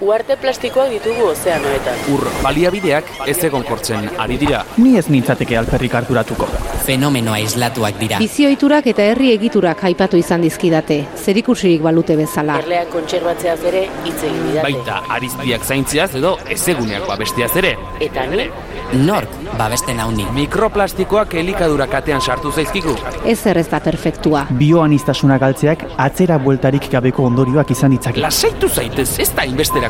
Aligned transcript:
Uarte 0.00 0.36
plastikoak 0.40 0.88
ditugu 0.94 1.26
ozeanoetan. 1.28 1.98
Ur 2.14 2.22
baliabideak 2.40 3.10
ez 3.28 3.36
egonkortzen 3.44 4.06
ari 4.24 4.38
dira. 4.40 4.62
Ni 4.80 4.94
ez 4.96 5.10
nintzateke 5.12 5.58
alperrik 5.60 5.96
harturatuko. 5.98 6.48
Fenomeno 6.86 7.34
aislatuak 7.36 7.98
dira. 8.00 8.22
Bizioiturak 8.24 8.88
eta 8.94 9.04
herri 9.10 9.34
egiturak 9.34 9.84
aipatu 9.90 10.16
izan 10.16 10.40
dizkidate, 10.46 11.02
zerikusirik 11.20 11.84
balute 11.84 12.16
bezala. 12.16 12.56
Erleak 12.64 12.88
kontserbatzeaz 12.96 13.58
ere 13.74 13.84
hitz 14.06 14.16
egin 14.22 14.42
didate. 14.48 14.64
Baita 14.70 15.02
ariztiak 15.18 15.68
zaintziaz 15.68 16.14
edo 16.22 16.38
ezeguneak 16.48 17.04
babestiaz 17.10 17.52
ere. 17.60 17.76
Eta 18.00 18.24
ni, 18.32 18.48
Nork 18.92 19.30
babesten 19.58 20.00
hauni. 20.02 20.24
Mikroplastikoak 20.34 21.34
elikadura 21.38 21.86
katean 21.86 22.20
sartu 22.20 22.50
zaizkigu. 22.50 22.96
Ez 23.24 23.38
ez 23.46 23.68
da 23.70 23.78
perfektua. 23.80 24.46
Bioanistasuna 24.50 25.38
galtzeak 25.38 25.84
atzera 25.96 26.38
bueltarik 26.38 26.88
gabeko 26.90 27.28
ondorioak 27.28 27.70
izan 27.70 27.94
ditzake. 27.94 28.20
Lasaitu 28.20 28.68
zaitez, 28.68 29.18
ez 29.20 29.30
da 29.36 29.44
inbesterako 29.46 29.89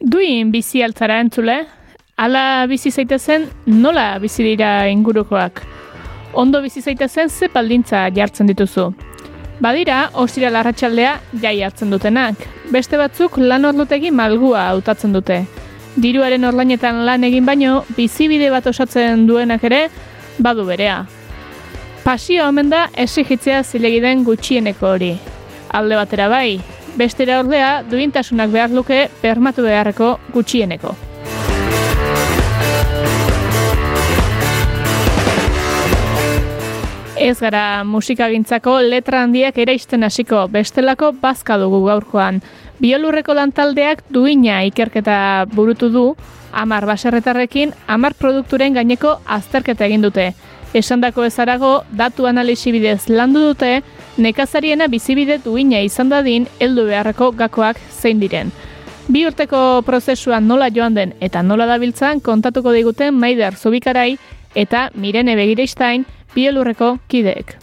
Duin 0.00 0.52
bizi 0.52 0.80
altzara 0.82 1.18
entzule, 1.20 1.56
ala 2.16 2.66
bizi 2.70 2.90
zaitezen 2.90 3.44
nola 3.66 4.18
bizi 4.22 4.44
dira 4.46 4.86
ingurukoak. 4.88 5.60
Ondo 6.32 6.62
bizi 6.62 6.80
zaitezen 6.80 7.28
ze 7.28 7.48
baldintza 7.52 8.06
jartzen 8.16 8.46
dituzu. 8.46 8.86
Badira, 9.60 10.10
ostira 10.14 10.50
larratxaldea 10.50 11.18
jai 11.42 11.60
hartzen 11.62 11.90
dutenak. 11.92 12.40
Beste 12.72 12.96
batzuk 12.96 13.36
lan 13.38 13.64
orlutegi 13.64 14.10
malgua 14.10 14.70
hautatzen 14.70 15.12
dute. 15.12 15.42
Diruaren 15.96 16.44
orlainetan 16.44 17.04
lan 17.06 17.24
egin 17.28 17.44
baino, 17.46 17.84
bizibide 17.96 18.48
bat 18.50 18.66
osatzen 18.66 19.28
duenak 19.28 19.68
ere, 19.68 19.88
badu 20.38 20.64
berea. 20.66 21.04
Pasioa 22.04 22.50
omen 22.50 22.68
da 22.68 22.82
esigitzea 23.00 23.62
zilegi 23.64 24.02
den 24.04 24.26
gutxieneko 24.26 24.90
hori. 24.90 25.14
Alde 25.72 25.96
batera 25.96 26.26
bai, 26.28 26.58
bestera 27.00 27.38
ordea 27.40 27.70
duintasunak 27.88 28.52
behar 28.52 28.74
luke 28.76 28.98
bermatu 29.22 29.64
beharreko 29.64 30.10
gutxieneko. 30.34 30.92
Ez 37.16 37.38
gara 37.40 37.64
musikagintzako 37.88 38.82
letra 38.84 39.22
handiak 39.24 39.56
eraisten 39.64 40.04
hasiko 40.04 40.44
bestelako 40.52 41.14
bazka 41.24 41.56
dugu 41.56 41.86
gaurkoan. 41.86 42.42
Biolurreko 42.84 43.32
lantaldeak 43.38 44.04
duina 44.12 44.60
ikerketa 44.68 45.46
burutu 45.54 45.88
du, 45.88 46.08
amar 46.52 46.84
baserretarrekin, 46.84 47.72
amar 47.88 48.12
produkturen 48.18 48.76
gaineko 48.76 49.22
azterketa 49.24 49.88
egin 49.88 50.04
dute. 50.04 50.34
Esandako 50.74 51.22
ezarago, 51.22 51.84
datu 51.94 52.26
analisi 52.26 52.72
bidez 52.74 53.06
landu 53.08 53.38
dute, 53.44 53.84
nekazariena 54.18 54.88
bizibide 54.90 55.36
duina 55.38 55.78
izan 55.86 56.08
dadin 56.10 56.48
heldu 56.58 56.88
beharreko 56.88 57.28
gakoak 57.38 57.78
zein 57.94 58.18
diren. 58.18 58.50
Bi 59.06 59.22
urteko 59.28 59.84
prozesuan 59.86 60.48
nola 60.50 60.72
joan 60.74 60.98
den 60.98 61.14
eta 61.20 61.44
nola 61.46 61.68
dabiltzan 61.70 62.18
kontatuko 62.20 62.72
diguten 62.74 63.14
Maider 63.14 63.54
Zubikarai 63.54 64.16
eta 64.54 64.88
Mirene 64.98 65.36
Begireistain 65.38 66.08
bielurreko 66.34 66.98
kideek. 67.06 67.54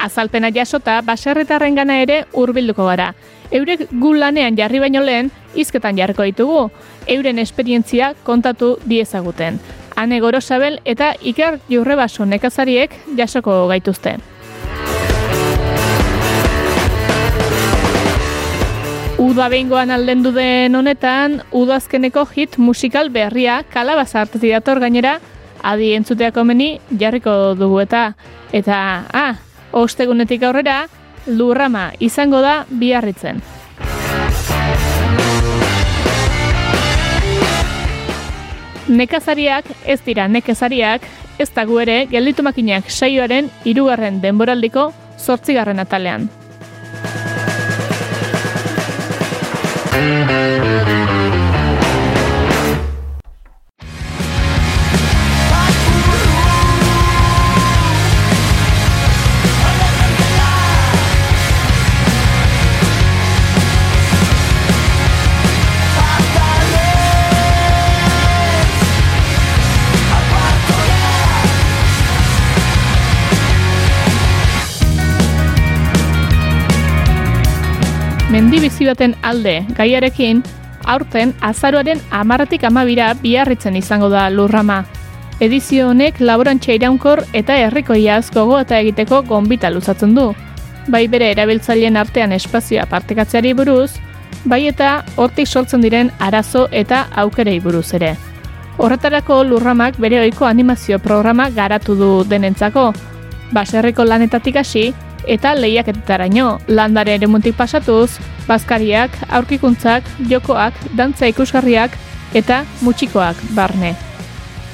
Azalpena 0.00 0.48
jasota, 0.48 1.02
baserritarren 1.04 1.76
gana 1.76 2.00
ere 2.00 2.24
hurbilduko 2.32 2.88
gara. 2.88 3.12
Eurek 3.52 3.90
gu 3.92 4.16
lanean 4.16 4.56
jarri 4.56 4.80
baino 4.80 5.04
lehen, 5.04 5.30
hizketan 5.54 5.98
jarriko 5.98 6.22
ditugu. 6.22 6.70
Euren 7.06 7.38
esperientzia 7.38 8.14
kontatu 8.24 8.76
diezaguten. 8.88 9.60
Ane 9.96 10.20
Gorosabel 10.20 10.80
eta 10.84 11.14
Iker 11.22 11.60
Jurrebaso 11.70 12.24
nekazariek 12.26 12.94
jasoko 13.16 13.66
gaituzte. 13.70 14.18
Uda 19.24 19.46
behingoan 19.48 19.90
aldendu 19.94 20.32
den 20.34 20.74
honetan, 20.74 21.38
udazkeneko 21.54 22.26
hit 22.34 22.58
musikal 22.58 23.08
berria 23.14 23.62
kalabaza 23.70 24.20
hartati 24.20 24.50
dator 24.50 24.80
gainera, 24.82 25.20
adi 25.62 25.92
entzuteako 25.96 26.44
meni 26.44 26.68
jarriko 27.00 27.54
dugu 27.58 27.80
eta. 27.86 28.04
Eta, 28.52 28.76
ah, 29.12 29.34
ostegunetik 29.72 30.42
aurrera, 30.42 30.84
lurrama 31.26 31.92
izango 32.00 32.42
da 32.44 32.64
biarritzen. 32.68 33.40
Nekazariak 38.88 39.64
ez 39.86 40.00
dira 40.04 40.26
nekezariak, 40.28 41.02
ez 41.38 41.48
dago 41.56 41.80
ere 41.80 42.04
gelditu 42.10 42.44
makinak 42.44 42.90
saioaren 42.92 43.48
hirugarren 43.64 44.20
denboraldiko 44.20 44.90
zortzigarren 45.18 45.80
atalean. 45.80 46.28
Mendi 78.54 78.68
bizi 78.68 78.86
baten 78.86 79.16
alde 79.26 79.52
gaiarekin, 79.74 80.40
aurten 80.86 81.32
azaroaren 81.42 81.98
amarratik 82.14 82.62
amabira 82.68 83.08
biarritzen 83.18 83.74
izango 83.74 84.06
da 84.12 84.28
lurrama. 84.30 84.76
Edizio 85.42 85.88
honek 85.90 86.20
laborantxa 86.20 86.76
iraunkor 86.76 87.24
eta 87.40 87.56
herrikoiaz 87.58 88.30
gogo 88.30 88.60
eta 88.62 88.78
egiteko 88.78 89.24
gonbita 89.26 89.72
luzatzen 89.74 90.14
du. 90.14 90.28
Bai 90.86 91.08
bere 91.10 91.32
erabiltzaileen 91.34 91.98
artean 91.98 92.36
espazioa 92.36 92.84
partekatzeari 92.92 93.56
buruz, 93.58 93.90
bai 94.44 94.68
eta 94.68 94.92
hortik 95.16 95.50
sortzen 95.50 95.82
diren 95.82 96.12
arazo 96.20 96.68
eta 96.70 97.08
aukerei 97.24 97.56
buruz 97.64 97.88
ere. 97.98 98.12
Horretarako 98.78 99.40
lurramak 99.48 99.98
bere 99.98 100.20
ohiko 100.20 100.46
animazio 100.46 101.00
programa 101.00 101.48
garatu 101.50 101.98
du 101.98 102.12
denentzako. 102.22 102.92
Baserriko 103.50 104.06
lanetatik 104.06 104.62
hasi 104.62 104.92
eta 105.26 105.54
lehiaketetaraino, 105.54 106.58
landare 106.68 107.14
eremuntik 107.18 107.56
pasatuz, 107.56 108.18
bazkariak, 108.48 109.16
aurkikuntzak, 109.28 110.08
jokoak, 110.30 110.74
dantza 110.96 111.28
ikusgarriak 111.30 111.96
eta 112.34 112.64
mutxikoak 112.82 113.40
barne. 113.54 113.94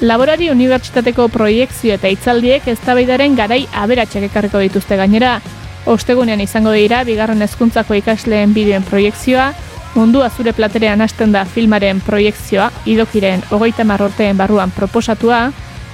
Laborari 0.00 0.48
Unibertsitateko 0.48 1.28
proiektzio 1.28 1.92
eta 1.94 2.08
hitzaldiek 2.08 2.68
eztabaidaren 2.72 3.34
garai 3.36 3.66
aberatsak 3.76 4.24
ekarriko 4.30 4.62
dituzte 4.64 4.96
gainera. 4.96 5.34
Ostegunean 5.86 6.40
izango 6.40 6.72
dira 6.72 7.02
bigarren 7.04 7.42
hezkuntzako 7.44 7.98
ikasleen 7.98 8.54
bideoen 8.56 8.86
proiekzioa, 8.88 9.50
mundua 9.94 10.30
zure 10.30 10.52
platerean 10.56 11.00
hasten 11.04 11.32
da 11.32 11.44
filmaren 11.44 12.00
proiekzioa, 12.00 12.70
idokiren 12.86 13.44
hogeita 13.50 13.84
marrorteen 13.84 14.38
barruan 14.40 14.70
proposatua, 14.70 15.50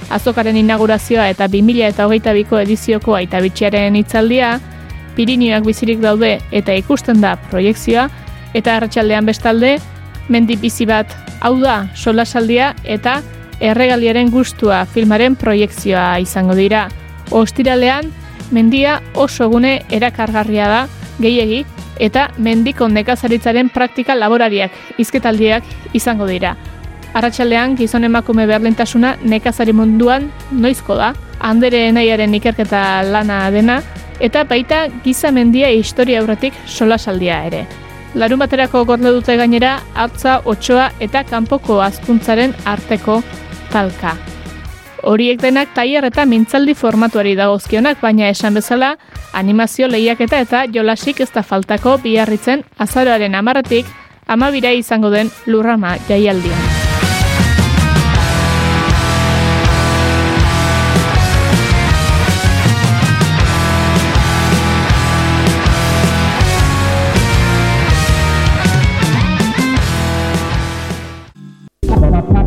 azokaren 0.09 0.57
inaugurazioa 0.57 1.27
eta 1.29 1.47
2000 1.47 1.87
eta 1.91 2.07
hogeita 2.07 2.33
biko 2.33 2.59
edizioko 2.59 3.15
aita 3.15 3.41
bitxiaren 3.43 3.95
hitzaldia, 3.95 4.57
Pirinioak 5.17 5.65
bizirik 5.65 5.97
daude 5.99 6.35
eta 6.53 6.75
ikusten 6.77 7.21
da 7.21 7.33
proiekzioa, 7.49 8.05
eta 8.53 8.75
arratsaldean 8.77 9.25
bestalde, 9.25 9.77
mendi 10.29 10.55
bizi 10.61 10.85
bat 10.85 11.15
hau 11.41 11.55
da 11.59 11.87
solasaldia 11.95 12.73
eta 12.85 13.21
erregaliaren 13.59 14.29
gustua 14.29 14.83
filmaren 14.85 15.35
proiekzioa 15.35 16.19
izango 16.21 16.53
dira. 16.55 16.87
Ostiralean, 17.31 18.11
mendia 18.51 19.01
oso 19.15 19.49
gune 19.49 19.81
erakargarria 19.89 20.69
da, 20.69 20.81
gehiegi, 21.19 21.63
eta 21.99 22.29
mendiko 22.37 22.87
nekazaritzaren 22.87 23.71
praktika 23.73 24.15
laborariak 24.15 24.71
izketaldiak 25.01 25.65
izango 25.97 26.27
dira. 26.29 26.55
Arratxaldean, 27.13 27.75
gizon 27.77 28.03
emakume 28.03 28.45
berlintasuna 28.47 29.15
nekazari 29.23 29.73
munduan 29.73 30.29
noizko 30.51 30.95
da, 30.99 31.13
handere 31.39 31.91
nahiaren 31.91 32.33
ikerketa 32.37 33.03
lana 33.07 33.39
dena, 33.51 33.81
eta 34.19 34.43
baita 34.43 34.87
gizamendia 35.03 35.69
historia 35.71 36.21
aurretik 36.21 36.53
solasaldia 36.65 37.43
ere. 37.47 37.65
Larun 38.17 38.39
baterako 38.39 38.83
gorde 38.85 39.11
dute 39.13 39.35
gainera, 39.37 39.77
hartza, 39.93 40.39
otsoa 40.45 40.89
eta 40.99 41.23
kanpoko 41.27 41.81
azkuntzaren 41.85 42.55
arteko 42.65 43.21
talka. 43.71 44.15
Horiek 45.07 45.39
denak 45.41 45.75
tailer 45.75 46.07
eta 46.09 46.25
mintzaldi 46.25 46.73
formatuari 46.73 47.35
dagozkionak, 47.37 48.01
baina 48.01 48.31
esan 48.33 48.57
bezala, 48.57 48.95
animazio 49.33 49.87
lehiaketa 49.87 50.41
eta 50.43 50.65
jolasik 50.73 51.21
ez 51.21 51.29
da 51.35 51.43
faltako 51.43 51.97
biharritzen 52.03 52.65
azaroaren 52.79 53.35
amarratik 53.35 53.85
amabira 54.27 54.73
izango 54.73 55.13
den 55.13 55.31
lurrama 55.45 55.95
jaialdian. 56.09 56.66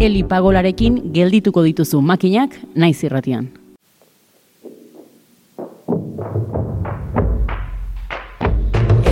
Eli 0.00 0.23
pagolarekin 0.25 0.94
geldituko 1.12 1.61
dituzu 1.61 1.99
makinak 2.00 2.55
naiz 2.75 3.02
irratian. 3.05 3.50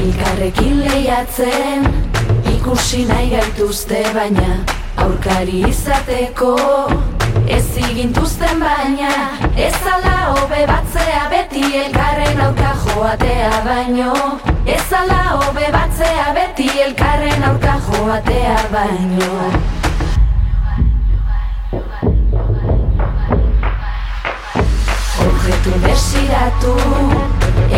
Elkarrekin 0.01 0.81
lehiatzen 0.87 1.85
ikusi 2.55 3.05
nahi 3.11 3.29
gaituzte 3.35 4.01
baina 4.17 4.49
aurkari 5.05 5.61
izateko 5.69 6.57
ez 7.47 7.67
igintuzten 7.85 8.65
baina 8.65 9.13
ez 9.69 9.77
ala 9.93 10.17
hobe 10.33 10.65
batzea 10.73 11.25
beti 11.35 11.67
elkarren 11.85 12.47
aurka 12.47 12.73
joatea 12.87 13.65
baino 13.69 14.15
ez 14.65 14.87
ala 15.03 15.25
hobe 15.37 15.69
batzea 15.77 16.31
beti 16.41 16.71
elkarren 16.87 17.51
aurka 17.53 17.77
joatea 17.91 18.63
baino 18.73 19.78
Objektu 25.29 25.73
desiratu 25.85 26.75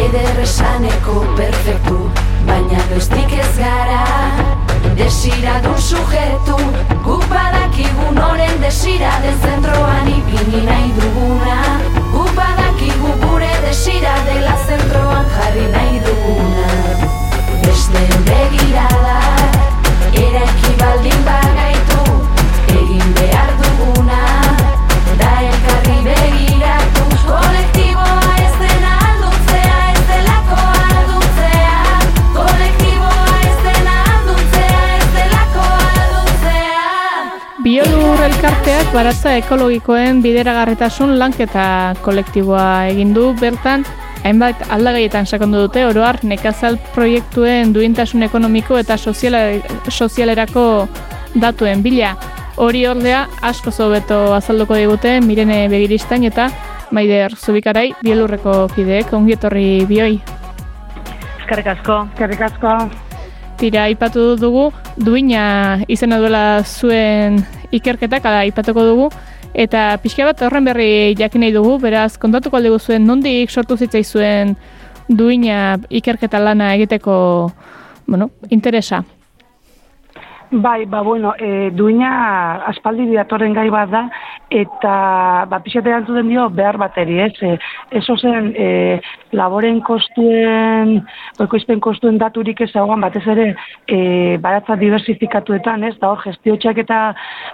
Ederresaneko 0.04 1.14
perfektu 1.38 1.98
Baina 2.46 2.82
bestik 2.90 3.32
ez 3.38 3.50
gara. 3.58 4.04
Desiratu 4.98 5.74
sujetu 5.88 6.58
Guk 7.06 7.26
badakigu 7.32 8.12
noren 8.18 8.54
desira 8.62 9.16
Den 9.24 9.38
zentroan 9.46 10.12
ipini 10.14 10.62
nahi 10.68 10.92
duguna. 11.00 11.58
Guk 12.14 12.30
badakigu 12.38 13.16
gure 13.24 13.52
desira 13.66 14.14
Dela 14.28 14.56
zentroan 14.68 15.28
jarri 15.36 15.66
nahi 15.74 16.00
duguna. 16.06 16.68
Beste 17.66 18.06
begirada 18.30 19.39
baratza 38.90 39.36
ekologikoen 39.38 40.18
bideragarritasun 40.22 41.12
lanketa 41.18 41.94
kolektiboa 42.02 42.88
egin 42.90 43.12
du 43.14 43.28
bertan 43.38 43.84
hainbat 44.26 44.64
aldagaietan 44.74 45.28
sakondu 45.30 45.60
dute 45.62 45.84
oroar 45.86 46.18
nekazal 46.26 46.78
proiektuen 46.94 47.70
duintasun 47.74 48.26
ekonomiko 48.26 48.78
eta 48.80 48.96
soziala, 48.98 49.44
sozialerako 49.88 50.64
datuen 51.40 51.84
bila. 51.86 52.16
Hori 52.60 52.82
ordea 52.86 53.26
asko 53.46 53.70
zobeto 53.70 54.18
azalduko 54.34 54.74
digute 54.76 55.20
Mirene 55.24 55.68
Begiristain 55.70 56.26
eta 56.26 56.48
Maider 56.90 57.36
Zubikarai 57.36 57.92
bielurreko 58.02 58.56
kideek 58.74 59.14
ongi 59.14 59.38
etorri 59.38 59.68
bioi. 59.86 60.18
Eskerrik 61.38 61.70
asko. 61.76 62.02
Eskerrik 62.10 62.44
asko. 62.50 63.09
Tira, 63.60 63.82
aipatu 63.84 64.38
dugu, 64.40 64.70
duina 64.96 65.82
izena 65.84 66.16
duela 66.16 66.62
zuen 66.64 67.42
ikerketak, 67.76 68.24
ala 68.24 68.38
aipatuko 68.46 68.86
dugu, 68.88 69.08
eta 69.52 69.98
pixka 70.00 70.24
bat 70.24 70.40
horren 70.46 70.64
berri 70.64 71.12
jakin 71.18 71.44
nahi 71.44 71.52
dugu, 71.52 71.74
beraz, 71.82 72.16
kontatuko 72.16 72.56
alde 72.56 72.72
zuen 72.78 73.04
nondik 73.04 73.52
sortu 73.52 73.76
zitzai 73.76 74.00
zuen 74.02 74.56
duina 75.08 75.76
ikerketa 75.90 76.40
lana 76.40 76.72
egiteko, 76.78 77.52
bueno, 78.06 78.30
interesa. 78.48 79.04
Bai, 80.52 80.84
ba, 80.84 81.00
bueno, 81.02 81.32
e, 81.38 81.70
duina 81.70 82.64
aspaldi 82.66 83.04
diatorren 83.06 83.52
gai 83.54 83.68
bat 83.70 83.90
da, 83.92 84.00
eta 84.50 84.94
ba, 85.46 85.60
pixete 85.62 85.92
den 86.08 86.26
dio 86.26 86.48
behar 86.50 86.76
bateri, 86.76 87.20
ez? 87.22 87.36
E, 87.40 87.52
eso 88.00 88.16
zen, 88.18 88.48
e, 88.58 89.00
laboren 89.30 89.78
kostuen, 89.80 91.06
ekoizpen 91.38 91.78
kostuen 91.78 92.18
daturik 92.18 92.62
ez 92.66 92.74
hauan, 92.74 93.00
batez 93.00 93.22
ere, 93.30 93.44
e, 93.86 94.38
baratza 94.42 94.74
diversifikatuetan, 94.74 95.84
ez? 95.84 95.94
Da 96.00 96.10
hor, 96.10 96.18
gestiotxak 96.24 96.82
eta 96.82 96.98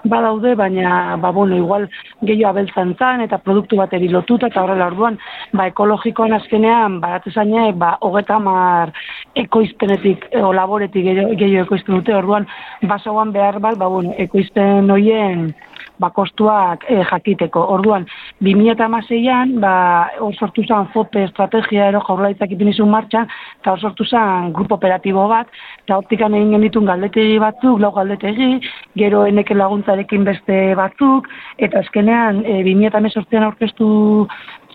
badaude, 0.05 0.55
baina, 0.57 1.19
ba, 1.21 1.35
bueno, 1.37 1.55
igual 1.61 1.91
gehiago 2.23 2.55
abeltzan 2.55 2.97
zan, 2.97 3.21
eta 3.21 3.37
produktu 3.45 3.77
bateri 3.77 4.09
lotuta, 4.09 4.49
eta 4.49 4.65
horrela 4.65 4.89
orduan, 4.89 5.21
ba, 5.53 5.69
ekologikoan 5.69 6.33
azkenean, 6.39 7.03
baratzezanek, 7.05 7.77
ba, 7.77 7.99
hogeta 8.01 8.41
mar 8.41 8.97
ekoizpenetik, 9.37 10.31
e, 10.33 10.41
o 10.41 10.57
laboretik 10.57 11.13
gehiago 11.37 11.69
ekoizten 11.69 12.01
dute, 12.01 12.17
orduan, 12.17 12.49
basoan 12.89 13.33
behar 13.33 13.61
bat, 13.61 13.79
ba, 13.79 13.89
bueno, 13.89 14.15
ekoizten 14.19 14.91
hoien 14.91 15.51
ba, 15.99 16.11
kostuak 16.11 16.85
eh, 16.89 17.03
jakiteko. 17.11 17.63
Orduan, 17.77 18.07
2006an, 18.45 19.57
ba, 19.63 19.75
hor 20.21 20.35
sortu 20.37 20.65
zen 20.67 20.89
FOPE 20.93 21.25
estrategia 21.29 21.89
ero 21.91 22.03
jaurlaitzak 22.07 22.53
ipinizun 22.53 22.91
martxan, 22.93 23.29
eta 23.61 23.73
hor 23.73 23.85
sortu 23.89 24.05
zen 24.05 24.53
grupo 24.57 24.77
operatibo 24.77 25.27
bat, 25.33 25.51
eta 25.85 25.99
hortikan 26.01 26.37
egin 26.37 26.57
genitun 26.59 26.89
galdetegi 26.91 27.39
batzuk, 27.43 27.81
lau 27.81 27.93
galdetegi, 27.97 28.61
gero 28.99 29.25
eneke 29.27 29.57
laguntzarekin 29.57 30.29
beste 30.29 30.61
batzuk, 30.79 31.31
eta 31.59 31.83
azkenean, 31.85 32.45
e, 32.45 32.63
2018an 32.67 33.51
aurkeztu 33.51 33.91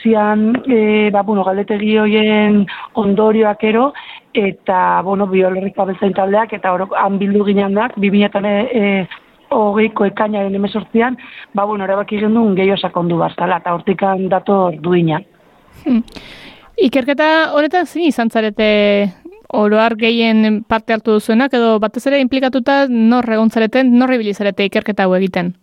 zian, 0.01 0.55
e, 0.65 1.09
ba, 1.13 1.21
bueno, 1.21 1.43
galdetegi 1.45 1.95
hoien 2.01 2.63
ondorioak 2.97 3.63
ero, 3.69 3.91
eta, 4.33 5.01
bueno, 5.03 5.27
biologiko 5.27 5.83
abeltzain 5.83 6.13
taldeak, 6.13 6.53
eta 6.53 6.71
hor, 6.73 6.87
han 6.97 7.17
bildu 7.19 7.45
ginean 7.45 7.75
dak, 7.75 7.97
2000 7.97 8.53
e, 8.71 9.07
hogeiko 9.51 10.05
ekainaren 10.07 10.55
emesortzian, 10.55 11.17
ba, 11.53 11.65
bueno, 11.65 11.85
erabaki 11.85 12.19
gendun 12.21 12.55
gehiago 12.55 12.79
sakondu 12.79 13.17
barzala, 13.19 13.59
eta 13.59 13.75
hortikan 13.75 14.27
dator 14.31 14.77
duina. 14.81 15.21
Hmm. 15.83 16.03
Ikerketa 16.81 17.51
horretan 17.55 17.85
zin 17.85 18.07
izan 18.07 18.31
zarete 18.31 19.11
oroar 19.51 19.97
gehien 19.99 20.63
parte 20.63 20.95
hartu 20.95 21.17
duzuenak, 21.17 21.53
edo 21.53 21.75
batez 21.83 22.05
ere 22.07 22.21
implikatuta 22.23 22.85
nor 22.89 23.27
egontzareten, 23.27 23.91
nor 23.99 24.13
ibilizarete 24.15 24.65
ikerketa 24.69 25.05
hau 25.05 25.15
egiten? 25.17 25.53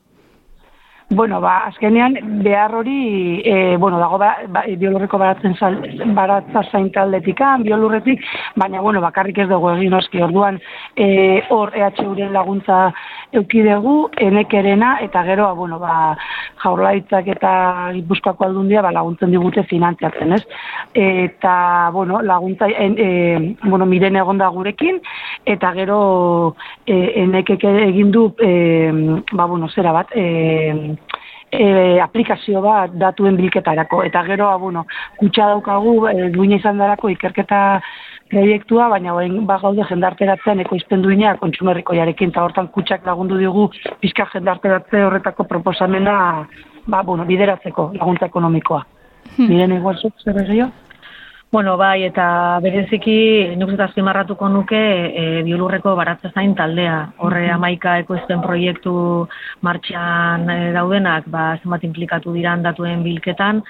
Bueno, 1.10 1.40
ba, 1.40 1.64
azkenean 1.64 2.18
behar 2.44 2.74
hori, 2.74 3.40
e, 3.42 3.78
bueno, 3.78 3.98
dago 3.98 4.18
ba, 4.18 4.34
ba, 4.48 4.64
biolurreko 4.68 5.16
baratzen 5.16 5.54
sal, 5.56 5.78
baratza 6.12 6.60
zain 6.70 6.90
taldetikan, 6.92 7.62
biolurretik, 7.64 8.20
baina, 8.60 8.82
bueno, 8.82 9.00
bakarrik 9.00 9.38
ez 9.40 9.46
dugu 9.48 9.70
egin 9.70 9.96
oski, 9.96 10.20
orduan, 10.20 10.60
e, 10.94 11.40
hor 11.48 11.72
EHUren 11.72 12.34
laguntza 12.36 12.90
eukidegu, 13.32 14.10
enekerena, 14.20 14.98
eta 15.00 15.22
gero, 15.24 15.48
bueno, 15.56 15.78
ba, 15.80 16.12
jaurlaitzak 16.60 17.32
eta 17.32 17.54
gipuzkoako 17.96 18.44
aldundia, 18.44 18.84
ba, 18.84 18.92
laguntzen 18.92 19.32
digute 19.32 19.64
finantziatzen, 19.64 20.36
ez? 20.36 20.42
Eta, 20.92 21.88
bueno, 21.94 22.20
laguntza, 22.20 22.68
en, 22.68 22.98
e, 22.98 23.56
bueno, 23.64 23.88
miren 23.88 24.20
egon 24.20 24.44
da 24.44 24.52
gurekin, 24.52 25.00
eta 25.46 25.72
gero, 25.72 25.98
e, 26.84 27.00
enekek 27.24 27.64
egin 27.72 28.12
du, 28.12 28.28
e, 28.44 28.52
ba, 29.32 29.46
bueno, 29.46 29.72
zera 29.72 29.96
bat, 30.02 30.12
e, 30.12 30.97
e, 31.52 32.00
aplikazio 32.00 32.62
bat 32.62 32.92
datuen 32.98 33.36
bilketarako. 33.36 34.02
Eta 34.08 34.22
gero, 34.26 34.50
bueno, 34.58 34.84
kutsa 35.18 35.48
daukagu, 35.52 35.94
e, 36.10 36.30
duina 36.34 36.58
izan 36.58 36.78
darako 36.78 37.10
ikerketa 37.14 37.80
proiektua, 38.28 38.88
baina 38.92 39.14
bain 39.16 39.38
ba 39.48 39.58
gaude 39.62 39.84
jendarteratzen 39.88 40.60
ekoizpen 40.60 41.02
duina 41.02 41.36
kontsumerriko 41.40 41.96
jarekin, 41.96 42.32
eta 42.34 42.44
hortan 42.44 42.68
kutsak 42.74 43.06
lagundu 43.06 43.38
digu 43.40 43.68
pizka 44.02 44.28
jendarteratze 44.34 45.04
horretako 45.04 45.48
proposamena 45.48 46.18
ba, 46.86 47.02
bueno, 47.02 47.24
bideratzeko 47.24 47.92
laguntza 47.94 48.28
ekonomikoa. 48.28 48.84
Hmm. 49.36 49.48
Miren 49.48 49.76
igual 49.76 49.96
zuk, 49.96 50.14
zer? 50.24 50.68
Bueno, 51.50 51.78
bai, 51.80 52.02
eta 52.04 52.60
bereziki, 52.60 53.54
nik 53.56 53.70
uste 53.72 53.80
azpimarratuko 53.86 54.50
nuke, 54.52 54.80
e, 55.16 55.22
biolurreko 55.46 55.94
baratza 55.96 56.28
zain 56.36 56.52
taldea. 56.58 56.98
Horre 57.24 57.46
amaika 57.48 57.94
ekoizten 58.02 58.42
proiektu 58.44 58.92
martxan 59.64 60.44
e, 60.52 60.58
daudenak, 60.76 61.30
ba, 61.32 61.46
zenbat 61.62 61.88
implikatu 61.88 62.36
dira 62.36 62.52
datuen 62.60 63.00
bilketan, 63.00 63.62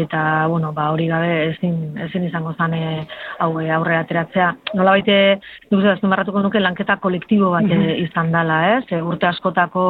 eta, 0.00 0.22
bueno, 0.48 0.72
ba, 0.72 0.88
hori 0.96 1.10
gabe 1.12 1.30
ezin, 1.50 1.76
ezin 2.08 2.24
izango 2.24 2.54
zane 2.56 3.04
hau 3.36 3.52
e, 3.60 3.68
aurre 3.68 4.00
ateratzea. 4.00 4.50
Nola 4.72 4.96
baite, 4.96 5.20
nik 5.68 5.76
uste 5.76 5.92
azpimarratuko 5.92 6.40
nuke, 6.40 6.64
lanketa 6.64 6.96
kolektibo 7.04 7.52
bat 7.52 7.68
e, 7.68 7.98
izan 8.08 8.32
dela, 8.32 8.62
ez? 8.78 8.84
E, 8.88 9.02
urte 9.04 9.28
askotako 9.28 9.88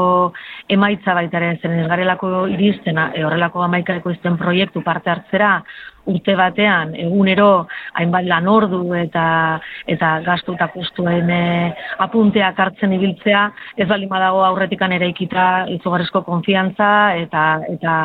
emaitza 0.67 1.15
baitaren 1.15 1.63
zen 1.63 1.79
ez 1.79 1.91
garelako 1.95 2.49
iristena, 2.59 3.13
e, 3.15 3.23
horrelako 3.23 3.63
amaika 3.71 4.03
ekoizten 4.03 4.35
proiektu 4.35 4.83
parte 4.83 5.15
hartzera, 5.15 5.61
urte 6.07 6.37
batean 6.39 6.95
egunero 6.95 7.67
hainbat 7.95 8.25
lan 8.25 8.49
ordu 8.49 8.95
eta 8.95 9.27
eta 9.87 10.13
gastu 10.27 10.55
eta 10.55 10.69
kostuen 10.75 11.31
e, 11.31 11.73
apunteak 11.99 12.59
hartzen 12.59 12.93
ibiltzea 12.97 13.47
ez 13.77 13.89
bali 13.89 14.07
badago 14.07 14.45
aurretikan 14.45 14.93
eraikita 14.93 15.67
izugarrizko 15.77 16.23
konfiantza 16.23 16.91
eta 17.19 17.47
eta 17.69 17.97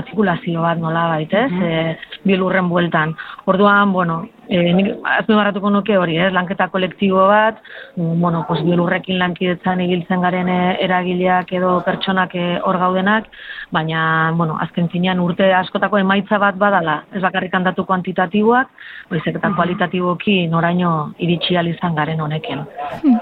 artikulazio 0.00 0.62
bat 0.62 0.78
nola 0.78 1.06
bait, 1.14 1.32
ez? 1.32 1.50
Mm 1.50 1.62
-hmm. 1.62 1.96
bilurren 2.24 2.68
bueltan. 2.68 3.14
Orduan, 3.46 3.92
bueno, 3.92 4.26
E, 4.50 4.72
nik 4.74 4.88
azpimarratuko 5.06 5.70
nuke 5.70 5.94
hori, 5.94 6.16
eh, 6.18 6.30
lanketa 6.34 6.66
kolektibo 6.72 7.28
bat, 7.30 7.60
bueno, 7.96 8.44
pues 8.48 8.64
bilurrekin 8.66 9.20
lankidetzan 9.20 9.80
ibiltzen 9.84 10.24
garen 10.26 10.48
eh, 10.50 10.76
eragileak 10.86 11.52
edo 11.54 11.76
pertsonak 11.86 12.34
hor 12.66 12.78
gaudenak, 12.82 13.28
baina, 13.70 14.32
bueno, 14.34 14.56
azken 14.60 14.88
finean 14.90 15.20
urte 15.22 15.52
askotako 15.54 16.00
emaitza 16.02 16.38
bat 16.42 16.58
badala, 16.58 17.04
ez 17.14 17.22
bakarrik 17.22 17.54
handatu 17.54 17.84
kuantitatiboak, 17.86 18.74
baizik 19.10 19.38
eta 19.38 19.52
kualitatiboki 19.54 20.46
noraino 20.50 21.12
iritsi 21.18 21.54
izan 21.54 21.94
garen 21.94 22.20
honekin. 22.20 22.66
Hmm. 23.02 23.18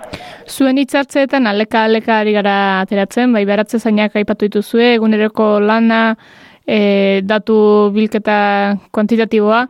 Zuen 0.46 0.78
hitzartzeetan 0.78 1.46
aleka 1.46 1.84
aleka 1.84 2.18
ari 2.20 2.32
gara 2.32 2.80
ateratzen, 2.80 3.32
bai 3.32 3.44
beratze 3.44 3.78
zainak 3.78 4.16
aipatu 4.16 4.48
dituzue, 4.48 4.94
eguneroko 4.94 5.60
lana, 5.60 6.16
e, 6.66 7.20
datu 7.24 7.90
bilketa 7.94 8.76
kuantitatiboa, 8.92 9.66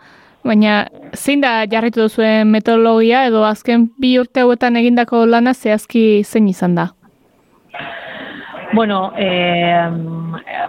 Baina, 0.49 0.89
zein 1.13 1.43
da 1.45 1.51
jarritu 1.69 2.01
duzuen 2.07 2.49
metodologia 2.49 3.27
edo 3.29 3.43
azken 3.45 3.91
bi 4.01 4.15
urte 4.21 4.47
hauetan 4.47 4.81
egindako 4.81 5.27
lana 5.29 5.53
zehazki 5.53 6.05
zein 6.25 6.49
izan 6.49 6.79
da? 6.79 6.87
Bueno, 8.71 9.13
eh, 9.17 9.89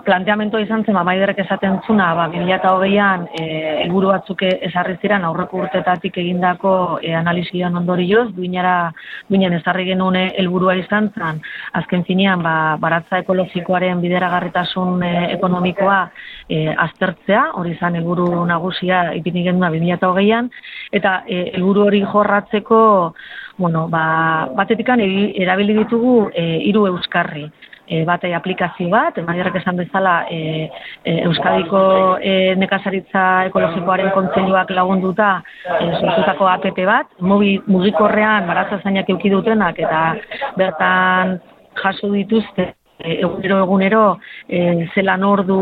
planteamento 0.06 0.58
izan 0.60 0.86
zen, 0.86 0.96
maiderrek 1.03 1.41
esaten 1.44 1.82
zuna, 1.86 2.13
ba, 2.15 2.29
2008an 2.32 3.25
eh, 3.36 3.82
elburu 3.84 4.13
batzuk 4.13 4.46
ezarri 4.48 4.96
ziren 5.01 5.25
aurreko 5.27 5.60
urtetatik 5.65 6.15
egindako 6.22 6.72
eh, 7.03 7.12
analizian 7.20 7.75
ondorioz, 7.75 8.29
duinara, 8.38 8.94
duinen 9.27 9.58
ezarri 9.58 9.84
genuen 9.89 10.15
helburua 10.15 10.77
izan 10.79 11.10
zen, 11.12 11.41
azken 11.75 12.06
finean, 12.08 12.39
ba, 12.46 12.77
baratza 12.79 13.20
ekologikoaren 13.25 14.00
bideragarritasun 14.06 15.03
eh, 15.03 15.25
ekonomikoa 15.36 16.00
eh, 16.48 16.72
aztertzea, 16.88 17.50
hori 17.60 17.75
izan 17.75 18.00
helburu 18.00 18.46
nagusia 18.48 19.10
ipini 19.20 19.44
genuen 19.50 19.75
2008an, 19.75 20.48
eta 20.96 21.18
eh, 21.27 21.50
helburu 21.58 21.89
hori 21.89 22.06
jorratzeko, 22.08 22.82
bueno, 23.60 23.89
ba, 23.91 24.48
batetikan 24.56 25.03
erabili 25.03 25.82
ditugu 25.82 26.29
hiru 26.32 26.86
euskarri 26.88 27.50
e, 27.89 28.03
batei 28.05 28.34
aplikazio 28.38 28.89
bat, 28.93 29.17
emaierrek 29.17 29.60
esan 29.60 29.79
bezala 29.81 30.15
e, 30.29 30.69
e, 31.03 31.15
Euskadiko 31.25 31.81
e, 32.22 32.55
nekazaritza 32.62 33.25
ekologikoaren 33.50 34.12
kontzeiluak 34.15 34.72
lagunduta 34.77 35.31
e, 35.65 35.91
sortutako 36.00 36.50
app 36.53 36.67
bat, 36.86 37.13
mobi 37.19 37.58
mugikorrean 37.67 38.48
baratza 38.48 38.81
zainak 38.84 39.10
eukidutenak 39.10 39.79
eta 39.79 40.03
bertan 40.58 41.39
jaso 41.79 42.12
dituzte 42.13 42.74
egunero 43.00 43.60
egunero 43.63 44.20
e, 44.48 44.88
zelan 44.94 45.24
ordu 45.24 45.60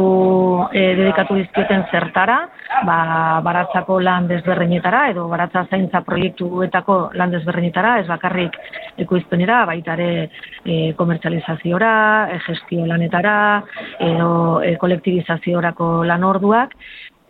e, 0.71 0.81
dedikatu 0.97 1.37
dizkieten 1.37 1.85
zertara, 1.91 2.37
ba, 2.85 3.41
baratzako 3.45 3.99
lan 4.01 4.27
desberreinetara 4.27 5.07
edo 5.11 5.27
baratza 5.29 5.67
zaintza 5.69 6.01
proiektuetako 6.01 6.97
lan 7.13 7.35
desberreinetara, 7.35 7.97
ez 8.01 8.07
bakarrik 8.07 8.57
ekoizpenera, 8.97 9.65
baita 9.69 9.93
ere 9.93 10.29
e, 10.65 10.93
komertzializaziora, 10.97 11.91
e, 12.33 12.39
gestio 12.47 12.87
lanetara, 12.89 13.35
edo 13.99 14.31
e, 14.63 14.75
kolektibizaziorako 14.81 15.91
lan 16.09 16.25
orduak, 16.25 16.73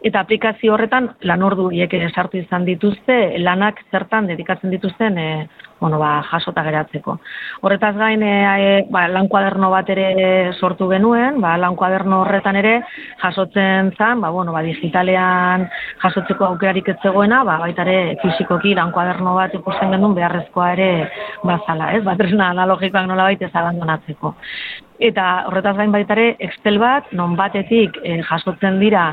Eta 0.05 0.21
aplikazio 0.21 0.75
horretan 0.75 1.07
lan 1.25 1.41
ordu 1.41 1.71
ere 1.73 2.09
sartu 2.13 2.37
izan 2.37 2.65
dituzte, 2.67 3.39
lanak 3.41 3.79
zertan 3.91 4.27
dedikatzen 4.29 4.69
dituzten 4.69 5.17
e, 5.17 5.47
bueno, 5.79 5.99
ba, 5.99 6.23
jasota 6.31 6.63
geratzeko. 6.63 7.17
Horretaz 7.61 7.93
gain, 7.97 8.23
e, 8.23 8.85
ba, 8.89 9.07
lan 9.11 9.27
kuaderno 9.27 9.69
bat 9.73 9.89
ere 9.93 10.53
sortu 10.59 10.89
genuen, 10.89 11.39
ba, 11.41 11.55
lan 11.57 11.75
kuaderno 11.75 12.21
horretan 12.23 12.57
ere 12.59 12.73
jasotzen 13.21 13.93
zan, 13.97 14.21
ba, 14.21 14.31
bueno, 14.33 14.55
ba, 14.55 14.63
digitalean 14.65 15.67
jasotzeko 16.03 16.49
aukerarik 16.51 16.89
ez 16.89 16.97
zegoena, 17.03 17.43
ba, 17.47 17.59
baita 17.61 17.85
ere 17.85 18.17
fizikoki 18.23 18.73
lan 18.77 18.91
kuaderno 18.95 19.35
bat 19.37 19.53
ikusten 19.53 19.93
genuen 19.93 20.17
beharrezkoa 20.17 20.73
ere 20.73 20.89
bazala, 21.43 21.93
ez? 21.93 22.03
Batresna 22.07 22.51
analogikoak 22.55 23.07
nola 23.07 23.29
baita 23.29 23.47
ez 23.47 23.55
abandonatzeko. 23.55 24.35
Eta 24.97 25.23
horretaz 25.45 25.75
gain 25.77 25.91
baita 25.93 26.15
ere, 26.15 26.31
Excel 26.41 26.79
bat, 26.81 27.11
non 27.13 27.35
batetik 27.37 27.99
e, 28.01 28.15
jasotzen 28.25 28.79
dira, 28.81 29.03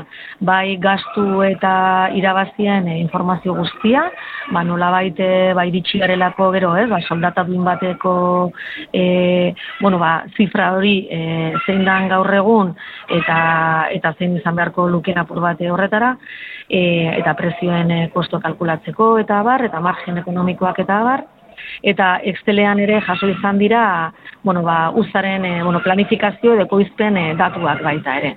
bai 0.41 0.77
gastu 0.81 1.43
eta 1.45 2.09
irabazien 2.17 2.89
e, 2.89 2.97
informazio 3.03 3.53
guztia, 3.53 4.07
ba 4.53 4.63
nola 4.65 4.89
baite, 4.95 5.27
bai 5.53 5.67
ditxi 5.75 6.01
garelako 6.01 6.49
gero, 6.55 6.73
ez, 6.79 6.87
ba, 6.89 7.01
soldata 7.03 7.43
duin 7.43 7.63
bateko, 7.67 8.15
e, 8.93 9.53
bueno, 9.81 9.99
ba, 9.99 10.23
zifra 10.37 10.71
hori 10.77 10.95
e, 11.11 11.19
zein 11.65 11.85
dan 11.85 12.09
gaur 12.11 12.31
egun, 12.39 12.73
eta, 13.19 13.37
eta 13.95 14.15
zein 14.17 14.37
izan 14.39 14.55
beharko 14.57 14.87
lukena 14.89 15.25
apur 15.25 15.43
bate 15.43 15.69
horretara, 15.71 16.15
e, 16.69 16.81
eta 17.19 17.35
prezioen 17.37 17.91
e, 17.91 18.01
kosto 18.13 18.39
kalkulatzeko, 18.43 19.15
eta 19.21 19.41
bar, 19.45 19.67
eta 19.67 19.83
margen 19.83 20.23
ekonomikoak 20.23 20.83
eta 20.85 21.01
bar, 21.05 21.25
eta 21.83 22.15
Excelean 22.23 22.79
ere 22.83 22.99
jaso 23.01 23.29
izan 23.29 23.59
dira, 23.59 24.13
bueno, 24.43 24.63
ba, 24.63 24.91
uzaren 24.95 25.45
e, 25.45 25.53
bueno, 25.63 25.81
planifikazio 25.83 26.55
edo 26.55 26.67
koizpen 26.71 27.17
e, 27.17 27.25
datuak 27.39 27.83
baita 27.83 28.19
ere. 28.21 28.35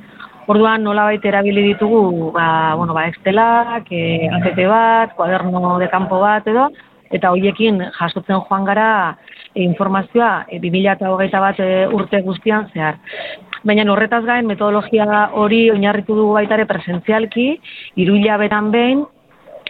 Orduan 0.48 0.80
nola 0.80 1.04
baita 1.10 1.28
erabili 1.28 1.66
ditugu, 1.66 2.32
ba, 2.32 2.74
bueno, 2.74 2.94
ba, 2.96 3.06
Excelak, 3.10 3.90
e, 3.92 4.64
bat, 4.66 5.14
kuaderno 5.14 5.78
de 5.78 5.88
campo 5.92 6.20
bat 6.20 6.46
edo, 6.48 6.70
eta 7.10 7.30
hoiekin 7.34 7.80
jasotzen 7.98 8.42
joan 8.48 8.64
gara 8.68 8.88
e, 9.54 9.62
informazioa 9.62 10.46
e, 10.48 10.60
2008 10.62 11.42
bat 11.44 11.60
e, 11.60 11.70
urte 11.92 12.22
guztian 12.22 12.68
zehar. 12.74 12.98
Baina 13.66 13.84
horretaz 13.90 14.24
gain 14.24 14.46
metodologia 14.46 15.28
hori 15.34 15.68
oinarritu 15.70 16.14
dugu 16.14 16.36
baitare 16.36 16.66
presentzialki, 16.66 17.48
iruila 17.96 18.38
betan 18.38 18.70
behin, 18.70 19.04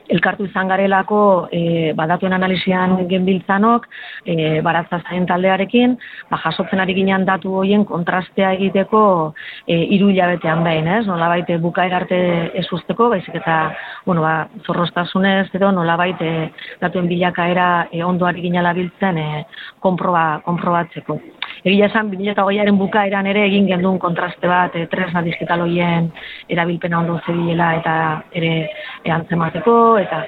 elkartu 0.09 0.47
izan 0.49 0.69
garelako 0.71 1.21
e, 1.53 1.93
badatuen 1.97 2.33
analizian 2.33 2.97
genbiltzanok 3.11 3.87
e, 4.25 4.61
baratza 4.65 5.01
zain 5.09 5.27
taldearekin, 5.29 5.97
ba, 6.31 6.41
jasotzen 6.45 6.83
ari 6.83 6.97
ginen 6.97 7.27
datu 7.29 7.55
hoien 7.61 7.85
kontrastea 7.89 8.53
egiteko 8.57 9.03
e, 9.67 9.77
iru 9.99 10.11
hilabetean 10.13 10.65
behin, 10.67 10.89
ez? 10.99 11.05
Nola 11.09 11.29
baite 11.33 11.59
bukaer 11.63 11.95
arte 12.01 12.21
ez 12.59 12.67
usteko, 12.73 13.11
baizik 13.15 13.41
eta, 13.41 13.59
bueno, 14.07 14.25
ba, 14.25 14.49
zorrostasunez 14.67 15.49
edo 15.55 15.73
nola 15.73 15.97
baite 16.01 16.33
datuen 16.83 17.09
bilakaera 17.11 17.89
e, 17.93 18.03
ondo 18.05 18.29
ari 18.29 18.49
ginala 18.49 18.75
biltzen 18.77 19.21
e, 19.21 19.29
konproba, 19.85 20.41
konprobatzeko. 20.47 21.21
Egia 21.65 21.89
esan, 21.89 22.11
2008aren 22.13 22.77
bukaeran 22.79 23.27
ere 23.27 23.45
egin 23.49 23.67
gendun 23.67 23.99
kontraste 23.99 24.47
bat, 24.51 24.75
e, 24.79 24.87
tresna 24.91 25.23
digital 25.27 25.65
hoien 25.65 26.11
erabilpena 26.49 27.01
ondo 27.01 27.19
zebilela 27.27 27.73
eta 27.81 27.95
ere 28.39 28.53
e, 29.03 29.11
antzemateko, 29.11 29.75
eta 29.99 30.23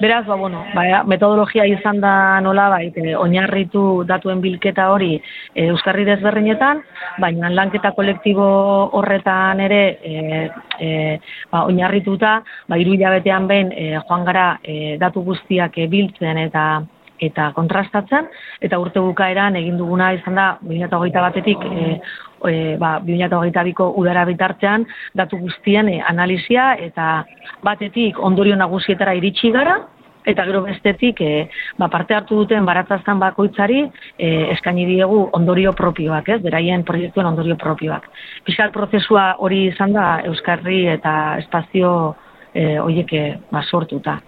beraz, 0.00 0.24
ba, 0.26 0.36
bueno, 0.36 0.64
ba, 0.74 1.02
metodologia 1.06 1.66
izan 1.70 2.00
da 2.02 2.40
nola 2.44 2.68
bait, 2.72 2.96
e, 2.98 3.14
oinarritu 3.16 4.02
datuen 4.08 4.42
bilketa 4.42 4.88
hori 4.92 5.14
e, 5.18 5.68
Euskarri 5.68 6.06
desberrinetan, 6.08 6.82
baina 7.22 7.50
lanketa 7.52 7.92
kolektibo 7.94 8.48
horretan 8.98 9.62
ere 9.62 9.82
e, 10.02 10.48
e, 10.80 10.90
ba, 11.52 11.66
oinarrituta, 11.68 12.40
ba, 12.68 12.80
iru 12.80 12.96
hilabetean 12.96 13.46
behin 13.46 13.70
e, 13.70 13.92
joan 14.00 14.26
gara 14.26 14.48
e, 14.64 14.96
datu 14.98 15.22
guztiak 15.22 15.78
e, 15.78 15.86
biltzen 15.92 16.42
eta 16.42 16.66
eta 17.22 17.52
kontrastatzen, 17.56 18.28
eta 18.60 18.80
urte 18.82 19.00
bukaeran 19.00 19.56
egin 19.60 19.78
duguna 19.78 20.12
izan 20.16 20.38
da 20.38 20.48
2008 20.66 21.24
batetik 21.28 21.64
e, 21.68 21.86
e, 22.50 22.54
ba, 22.80 22.96
2008 23.06 23.64
biko 23.70 23.88
udara 24.02 24.26
bitartean 24.28 24.86
datu 25.14 25.38
guztien 25.44 25.88
e, 25.92 25.98
analizia 26.02 26.72
eta 26.74 27.24
batetik 27.62 28.18
ondorio 28.18 28.58
nagusietara 28.58 29.14
iritsi 29.18 29.52
gara, 29.54 29.78
eta 30.24 30.44
gero 30.46 30.62
bestetik 30.66 31.20
e, 31.20 31.30
ba, 31.78 31.88
parte 31.90 32.14
hartu 32.14 32.42
duten 32.42 32.66
baratzaztan 32.66 33.20
bakoitzari 33.22 33.82
e, 33.82 34.28
eskaini 34.54 34.86
diegu 34.86 35.24
ondorio 35.38 35.72
propioak, 35.78 36.28
ez, 36.36 36.40
beraien 36.44 36.84
proiektuen 36.86 37.26
ondorio 37.32 37.56
propioak. 37.60 38.08
Piskal 38.46 38.72
prozesua 38.74 39.32
hori 39.38 39.66
izan 39.70 39.94
da 39.96 40.06
Euskarri 40.30 40.84
eta 40.94 41.38
espazio 41.42 42.14
e, 42.54 42.78
oieke 42.80 43.24
ba, 43.50 43.64
sortuta. 43.68 44.20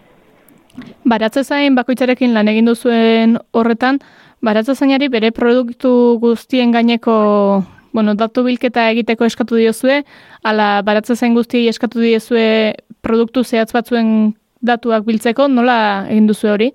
Baratze 1.04 1.44
zain 1.44 1.74
bakoitzarekin 1.76 2.34
lan 2.34 2.48
egin 2.48 2.66
duzuen 2.70 3.38
horretan, 3.52 4.00
baratze 4.44 4.74
zainari 4.74 5.08
bere 5.08 5.30
produktu 5.32 6.18
guztien 6.20 6.72
gaineko 6.72 7.64
bueno, 7.94 8.14
datu 8.18 8.42
bilketa 8.42 8.88
egiteko 8.90 9.24
eskatu 9.24 9.56
diozue, 9.56 10.00
ala 10.42 10.82
baratze 10.82 11.14
zain 11.14 11.34
guztiei 11.34 11.68
eskatu 11.70 12.00
diozue 12.02 12.74
produktu 13.06 13.44
zehatz 13.44 13.70
batzuen 13.72 14.34
datuak 14.64 15.04
biltzeko, 15.06 15.46
nola 15.48 15.76
egin 16.10 16.26
duzu 16.26 16.50
hori? 16.50 16.72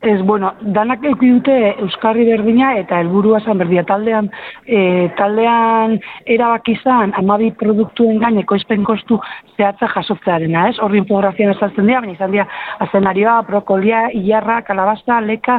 Ez, 0.00 0.22
bueno, 0.24 0.54
danak 0.72 1.02
eki 1.04 1.28
dute 1.28 1.54
Euskarri 1.84 2.22
berdina 2.24 2.70
eta 2.80 3.02
helburua 3.02 3.42
zan 3.44 3.58
berdia 3.60 3.82
taldean, 3.84 4.30
e, 4.64 5.10
taldean 5.18 5.98
erabaki 6.24 6.72
izan 6.78 7.12
amabi 7.20 7.50
produktuen 7.60 8.16
gain 8.22 8.38
ekoizpen 8.40 8.86
kostu 8.88 9.18
zehatza 9.58 9.90
jasotzearena, 9.92 10.70
ez? 10.70 10.78
Horri 10.80 11.02
infografian 11.02 11.52
ezaltzen 11.52 11.84
dira, 11.84 12.00
baina 12.00 12.16
izan 12.16 12.32
dira 12.32 12.46
azenarioa, 12.86 13.42
brokolia, 13.50 14.06
ilarra, 14.16 14.62
kalabazta, 14.64 15.20
leka, 15.20 15.58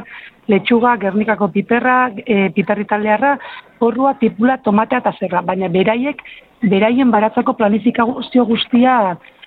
letxuga, 0.50 0.95
gernikako 1.03 1.51
piperra, 1.53 2.00
e, 2.25 2.48
piperri 2.55 2.88
taldearra, 2.89 3.36
horrua, 3.77 4.15
tipula, 4.24 4.57
tomatea 4.65 5.03
eta 5.03 5.13
zerra, 5.19 5.43
baina 5.45 5.69
beraiek, 5.69 6.25
beraien 6.65 7.13
baratzako 7.13 7.53
planifikazio 7.62 8.50
guztia 8.50 8.98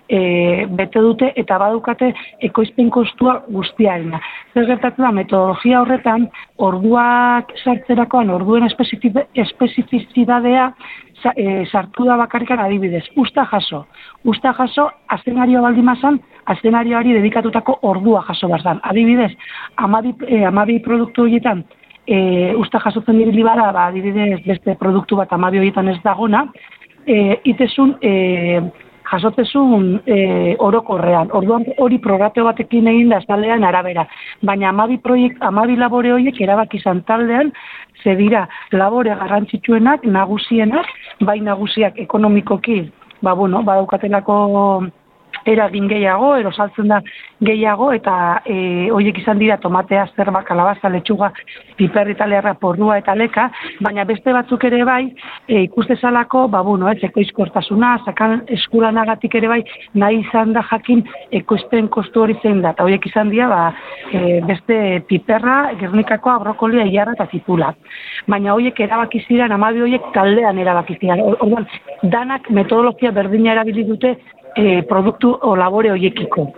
e, 0.09 0.67
bete 0.69 1.01
dute 1.01 1.33
eta 1.37 1.59
badukate 1.59 2.13
ekoizpen 2.49 2.91
kostua 2.91 3.43
guztiarena. 3.49 4.21
Zer 4.55 4.67
gertatu 4.69 5.03
da, 5.03 5.13
metodologia 5.13 5.81
horretan, 5.83 6.29
orduak 6.59 7.53
sartzerakoan, 7.63 8.31
orduen 8.31 8.69
espezifizidadea 8.69 10.71
e, 11.37 11.65
sartu 11.67 12.07
da 12.09 12.17
bakarrikan 12.21 12.61
adibidez. 12.61 13.05
Usta 13.17 13.47
jaso. 13.53 13.85
Usta 14.25 14.55
jaso, 14.59 14.91
azenario 15.09 15.63
baldimazan, 15.63 16.21
azenarioari 16.47 17.17
dedikatutako 17.19 17.79
ordua 17.83 18.25
jaso 18.29 18.49
barzan. 18.49 18.81
Adibidez, 18.83 19.33
amabi, 19.77 20.15
e, 20.29 20.45
amabi 20.45 20.79
produktu 20.85 21.25
horietan, 21.25 21.65
e, 22.07 22.53
usta 22.61 22.81
jasotzen 22.85 23.19
dibili 23.19 23.43
bada, 23.43 23.71
ba, 23.73 23.89
adibidez, 23.89 24.41
beste 24.47 24.77
produktu 24.81 25.17
bat 25.17 25.33
amabi 25.33 25.63
horietan 25.63 25.89
ez 25.89 26.01
dagona, 26.05 26.47
e, 27.07 27.41
itezun, 27.45 27.97
e, 28.03 28.61
jasotzezun 29.11 30.01
e, 30.07 30.57
orokorrean. 30.59 31.31
Orduan 31.33 31.67
hori 31.79 31.99
prograte 32.03 32.43
batekin 32.43 32.89
egin 32.93 33.13
da 33.13 33.21
taldean 33.29 33.65
arabera. 33.65 34.07
Baina 34.43 34.71
amabi, 34.71 34.99
proiekt, 34.99 35.43
amabi 35.43 35.77
labore 35.77 36.13
horiek 36.13 36.41
erabaki 36.41 36.81
izan 36.83 37.03
taldean, 37.09 37.53
ze 38.03 38.17
dira 38.17 38.47
labore 38.73 39.15
garrantzitsuenak, 39.21 40.05
nagusienak, 40.05 40.87
bai 41.21 41.41
nagusiak 41.41 41.99
ekonomikoki, 41.99 42.83
ba 43.23 43.35
bueno, 43.35 43.63
badaukatelako 43.63 44.37
eragin 45.47 45.89
gehiago, 45.89 46.35
ero 46.37 46.53
saltzen 46.53 46.89
da 46.89 47.01
gehiago, 47.45 47.91
eta 47.93 48.15
e, 48.47 48.91
horiek 48.95 49.19
izan 49.21 49.39
dira 49.39 49.57
tomatea, 49.61 50.07
zerba, 50.17 50.43
kalabaza, 50.47 50.89
letxuga, 50.93 51.31
piper 51.79 52.11
italiarra, 52.13 52.55
porrua 52.61 52.99
eta 53.01 53.15
leka, 53.19 53.49
baina 53.85 54.05
beste 54.09 54.33
batzuk 54.33 54.65
ere 54.65 54.83
bai, 54.89 55.03
e, 55.49 55.65
ikuste 55.67 55.97
salako, 56.01 56.47
ba, 56.49 56.63
bueno, 56.67 56.89
ez, 56.91 56.99
ekoizkortasuna, 57.11 57.95
zakan 58.07 58.45
eskulanagatik 58.57 59.35
ere 59.41 59.51
bai, 59.53 59.61
nahi 59.95 60.23
izan 60.25 60.55
da 60.57 60.65
jakin 60.71 61.05
ekoizpen 61.43 61.91
kostu 61.93 62.25
hori 62.25 62.39
zein 62.43 62.63
da, 62.65 62.73
eta 62.73 62.87
horiek 62.87 63.07
izan 63.11 63.33
dira, 63.35 63.49
ba, 63.53 63.63
e, 64.13 64.41
beste 64.49 64.79
piperra, 65.09 65.59
gernikakoa, 65.81 66.39
brokolia, 66.45 66.87
iarra 66.89 67.17
eta 67.19 67.29
zipula. 67.33 67.75
Baina 68.31 68.55
horiek 68.55 68.81
erabaki 68.81 69.21
ziren, 69.27 69.53
amabi 69.53 69.85
horiek 69.85 70.09
taldean 70.15 70.59
erabaki 70.59 70.97
ziren. 71.01 71.21
Orduan, 71.35 71.69
danak 72.03 72.49
metodologia 72.51 73.13
berdina 73.13 73.53
erabili 73.53 73.85
dute 73.89 74.15
e, 74.57 74.83
produktu 74.89 75.33
o 75.43 75.55
labore 75.57 75.91
hoiekiko. 75.91 76.49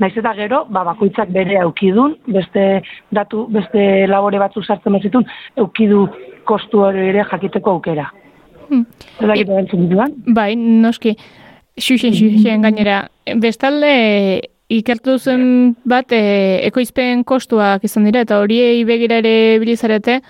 Naiz 0.00 0.14
eta 0.16 0.32
gero, 0.36 0.62
ba, 0.72 0.82
bakoitzak 0.84 1.28
bere 1.32 1.58
aukidun, 1.60 2.16
beste 2.26 2.82
datu, 3.12 3.44
beste 3.52 4.06
labore 4.08 4.40
batzu 4.40 4.62
sartzen 4.62 4.96
bezitun, 4.96 5.26
aukidu 5.60 6.06
kostu 6.48 6.84
hori 6.86 7.10
ere 7.10 7.24
jakiteko 7.30 7.76
aukera. 7.76 8.08
Hmm. 8.70 8.86
E, 9.20 9.44
bai, 10.26 10.54
noski, 10.56 11.16
xuxen, 11.76 12.14
xuxen 12.16 12.64
gainera. 12.64 13.02
Bestalde, 13.42 13.92
ikertu 14.70 15.18
zen 15.18 15.42
bat, 15.84 16.12
e, 16.14 16.60
ekoizpen 16.68 17.24
kostuak 17.28 17.84
izan 17.84 18.06
dira, 18.08 18.22
eta 18.24 18.38
horiei 18.40 18.84
begira 18.88 19.18
ere 19.20 19.58
bilizarete, 19.60 20.20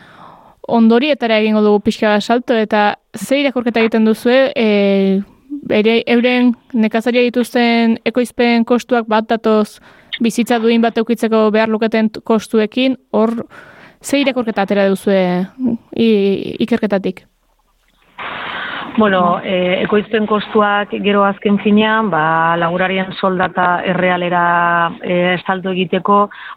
ondorietara 0.70 1.38
egingo 1.42 1.62
dugu 1.62 1.82
pixka 1.84 2.16
salto, 2.20 2.56
eta 2.56 2.96
ze 3.14 3.40
irakurketa 3.42 3.82
egiten 3.84 4.06
duzu, 4.08 4.32
e, 4.54 5.20
bere 5.50 6.00
euren 6.06 6.52
nekazaria 6.72 7.22
dituzten 7.26 7.98
ekoizpen 8.06 8.64
kostuak 8.64 9.08
bat 9.10 9.28
datoz 9.28 9.80
bizitza 10.22 10.58
duin 10.62 10.82
bat 10.82 10.98
eukitzeko 10.98 11.48
behar 11.54 11.68
luketen 11.68 12.10
kostuekin, 12.24 12.96
hor 13.10 13.46
ze 14.02 14.20
irakorketa 14.20 14.62
atera 14.62 14.88
duzue 14.88 15.46
ikerketatik? 16.60 17.26
Bueno, 18.98 19.40
e, 19.44 19.82
ekoizpen 19.84 20.26
kostuak 20.26 20.90
gero 21.04 21.22
azken 21.24 21.60
finean, 21.62 22.08
ba, 22.10 22.56
laburarien 22.58 23.12
soldata 23.14 23.82
errealera 23.86 24.42
e, 25.00 25.34
estaltu 25.36 25.70
egiteko, 25.70 26.16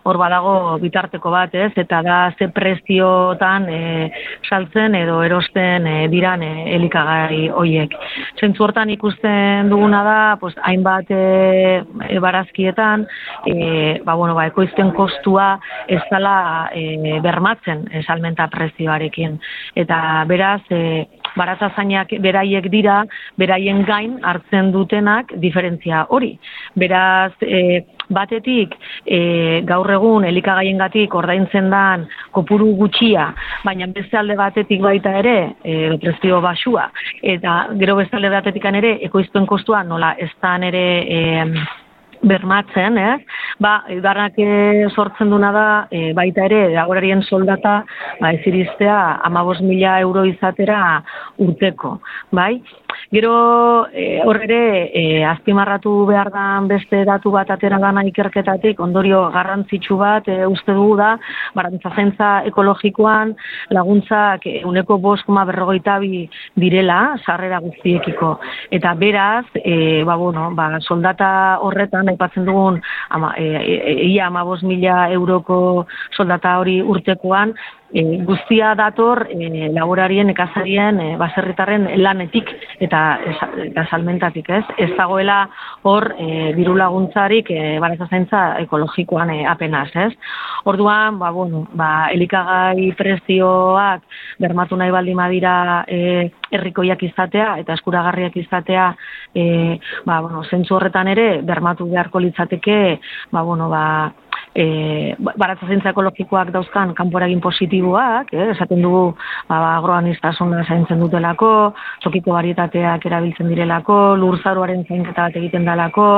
hor 0.10 0.18
badago 0.18 0.54
bitarteko 0.82 1.30
bat, 1.32 1.54
ez? 1.54 1.72
Eta 1.78 2.02
da 2.04 2.18
ze 2.38 2.48
preziotan 2.56 3.68
e, 3.70 3.82
saltzen 4.50 4.98
edo 4.98 5.22
erosten 5.24 5.86
e, 5.88 5.96
diran 6.12 6.44
e, 6.44 6.52
elikagai 6.76 7.50
hoiek. 7.54 7.94
Zentzu 8.42 8.66
hortan 8.66 8.90
ikusten 8.96 9.70
duguna 9.70 10.04
da, 10.04 10.20
pues, 10.42 10.56
hainbat 10.66 11.14
e, 11.14 11.84
e, 12.10 12.20
barazkietan, 12.24 13.06
e, 13.46 14.00
ba, 14.04 14.18
bueno, 14.18 14.34
ba, 14.36 14.48
ekoizpen 14.50 14.92
kostua 14.98 15.54
ez 15.88 16.02
dala 16.10 16.72
e, 16.74 17.20
bermatzen 17.24 17.86
salmenta 18.08 18.50
prezioarekin. 18.50 19.38
Eta 19.86 20.02
beraz, 20.28 20.64
e, 20.74 21.08
baratzazainak 21.38 22.14
beraiek 22.24 22.70
dira, 22.72 23.04
beraien 23.40 23.84
gain 23.88 24.18
hartzen 24.24 24.72
dutenak 24.74 25.34
diferentzia 25.42 26.06
hori. 26.10 26.34
Beraz, 26.80 27.34
e, 27.42 27.84
batetik 28.14 28.76
e, 29.06 29.62
gaur 29.68 29.90
egun 29.96 30.26
elikagaien 30.28 30.82
gatik 30.82 31.16
ordaintzen 31.16 31.70
dan 31.74 32.08
kopuru 32.36 32.74
gutxia, 32.80 33.30
baina 33.66 33.88
beste 33.94 34.18
alde 34.20 34.36
batetik 34.40 34.82
baita 34.84 35.16
ere 35.20 35.38
e, 35.64 35.78
prezio 36.02 36.42
basua, 36.44 36.90
eta 37.22 37.58
gero 37.80 37.98
beste 38.02 38.20
alde 38.20 38.34
batetik 38.34 38.66
ere 38.74 38.98
ekoiztuen 39.08 39.46
kostua 39.46 39.84
nola 39.84 40.14
ez 40.20 40.32
ere 40.44 40.86
e, 41.08 41.20
bermatzen, 42.24 42.98
eh? 42.98 43.16
ba, 43.64 43.74
idarrak 43.94 44.40
sortzen 44.94 45.30
duna 45.32 45.52
da, 45.56 45.66
e, 45.92 46.14
baita 46.18 46.48
ere, 46.48 46.62
agorarien 46.80 47.24
soldata, 47.24 47.82
ba, 48.22 48.32
ez 48.34 48.42
iriztea, 48.50 48.98
amabos 49.28 49.60
mila 49.62 50.00
euro 50.02 50.26
izatera 50.28 50.80
urteko, 51.44 51.98
bai? 52.32 52.62
Gero 53.14 53.86
e, 53.94 54.24
hor 54.26 54.40
ere 54.42 54.90
e, 54.90 55.02
azpimarratu 55.22 55.92
behar 56.10 56.32
da 56.34 56.46
beste 56.66 57.04
datu 57.06 57.30
bat 57.36 57.52
atera 57.54 57.78
gana 57.78 58.02
ikerketatik 58.10 58.80
ondorio 58.82 59.20
garrantzitsu 59.36 59.98
bat 60.00 60.26
e, 60.34 60.40
uste 60.50 60.74
dugu 60.74 60.96
da 60.98 61.12
barantza 61.54 61.92
zentza 61.94 62.30
ekologikoan 62.50 63.36
laguntzak 63.78 64.48
uneko 64.66 64.98
bost 65.04 65.28
koma 65.28 65.44
berrogeita 65.46 66.00
bi 66.02 66.24
direla 66.58 67.14
sarrera 67.22 67.60
guztiekiko. 67.62 68.32
Eta 68.74 68.96
beraz, 68.98 69.46
e, 69.62 70.02
ba, 70.10 70.18
bueno, 70.18 70.50
ba, 70.58 70.82
soldata 70.82 71.60
horretan 71.62 72.10
aipatzen 72.16 72.50
dugun 72.50 72.82
ama, 73.14 73.36
e, 73.38 73.46
e, 73.62 73.78
e, 73.94 73.96
ia 74.10 74.32
ama 74.34 74.42
mila 74.64 74.98
euroko 75.14 75.86
soldata 76.18 76.58
hori 76.58 76.82
urtekoan 76.82 77.54
e, 77.94 78.24
guztia 78.26 78.74
dator 78.76 79.28
e, 79.30 79.70
laborarien, 79.72 80.32
ekazarien, 80.34 81.00
e, 81.00 81.16
baserritarren 81.22 81.88
lanetik 82.02 82.50
eta, 82.84 83.04
eta 83.68 83.86
salmentatik, 83.90 84.50
ez? 84.50 84.64
Ez 84.82 84.90
dagoela 84.98 85.44
hor 85.88 86.10
e, 86.18 86.52
diru 86.58 86.76
laguntzarik 86.80 87.52
e, 87.54 87.80
zaintza 88.10 88.58
ekologikoan 88.66 89.30
e, 89.30 89.46
apenas, 89.48 89.90
ez? 89.96 90.12
Orduan, 90.66 91.20
ba, 91.20 91.30
bueno, 91.32 91.68
ba, 91.74 92.10
elikagai 92.12 92.92
prezioak 92.98 94.04
bermatu 94.40 94.76
nahi 94.76 94.92
baldin 94.92 95.18
badira 95.18 95.86
e, 95.88 96.32
errikoiak 96.54 97.04
izatea 97.04 97.58
eta 97.62 97.78
eskuragarriak 97.78 98.36
izatea 98.38 98.90
e, 99.36 99.78
ba, 100.06 100.20
bueno, 100.22 100.44
zentzu 100.50 100.76
horretan 100.78 101.08
ere 101.14 101.42
bermatu 101.46 101.88
beharko 101.92 102.20
litzateke 102.24 103.00
ba, 103.32 103.42
bueno, 103.42 103.70
ba, 103.70 103.84
e, 104.56 105.16
baratza 105.18 105.68
zintza 105.68 105.92
ekologikoak 105.94 106.52
dauzkan 106.54 106.94
kanporagin 106.98 107.42
positiboak, 107.42 108.34
eh, 108.34 108.50
esaten 108.54 108.82
dugu 108.86 109.06
ba, 109.50 109.78
agroaniztasuna 109.78 110.64
zaintzen 110.68 111.02
dutelako, 111.02 111.74
tokiko 112.04 112.36
varietateak 112.38 113.06
erabiltzen 113.10 113.50
direlako, 113.50 114.16
lurzaruaren 114.22 114.86
zainketa 114.88 115.30
bat 115.30 115.42
egiten 115.42 115.66
dalako, 115.66 116.10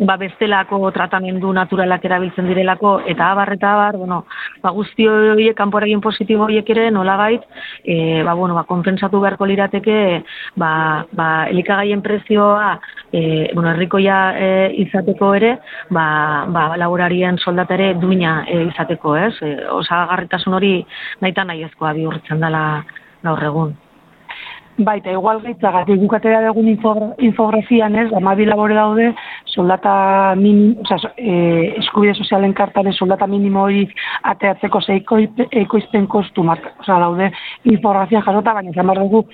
ba, 0.00 0.16
bestelako 0.16 0.90
tratamendu 0.96 1.52
naturalak 1.52 2.04
erabiltzen 2.08 2.48
direlako, 2.48 2.94
eta 3.10 3.30
abar, 3.32 3.52
eta 3.52 3.72
abar, 3.74 3.98
bueno, 4.00 4.22
ba, 4.62 4.72
guzti 4.76 5.06
horiek, 5.08 5.56
kanporagin 5.58 6.00
positibo 6.00 6.46
horiek 6.46 6.68
ere, 6.72 6.88
nolabait, 6.90 7.44
e, 7.84 8.22
ba, 8.24 8.34
bueno, 8.34 8.56
ba, 8.56 8.64
konpensatu 8.68 9.20
beharko 9.20 9.48
lirateke, 9.50 10.00
ba, 10.56 10.72
ba, 11.12 11.28
elikagaien 11.52 12.02
prezioa, 12.02 12.78
e, 13.12 13.50
bueno, 13.54 13.70
errikoia 13.74 14.18
e, 14.38 14.48
izateko 14.84 15.34
ere, 15.34 15.56
ba, 15.90 16.46
ba, 16.48 16.64
laborarien 16.80 17.38
soldatere 17.38 17.94
duina 18.00 18.44
e, 18.48 18.62
izateko, 18.70 19.16
ez? 19.18 19.34
E, 19.42 19.52
osagarritasun 19.80 20.54
hori 20.54 20.74
nahi 21.20 21.34
nahi 21.44 21.64
ezkoa 21.68 21.92
bihurtzen 21.98 22.40
dela 22.40 22.64
gaur 23.22 23.44
egun. 23.44 23.76
Baita, 24.80 25.12
igual 25.12 25.42
gaitzagatik 25.44 25.98
gukatera 26.00 26.38
dugun 26.46 26.68
infografian 27.26 27.96
ez, 28.00 28.06
amabi 28.16 28.46
labore 28.48 28.76
daude, 28.78 29.10
soldata 29.52 30.34
minim, 30.40 30.78
oza, 30.80 30.96
e, 31.20 31.74
eskubide 31.82 32.14
sozialen 32.14 32.54
kartaren 32.56 32.96
soldata 32.96 33.26
minimo 33.28 33.66
hori 33.66 33.82
ateatzeko 34.32 34.80
zeiko 34.80 35.18
ekoizten 35.50 36.06
kostu 36.08 36.44
marka, 36.46 36.72
oza, 36.80 36.96
daude 37.04 37.28
infografian 37.68 38.24
jasota, 38.24 38.56
baina 38.56 38.72
zamar 38.72 39.02
dugu 39.04 39.26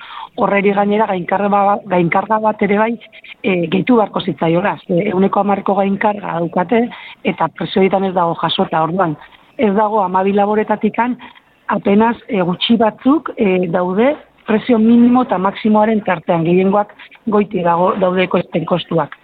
horreri 0.43 0.75
gainera 0.75 1.07
gainkarga, 1.13 1.49
ba, 1.55 1.79
gainkarga 1.95 2.41
bat 2.43 2.67
ere 2.67 2.83
bai 2.83 2.93
e, 2.97 3.67
gehitu 3.71 4.03
barko 4.03 4.25
zitzaioraz. 4.27 4.81
E, 4.91 5.11
euneko 5.15 5.47
amarko 5.47 5.79
gainkarga 5.79 6.41
daukate 6.41 6.89
eta 7.23 7.53
presioetan 7.55 8.11
ez 8.11 8.15
dago 8.19 8.35
jasota, 8.43 8.83
orduan. 8.83 9.15
Ez 9.57 9.75
dago 9.79 10.03
amabi 10.03 10.35
laboretatikan 10.35 11.21
apenas 11.69 12.17
e, 12.27 12.41
gutxi 12.43 12.77
batzuk 12.83 13.31
e, 13.37 13.69
daude 13.71 14.17
prezio 14.47 14.79
minimo 14.79 15.25
eta 15.27 15.39
maksimoaren 15.39 16.03
tartean 16.07 16.45
gehiengoak 16.47 16.95
goiti 17.31 17.63
dago 17.67 17.93
daudeko 18.01 18.39
ezten 18.39 18.65
kostuak. 18.67 19.17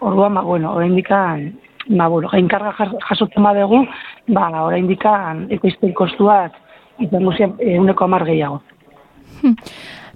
Orduan, 0.00 0.34
ba, 0.34 0.42
bueno, 0.42 0.72
orain 0.74 0.96
dikan, 0.96 1.50
ba, 1.88 2.08
bueno, 2.08 2.28
gainkarga 2.32 2.72
jasotzen 3.08 3.44
badegu, 3.44 3.84
ba, 4.32 4.48
orain 4.64 4.88
dikan 4.88 5.46
ekoizten 5.52 5.92
kostuak 5.94 6.56
izango 7.00 7.32
zen 7.36 7.56
eguneko 7.60 8.04
amar 8.04 8.24
gehiago. 8.28 8.62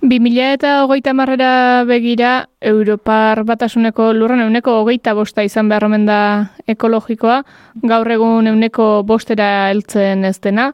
2000 0.04 0.48
eta 0.58 0.70
hogeita 0.84 1.14
marrera 1.16 1.84
begira, 1.88 2.48
Europar 2.60 3.40
batasuneko 3.48 4.10
lurran 4.12 4.42
euneko 4.44 4.80
hogeita 4.82 5.14
bosta 5.16 5.44
izan 5.44 5.68
behar 5.68 5.86
da 6.04 6.50
ekologikoa, 6.68 7.42
gaur 7.82 8.10
egun 8.10 8.46
euneko 8.46 9.02
bostera 9.02 9.70
heltzen 9.70 10.24
ez 10.24 10.40
dena, 10.40 10.72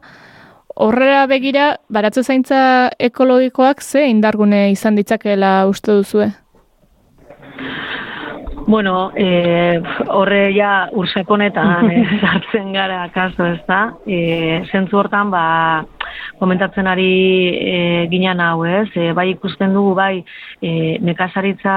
Horrera 0.75 1.25
begira, 1.27 1.75
baratze 1.89 2.23
zaintza 2.23 2.89
ekologikoak 2.99 3.81
ze 3.81 4.05
indargune 4.09 4.69
izan 4.71 4.95
ditzakela 4.95 5.67
uste 5.67 5.91
duzue? 5.91 6.31
Bueno, 8.67 9.11
eh, 9.15 9.81
horre 10.07 10.53
ja 10.55 10.87
ursakonetan 10.93 11.89
eh, 11.91 12.05
sartzen 12.21 12.71
gara 12.73 13.09
kaso 13.13 13.45
ez 13.45 13.59
da. 13.67 13.81
Eh, 14.05 14.61
zentzu 14.71 15.01
hortan, 15.01 15.31
ba, 15.33 15.83
komentatzen 16.39 16.87
ari 16.87 17.09
e, 17.55 18.07
ginen 18.11 18.39
hau 18.41 18.63
ez, 18.65 18.89
e, 18.95 19.11
bai 19.17 19.29
ikusten 19.33 19.73
dugu, 19.75 19.93
bai 19.95 20.23
e, 20.61 20.97
nekazaritza 21.03 21.75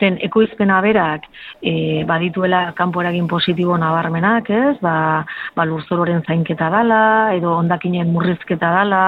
den 0.00 0.18
ekoizpena 0.26 0.80
berak, 0.84 1.26
e, 1.62 2.04
badituela 2.08 2.72
kanporagin 2.76 3.28
positibo 3.28 3.76
nabarmenak 3.78 4.50
ez, 4.50 4.76
ba, 4.82 5.24
ba 5.56 5.66
lurzororen 5.68 6.22
zainketa 6.26 6.68
dala, 6.72 7.02
edo 7.36 7.54
ondakinen 7.56 8.12
murrizketa 8.12 8.72
dala, 8.78 9.02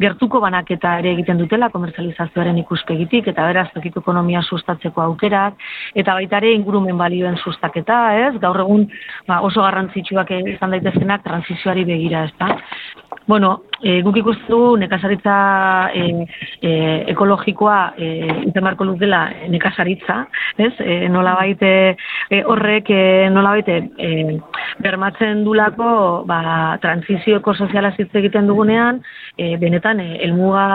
gertuko 0.00 0.40
banaketa 0.42 0.98
ere 1.00 1.14
egiten 1.16 1.40
dutela 1.40 1.70
komerzializazioaren 1.74 2.58
ikuspegitik, 2.62 3.30
eta 3.32 3.46
beraz, 3.48 3.68
tokiko 3.74 4.04
ekonomia 4.04 4.42
sustatzeko 4.42 5.04
aukerak, 5.08 5.58
eta 5.94 6.16
baita 6.18 6.40
ere 6.40 6.54
ingurumen 6.56 6.98
balioen 6.98 7.38
sustaketa, 7.40 8.00
ez? 8.26 8.34
Gaur 8.42 8.62
egun 8.64 8.86
ba, 9.28 9.40
oso 9.46 9.64
garrantzitsuak 9.64 10.32
izan 10.54 10.76
daitezkenak 10.76 11.24
transizioari 11.26 11.86
begira, 11.88 12.24
ez 12.28 12.34
da? 12.40 12.56
Bueno, 13.30 13.60
e, 13.82 14.00
guk 14.02 14.16
ikustu 14.20 14.76
nekazaritza 14.80 15.36
e, 15.94 16.26
e, 16.62 16.70
ekologikoa 17.12 17.78
e, 17.96 18.08
itemarko 18.50 18.84
lukela 18.84 19.22
nekazaritza, 19.48 20.26
ez? 20.58 20.72
E, 20.80 21.08
nola 21.08 21.34
baite 21.38 21.72
e, 22.30 22.42
horrek 22.44 22.90
e, 22.90 23.02
nola 23.32 23.56
baite 23.56 23.78
e, 23.98 24.38
bermatzen 24.80 25.44
dulako 25.44 26.24
ba, 26.28 26.78
transizio 26.82 27.40
ekosoziala 27.40 27.94
zitze 27.96 28.20
egiten 28.20 28.48
dugunean, 28.50 29.00
e, 29.36 29.56
benetan 29.60 30.00
e, 30.00 30.10
elmuga 30.26 30.66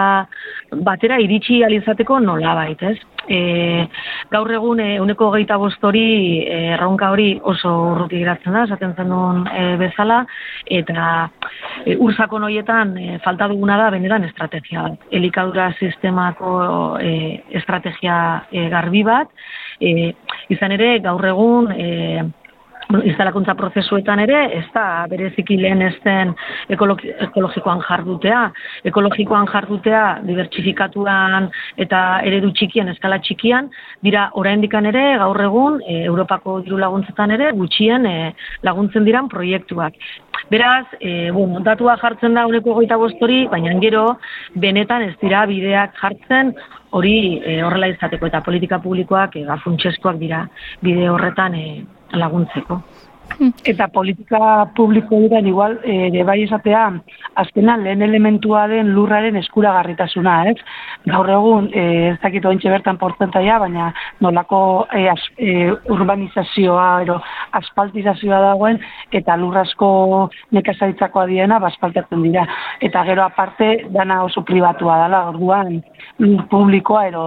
batera 0.85 1.19
iritsi 1.21 1.63
alizateko 1.63 2.19
nola 2.19 2.55
baita, 2.57 2.95
ez? 2.95 3.15
e, 3.27 3.87
gaur 4.31 4.51
egun 4.51 4.79
e, 4.79 4.87
uneko 5.01 5.29
geita 5.35 5.57
bostori 5.61 6.05
e, 6.43 6.59
erronka 6.75 7.11
hori 7.13 7.27
oso 7.43 7.71
urruti 7.91 8.19
geratzen 8.21 8.55
da, 8.55 8.63
esaten 8.67 8.95
zen 8.95 9.11
duen 9.11 9.43
e, 9.51 9.65
bezala, 9.81 10.21
eta 10.65 11.09
e, 11.85 11.95
ursako 11.95 12.39
noietan 12.43 12.95
e, 12.97 13.19
falta 13.25 13.49
duguna 13.51 13.77
da 13.81 13.91
benetan 13.93 14.27
estrategia 14.29 14.87
bat. 14.87 15.05
Elikadura 15.11 15.71
sistemako 15.79 16.55
e, 17.01 17.11
estrategia 17.59 18.17
e, 18.51 18.67
garbi 18.73 19.03
bat, 19.07 19.29
e, 19.79 20.11
izan 20.53 20.75
ere 20.75 20.97
gaur 21.05 21.25
egun 21.33 21.71
e, 21.75 21.91
instalakuntza 22.93 23.55
prozesuetan 23.57 24.21
ere, 24.23 24.39
ez 24.59 24.65
da 24.73 25.05
bereziki 25.09 25.57
lehen 25.59 25.81
ez 25.81 25.95
den 26.03 26.33
ekologikoan 26.69 27.81
jardutea. 27.87 28.41
Ekologikoan 28.91 29.49
jardutea 29.51 30.03
dibertsifikatuan 30.25 31.49
eta 31.81 32.03
eredu 32.27 32.51
txikian, 32.55 32.91
eskala 32.93 33.19
txikian, 33.23 33.69
dira 34.05 34.29
oraindikan 34.33 34.85
ere, 34.85 35.05
gaur 35.21 35.41
egun, 35.47 35.81
e, 35.85 36.03
Europako 36.05 36.59
diru 36.65 36.79
laguntzetan 36.81 37.33
ere, 37.35 37.51
gutxien 37.57 38.05
e, 38.05 38.15
laguntzen 38.63 39.05
diran 39.07 39.29
proiektuak. 39.31 39.97
Beraz, 40.51 40.85
e, 40.99 41.31
bon, 41.33 41.57
datua 41.65 41.97
jartzen 41.97 42.35
da 42.37 42.45
uneko 42.45 42.75
goita 42.77 42.97
bostori, 43.01 43.45
baina 43.49 43.73
gero, 43.81 44.05
benetan 44.61 45.07
ez 45.09 45.15
dira 45.21 45.45
bideak 45.49 45.95
jartzen, 46.01 46.53
hori 46.95 47.41
e, 47.43 47.59
horrela 47.65 47.89
izateko 47.91 48.29
eta 48.29 48.41
politika 48.45 48.79
publikoak 48.83 49.35
e, 49.35 49.45
dira 50.19 50.47
bide 50.81 51.09
horretan 51.09 51.55
e, 51.55 51.83
laguntzeko. 52.15 52.81
Eta 53.67 53.87
politika 53.91 54.39
publiko 54.77 55.17
diren 55.19 55.47
igual, 55.49 55.75
ere 55.83 56.23
bai 56.27 56.37
esatea, 56.45 56.83
azkenan 57.41 57.83
lehen 57.83 58.03
elementua 58.05 58.65
den 58.71 58.93
lurraren 58.95 59.35
eskuragarritasuna, 59.41 60.35
ez? 60.51 60.55
Gaur 61.09 61.29
egun, 61.33 61.67
e, 61.73 61.83
ez 62.13 62.17
dakit 62.23 62.45
ointxe 62.47 62.71
bertan 62.71 62.99
portzentaia, 63.01 63.57
baina 63.59 63.89
nolako 64.23 64.59
e, 64.95 65.03
e, 65.37 65.55
urbanizazioa, 65.91 66.87
ero, 67.03 67.17
aspaltizazioa 67.59 68.39
dagoen, 68.45 68.79
eta 69.11 69.35
lurrasko 69.41 69.89
nekazaritzakoa 70.55 71.25
diena, 71.31 71.59
baspaltatzen 71.59 72.23
dira. 72.23 72.45
Eta 72.85 73.03
gero 73.09 73.25
aparte, 73.25 73.71
dana 73.91 74.21
oso 74.23 74.45
pribatua 74.47 75.01
dela, 75.03 75.25
orduan, 75.33 75.81
publikoa, 76.51 77.07
ero, 77.11 77.25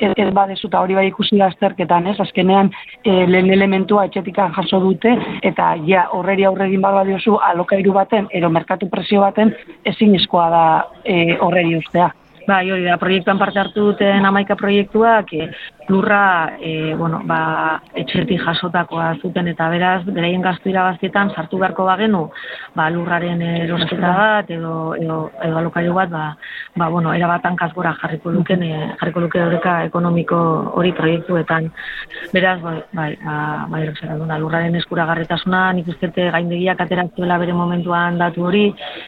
ez, 0.00 0.12
ez 0.12 0.28
badezuta 0.34 0.84
hori 0.84 0.98
bai 0.98 1.08
ikusi 1.08 1.40
azterketan, 1.40 2.12
ez? 2.12 2.18
Azkenean, 2.20 2.70
e, 3.04 3.24
lehen 3.30 3.50
elementua 3.56 4.08
etxetikan 4.10 4.52
jaso 4.58 4.82
dute, 4.84 5.16
eta 5.42 5.74
ja 5.86 6.08
horreri 6.12 6.44
aurregin 6.44 6.80
bada 6.80 7.04
diozu 7.04 7.36
alokairu 7.50 7.92
baten 7.92 8.28
edo 8.30 8.50
merkatu 8.50 8.88
presio 8.88 9.20
baten 9.20 9.54
ezin 9.84 10.14
eskoa 10.14 10.48
da 10.50 10.64
e, 11.04 11.36
horreri 11.40 11.76
ustea. 11.76 12.10
Bai, 12.48 12.70
hori 12.72 12.86
da, 12.86 12.96
proiektuan 12.96 13.36
parte 13.36 13.60
hartu 13.60 13.90
duten 13.90 14.24
amaika 14.24 14.54
proiektuak, 14.56 15.34
e, 15.36 15.50
lurra 15.88 16.56
e, 16.60 16.94
bueno, 16.96 17.20
ba, 17.28 17.80
etxerti 17.96 18.38
jasotakoa 18.40 19.08
zuten 19.20 19.50
eta 19.52 19.66
beraz, 19.72 20.02
beraien 20.06 20.44
gaztu 20.44 20.70
irabaztietan 20.72 21.32
sartu 21.34 21.58
beharko 21.60 21.84
bagenu 21.88 22.22
ba, 22.76 22.88
lurraren 22.92 23.42
erosketa 23.42 24.12
bat 24.16 24.52
edo, 24.52 24.94
edo, 24.96 25.18
edo 25.44 25.58
alokairu 25.60 25.94
bat, 25.96 26.12
ba, 26.12 26.24
ba, 26.76 26.88
bueno, 26.92 27.12
erabatan 27.16 27.56
kasgora 27.56 27.94
jarriko 28.00 28.32
luken, 28.32 28.64
e, 28.64 28.90
jarriko 29.00 29.24
luke 29.26 29.44
horreka 29.44 29.76
ekonomiko 29.88 30.38
hori 30.80 30.92
proiektuetan. 30.96 31.68
Beraz, 32.32 32.56
bai, 32.64 32.76
bai, 32.92 33.10
ba, 33.24 33.36
bai, 33.72 33.82
duna, 34.08 34.40
lurraren 34.40 34.76
eskuragarretasuna, 34.80 35.66
nik 35.76 35.88
ustete 35.92 36.30
gaindegiak 36.32 36.80
ateraktuela 36.84 37.36
bere 37.40 37.56
momentuan 37.56 38.16
datu 38.20 38.48
hori, 38.48 38.66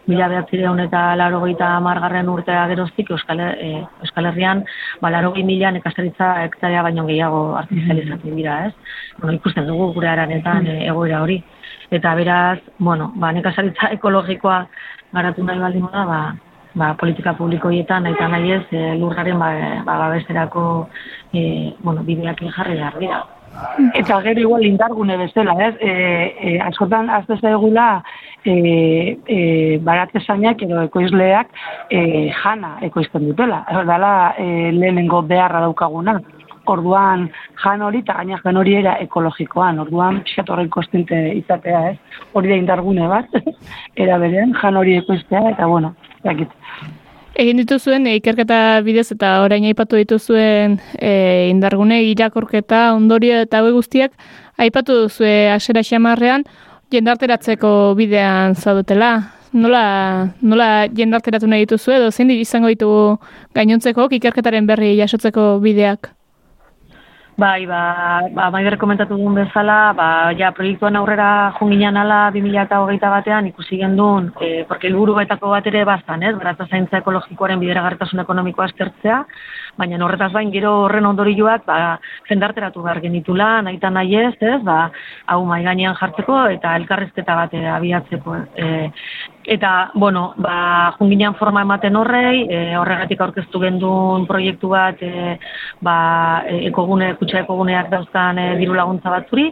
mila 0.09 0.29
behatzireun 0.33 0.81
eta 0.89 1.11
laro 1.17 1.41
goita 1.45 1.73
margarren 1.81 2.29
urtea 2.29 2.67
geroztik, 2.73 3.13
Euskal, 3.13 3.30
e, 3.39 3.87
Euskal 4.03 4.27
Herrian, 4.27 4.65
ba, 5.01 5.11
laro 5.11 5.33
mila 5.35 5.71
nekazaritza 5.71 6.43
hektarea 6.45 6.83
baino 6.83 7.07
gehiago 7.07 7.57
artifizializatzen 7.57 8.37
dira, 8.37 8.67
ez? 8.67 8.75
Bueno, 9.19 9.37
ikusten 9.39 9.67
dugu 9.67 9.93
gure 9.95 10.09
aranetan 10.09 10.67
e, 10.67 10.87
egoera 10.89 11.23
hori. 11.23 11.43
Eta 11.91 12.15
beraz, 12.15 12.59
bueno, 12.79 13.13
ba, 13.17 13.33
nekazaritza 13.33 13.91
ekologikoa 13.99 14.67
garatu 15.13 15.45
nahi 15.45 15.59
baldin 15.59 15.89
da, 15.93 16.05
ba, 16.07 16.21
ba, 16.75 16.95
politika 16.95 17.35
publikoietan 17.35 18.07
eta 18.07 18.29
nahi 18.29 18.53
ez 18.53 18.65
e, 18.71 18.95
lurraren 18.99 19.39
ba, 19.39 19.51
ba, 19.85 19.99
babesterako 20.07 20.89
e, 21.33 21.75
bueno, 21.83 22.03
bideak 22.03 22.43
jarri 22.57 22.79
behar 22.79 22.99
dira. 22.99 23.23
Eta 23.99 24.21
gero 24.23 24.41
igual 24.41 24.65
indargune 24.65 25.17
bezala, 25.19 25.57
ez? 25.67 25.75
E, 25.81 25.91
e, 26.39 26.59
askotan, 26.63 27.11
azte 27.11 27.35
egula, 27.51 28.03
e, 28.45 29.19
e, 29.27 29.79
baratze 29.85 30.23
zainak 30.27 30.63
edo 30.63 30.83
ekoizleak 30.89 31.49
e, 31.91 32.31
jana 32.43 32.77
ekoizten 32.87 33.29
dutela. 33.31 33.65
Dala 33.87 34.35
e, 34.39 34.73
lehenengo 34.73 35.23
beharra 35.23 35.65
daukaguna 35.67 36.21
orduan 36.71 37.29
jan 37.63 37.83
hori, 37.83 38.03
eta 38.05 38.17
gaina 38.19 38.39
jan 38.45 38.61
hori 38.61 38.77
era 38.81 38.97
ekologikoan, 39.05 39.81
orduan 39.85 40.23
pixkat 40.25 40.51
horren 40.53 40.71
kostente 40.71 41.19
izatea, 41.39 41.83
ez? 41.91 42.23
Hori 42.37 42.53
da 42.53 42.59
indargune 42.61 43.09
bat, 43.11 43.37
era 44.05 44.19
berean, 44.23 44.55
jan 44.61 44.81
hori 44.81 44.97
ekoiztea, 45.01 45.51
eta 45.55 45.69
bueno, 45.71 45.95
jakit. 46.27 46.53
Egin 47.41 47.61
dituzuen 47.63 48.09
e, 48.11 48.17
ikerketa 48.19 48.81
bidez 48.85 49.09
eta 49.15 49.37
orain 49.45 49.65
aipatu 49.69 49.99
dituzuen 50.01 50.81
e, 50.99 51.13
indargune 51.51 52.03
irakorketa 52.11 52.91
ondorio 52.97 53.39
eta 53.47 53.61
hau 53.61 53.71
guztiak 53.77 54.17
aipatu 54.61 55.07
duzue 55.07 55.49
asera 55.53 55.85
xamarrean 55.87 56.45
jendarteratzeko 56.93 57.95
bidean 57.99 58.55
zaudetela. 58.55 59.11
Nola, 59.53 60.31
nola 60.43 60.87
jendarteratu 60.95 61.49
nahi 61.51 61.67
dituzu 61.67 61.97
edo 61.97 62.11
zein 62.15 62.31
izango 62.37 62.71
ditugu 62.71 63.19
gainontzeko 63.55 64.07
ikerketaren 64.21 64.67
berri 64.67 64.95
jasotzeko 65.01 65.59
bideak? 65.65 66.13
Bai, 67.41 67.65
ba, 67.65 68.21
ba 68.37 68.51
maider 68.53 68.75
komentatu 68.77 69.17
duen 69.17 69.39
bezala, 69.39 69.95
ba, 69.97 70.07
ja, 70.37 70.51
proiektuan 70.53 70.99
aurrera 70.99 71.55
junginan 71.57 71.97
ala 71.97 72.19
2008 72.35 73.11
batean 73.15 73.49
ikusi 73.49 73.79
gendun, 73.81 74.27
e, 74.45 74.67
porque 74.69 74.91
helburu 74.91 75.15
baitako 75.17 75.55
bat 75.55 75.67
ere 75.71 75.87
bazan, 75.89 76.27
ez, 76.27 76.35
beratza 76.37 76.67
zaintza 76.69 77.01
ekologikoaren 77.01 77.63
bideragartasun 77.63 78.21
ekonomikoa 78.27 78.67
aztertzea, 78.69 79.23
baina 79.79 79.99
horretaz 80.05 80.31
bain 80.33 80.53
gero 80.53 80.73
horren 80.85 81.07
ondorioak, 81.07 81.65
ba, 81.67 81.99
jendarteratu 82.29 82.83
behar 82.83 83.01
genitula, 83.01 83.51
nahi 83.63 83.79
nahi 83.81 84.17
ez, 84.17 84.37
ez, 84.41 84.63
ba, 84.63 84.91
hau 85.27 85.45
mai 85.45 85.63
gainean 85.65 85.97
jartzeko 86.01 86.47
eta 86.57 86.77
elkarrezketa 86.77 87.35
bat 87.35 87.55
abiatzeko. 87.55 88.37
E, 88.57 88.89
Eta, 89.45 89.91
bueno, 89.95 90.35
ba, 90.37 90.95
junginean 90.99 91.35
forma 91.35 91.63
ematen 91.65 91.97
horrei, 91.97 92.45
e, 92.45 92.59
horregatik 92.77 93.23
aurkeztu 93.25 93.61
gendun 93.63 94.27
proiektu 94.29 94.69
bat, 94.69 95.01
e, 95.01 95.39
ba, 95.81 95.95
ekogune, 96.69 97.15
kutsa 97.17 97.41
ekoguneak 97.41 97.89
dauzkan 97.91 98.39
e, 98.39 98.45
diru 98.61 98.77
laguntza 98.77 99.11
batzuri, 99.11 99.47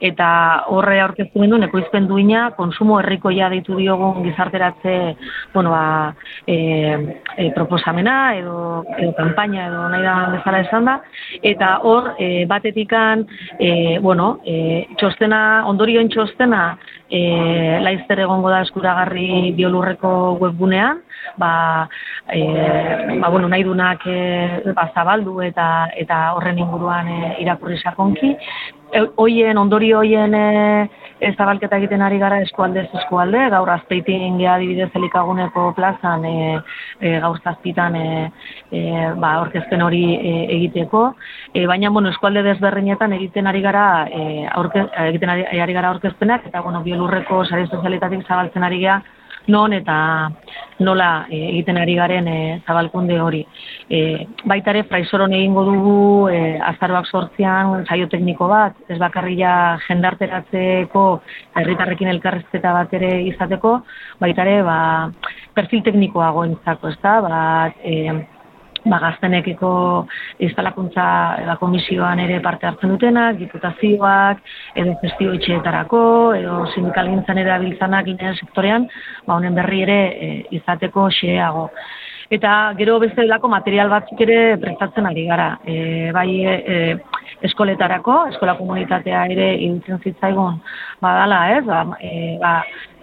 eta 0.00 0.28
horre 0.72 0.96
aurkeztu 1.04 1.44
gendun, 1.44 1.66
ekoizpen 1.68 2.08
duina, 2.08 2.46
konsumo 2.56 2.98
herrikoia 3.02 3.50
deitu 3.52 3.76
diogun 3.76 4.24
gizarteratze, 4.24 4.96
bueno, 5.52 5.74
ba, 5.76 6.14
e, 6.48 6.56
e, 7.36 7.50
proposamena, 7.52 8.16
edo, 8.40 8.56
edo 8.96 9.12
kampaina, 9.20 9.63
edo 9.68 9.88
nahi 9.92 10.02
da 10.02 10.14
bezala 10.32 10.60
esan 10.64 10.88
da, 10.88 10.98
eta 11.42 11.78
hor, 11.82 12.12
e, 12.18 12.44
batetikan, 12.50 13.24
e, 13.58 13.98
bueno, 14.00 14.38
e, 14.44 14.86
txostena, 15.00 15.40
ondorioen 15.70 16.10
txostena, 16.12 16.64
e, 17.10 17.80
laizter 17.84 18.24
egongo 18.24 18.50
da 18.50 18.62
eskuragarri 18.64 19.52
biolurreko 19.56 20.36
webgunean, 20.40 21.02
ba, 21.38 21.88
e, 22.28 22.40
ba 23.20 23.28
bueno, 23.28 23.48
nahi 23.48 23.64
dunak 23.64 24.06
e, 24.06 24.72
ba, 24.74 24.88
zabaldu 24.94 25.40
eta 25.42 25.88
eta 25.96 26.20
horren 26.36 26.58
inguruan 26.58 27.08
e, 27.08 27.20
irakurri 27.44 27.78
sakonki. 27.82 28.34
E, 28.94 29.04
hoien, 29.20 29.58
ondori 29.58 29.92
hoien 29.92 30.34
e, 30.34 30.46
zabalketa 31.32 31.78
egiten 31.80 32.02
ari 32.02 32.18
gara 32.18 32.40
eskualdez 32.44 32.86
eskualde, 33.00 33.40
gaur 33.54 33.70
azpeitin 33.70 34.38
geha 34.38 34.58
dibidez 34.60 34.90
elikaguneko 34.94 35.70
plazan 35.76 36.24
e, 36.28 36.34
e, 37.00 37.14
gaur 37.24 37.40
zazpitan 37.42 37.96
e, 37.96 38.04
e, 38.70 38.82
ba, 39.20 39.34
orkezten 39.42 39.82
hori 39.82 40.04
e, 40.16 40.34
egiteko, 40.58 41.04
e, 41.54 41.66
baina 41.70 41.90
bueno, 41.90 42.12
eskualde 42.14 42.44
desberrinetan 42.46 43.16
egiten 43.16 43.46
ari 43.46 43.64
gara 43.64 43.86
e, 44.10 44.46
aurke, 44.52 44.86
egiten 45.08 45.34
ari, 45.34 45.46
ari 45.66 45.76
gara 45.76 45.94
orkezpenak, 45.96 46.48
eta 46.50 46.62
bueno, 46.62 46.82
biolurreko 46.84 47.44
sare 47.44 47.66
sozialetatik 47.66 48.26
zabaltzen 48.26 48.66
ari 48.66 48.82
gara 48.84 49.02
non 49.46 49.72
eta 49.72 50.30
nola 50.78 51.26
e, 51.28 51.38
egiten 51.50 51.78
ari 51.78 51.94
garen 51.94 52.28
e, 52.28 52.62
zabalkunde 52.66 53.20
hori. 53.20 53.42
E, 53.88 54.26
baita 54.44 54.72
ere, 54.72 54.84
fraizoron 54.88 55.34
egingo 55.36 55.64
dugu 55.68 55.96
e, 56.32 56.58
azaroak 56.72 57.06
sortzean 57.06 57.84
saio 57.86 58.08
tekniko 58.10 58.48
bat, 58.50 58.76
ez 58.88 58.98
bakarria 58.98 59.78
jendarteratzeko 59.86 61.04
herritarrekin 61.60 62.12
elkarrezketa 62.14 62.72
bat 62.74 62.94
ere 62.96 63.12
izateko, 63.28 63.78
baita 64.20 64.46
ere, 64.46 64.62
ba, 64.66 64.78
perfil 65.54 65.84
teknikoa 65.86 66.32
goentzako, 66.34 66.94
ez 66.94 66.98
da, 67.02 67.18
ba, 67.24 67.42
e, 67.84 68.33
ba, 68.84 69.00
gaztenekiko 69.02 69.70
instalakuntza 70.44 71.06
eda 71.42 71.56
komisioan 71.60 72.20
ere 72.24 72.40
parte 72.44 72.68
hartzen 72.68 72.94
dutenak, 72.94 73.38
diputazioak, 73.40 74.40
edo 74.80 74.96
festio 75.02 75.34
etxeetarako, 75.38 76.04
edo 76.38 76.62
sindikal 76.74 77.10
gintzen 77.12 77.42
ere 77.42 77.54
abiltzanak 77.56 78.08
ginen 78.10 78.38
sektorean, 78.40 78.88
ba, 79.26 79.36
honen 79.38 79.56
berri 79.56 79.84
ere 79.86 80.00
e, 80.14 80.32
izateko 80.60 81.08
xeago. 81.20 81.68
Eta 82.32 82.72
gero 82.78 82.96
beste 83.02 83.20
delako 83.20 83.50
material 83.52 83.90
batzuk 83.92 84.20
ere 84.24 84.56
prestatzen 84.60 85.06
ari 85.06 85.26
gara. 85.28 85.50
E, 85.68 86.10
bai 86.16 86.28
e, 86.48 86.78
eskoletarako, 87.44 88.16
eskola 88.32 88.56
komunitatea 88.58 89.26
ere 89.34 89.50
irutzen 89.66 90.00
zitzaigun 90.02 90.58
badala, 91.04 91.40
ez? 91.58 91.62
Ba, 91.68 91.84
e, 92.00 92.12
ba, 92.40 92.54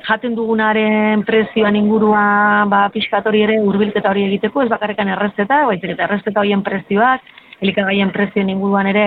jaten 0.08 0.36
dugunaren 0.36 1.24
prezioan 1.28 1.76
inguruan 1.76 2.70
ba, 2.72 2.88
piskatori 2.94 3.44
ere 3.46 3.60
urbilketa 3.62 4.10
hori 4.12 4.26
egiteko, 4.30 4.64
ez 4.64 4.72
bakarrekan 4.72 5.12
errezeta, 5.14 5.64
baizik 5.70 5.94
eta 5.96 6.08
errezeta 6.08 6.42
horien 6.42 6.64
prezioak, 6.66 7.26
elikagaien 7.62 8.12
prezioen 8.12 8.50
inguruan 8.50 8.90
ere 8.90 9.06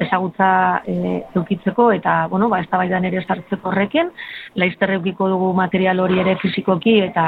ezagutza 0.00 0.82
e, 0.86 1.22
eukitzeko 1.36 1.90
eta 1.92 2.26
bueno, 2.32 2.48
ba 2.48 2.60
eztabaidan 2.64 3.04
ere 3.04 3.22
sartzeko 3.22 3.70
horrekin, 3.70 4.10
laizter 4.60 4.94
eukiko 4.96 5.28
dugu 5.28 5.52
material 5.54 6.00
hori 6.00 6.20
ere 6.22 6.36
fisikoki 6.40 6.98
eta 7.04 7.26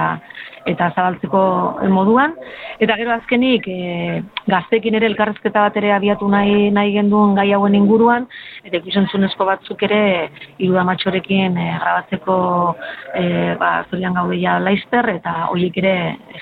eta 0.66 0.92
zabaltzeko 0.94 1.42
moduan. 1.90 2.34
Eta 2.82 2.96
gero 3.00 3.12
azkenik 3.16 3.66
e, 3.68 4.22
gaztekin 4.46 4.94
ere 4.98 5.08
elkarrezketa 5.10 5.66
bat 5.66 5.76
ere 5.80 5.92
abiatu 5.94 6.28
nahi 6.30 6.70
nahi 6.74 6.94
genduen 6.94 7.34
gai 7.38 7.48
hauen 7.52 7.74
inguruan. 7.78 8.28
Eta 8.64 8.78
ikusentzunezko 8.78 9.46
batzuk 9.48 9.82
ere 9.88 10.30
iruda 10.58 10.84
matxorekin 10.86 11.58
e, 11.58 11.68
grabatzeko 11.82 12.36
e, 13.18 13.24
ba 13.60 13.72
zorian 13.90 14.18
gaudeia 14.20 14.58
laizter 14.62 15.10
eta 15.16 15.48
horiek 15.50 15.78
ere 15.82 15.94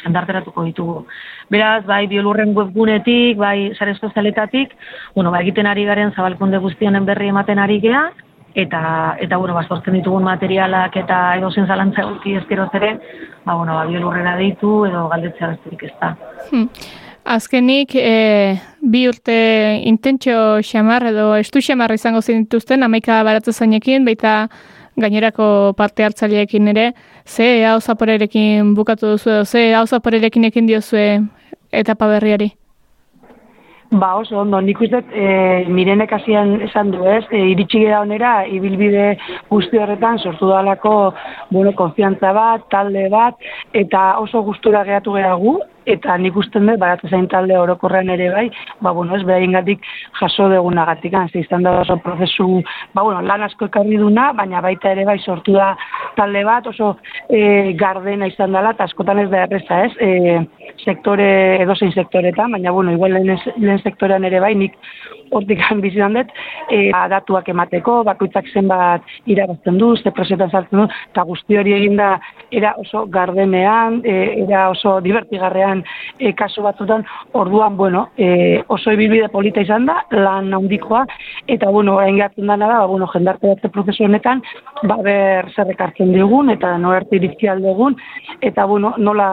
jendarteratuko 0.04 0.68
ditugu. 0.68 1.04
Beraz, 1.50 1.84
bai 1.86 2.04
biolurren 2.06 2.54
webgunetik, 2.54 3.36
bai 3.38 3.72
sare 3.74 3.96
sozialetatik, 3.96 4.74
bueno, 5.16 5.32
ba 5.34 5.40
egiten 5.42 5.66
ari 5.66 5.84
garen 5.84 6.12
zabalkunde 6.14 6.58
guztionen 6.62 7.04
berri 7.08 7.32
ematen 7.32 7.58
ari 7.58 7.80
gea, 7.82 8.04
eta, 8.54 9.16
eta 9.20 9.36
bueno, 9.36 9.54
ba, 9.54 9.64
sortzen 9.66 9.96
ditugun 9.98 10.24
materialak 10.26 10.96
eta 10.96 11.20
edo 11.38 11.50
zen 11.50 11.66
zalantza 11.66 12.04
guzti 12.06 12.34
ezkero 12.38 12.68
zere, 12.72 12.96
ba, 13.44 13.54
bueno, 13.54 13.74
ba, 13.74 13.84
biolurrera 13.86 14.36
deitu 14.38 14.84
edo 14.86 15.08
galdetzea 15.10 15.54
besterik 15.54 15.86
ez 15.88 15.94
da. 16.00 16.14
Hmm. 16.50 16.68
Azkenik, 17.30 17.94
e, 17.94 18.56
bi 18.80 19.04
urte 19.08 19.34
intentsio 19.86 20.60
xamar 20.64 21.04
edo 21.10 21.34
estu 21.36 21.60
xamar 21.62 21.92
izango 21.92 22.22
zinituzten, 22.22 22.82
amaika 22.82 23.20
baratze 23.26 23.52
zainekin, 23.52 24.06
baita 24.06 24.48
gainerako 25.00 25.74
parte 25.76 26.04
hartzaileekin 26.04 26.70
ere, 26.72 26.86
ze 27.26 27.64
hau 27.66 27.78
zaporerekin 27.80 28.74
bukatu 28.74 29.14
duzu 29.14 29.30
edo, 29.30 29.44
ze 29.44 29.74
hau 29.74 29.86
zaporerekin 29.86 30.48
ekin 30.48 30.66
diozue 30.66 31.20
etapa 31.72 32.06
berriari? 32.06 32.52
Ba, 33.90 34.14
oso, 34.14 34.36
ondo, 34.38 34.60
nik 34.62 34.78
uste, 34.84 35.00
e, 35.10 35.64
mirenek 35.66 36.12
hasian 36.14 36.60
esan 36.62 36.92
du 36.94 37.00
ez, 37.10 37.24
e, 37.34 37.40
iritsi 37.50 37.80
gara 37.82 38.04
onera, 38.04 38.44
ibilbide 38.46 39.16
guzti 39.48 39.80
horretan, 39.82 40.20
sortu 40.22 40.46
dalako, 40.46 40.92
bueno, 41.50 41.72
konfiantza 41.74 42.30
bat, 42.36 42.68
talde 42.70 43.08
bat, 43.10 43.34
eta 43.74 44.04
oso 44.22 44.44
gustura 44.46 44.84
geratu 44.86 45.16
gara 45.18 45.34
gu, 45.42 45.56
eta 45.90 46.16
nik 46.22 46.36
usten 46.36 46.68
dut, 46.68 46.78
barat 46.78 47.02
zain 47.08 47.26
talde 47.32 47.56
orokorrean 47.58 48.10
ere 48.14 48.28
bai, 48.30 48.44
ba, 48.80 48.92
bueno, 48.92 49.16
ez 49.16 49.24
behain 49.26 49.58
gatik 49.58 49.82
jaso 50.20 50.48
degunagatik, 50.52 51.16
ze 51.32 51.40
izan 51.40 51.62
da 51.62 51.80
oso 51.80 51.96
prozesu, 51.96 52.62
ba, 52.94 53.02
bueno, 53.02 53.22
lan 53.22 53.42
asko 53.42 53.66
ekarri 53.66 53.96
duna, 53.96 54.32
baina 54.32 54.60
baita 54.60 54.92
ere 54.92 55.04
bai 55.04 55.18
sortu 55.18 55.52
da 55.52 55.74
talde 56.16 56.44
bat, 56.44 56.66
oso 56.66 56.96
e, 57.28 57.72
gardena 57.74 58.26
izan 58.26 58.52
dela, 58.52 58.70
eta 58.70 58.84
askotan 58.84 59.18
ez 59.18 59.30
da 59.30 59.44
erreza, 59.48 59.84
ez, 59.84 59.92
e, 59.98 60.46
sektore, 60.84 61.28
edozein 61.62 61.92
sektoretan, 61.92 62.52
baina, 62.56 62.72
bueno, 62.74 62.92
igual 62.92 63.16
lehen, 63.16 63.38
lehen 63.56 63.82
sektorean 63.82 64.24
ere 64.24 64.40
bai, 64.40 64.54
nik 64.58 64.76
hortik 65.30 65.62
bizitan 65.84 66.16
dut, 66.18 66.32
e, 66.70 66.90
datuak 67.12 67.48
emateko, 67.52 68.00
bakoitzak 68.08 68.48
zenbat 68.52 69.06
irabazten 69.30 69.78
du, 69.78 69.94
ze 69.96 70.12
prozetan 70.14 70.50
zartzen 70.50 70.82
du, 70.82 70.86
eta 71.12 71.24
guzti 71.28 71.58
hori 71.58 71.74
eginda 71.76 72.12
era 72.50 72.74
oso 72.80 73.06
gardenean, 73.06 74.00
e, 74.04 74.16
era 74.44 74.68
oso 74.70 74.98
divertigarrean 75.04 75.82
e, 76.18 76.32
kasu 76.38 76.62
batzutan, 76.62 77.04
orduan, 77.32 77.76
bueno, 77.76 78.08
e, 78.16 78.62
oso 78.68 78.92
ibilbide 78.92 79.28
polita 79.32 79.62
izan 79.64 79.86
da, 79.88 80.00
lan 80.10 80.52
handikoa, 80.54 81.04
eta, 81.46 81.70
bueno, 81.70 81.98
hain 82.02 82.18
gartzen 82.18 82.50
dana 82.50 82.66
da, 82.66 82.80
ba, 82.82 82.90
bueno, 82.90 83.08
jendarte 83.14 83.54
batze 83.54 83.72
prozesu 83.72 84.06
honetan, 84.06 84.42
ba, 84.82 84.98
ber 85.04 85.50
zerrekartzen 85.54 86.12
digun, 86.14 86.50
eta 86.54 86.76
noerti 86.78 87.20
irizki 87.20 87.50
aldegun, 87.50 87.96
eta, 88.40 88.66
bueno, 88.70 88.94
nola 88.98 89.30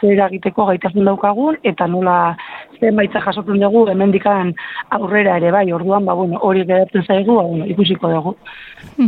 zer 0.00 0.24
egiteko 0.28 0.68
gaitasun 0.70 1.08
daukagun, 1.08 1.58
eta 1.66 1.86
nola 1.90 2.36
zenbaitza 2.80 3.20
jasotzen 3.24 3.60
dugu 3.60 3.86
hemendikan 3.90 4.54
aurrera 4.90 5.36
ere 5.40 5.50
bai, 5.54 5.66
orduan, 5.72 6.04
ba, 6.04 6.14
bueno, 6.14 6.38
hori 6.42 6.64
geratzen 6.66 7.04
zaigu, 7.06 7.36
ba, 7.36 7.42
bueno, 7.42 7.66
ikusiko 7.66 8.10
dugu. 8.12 8.36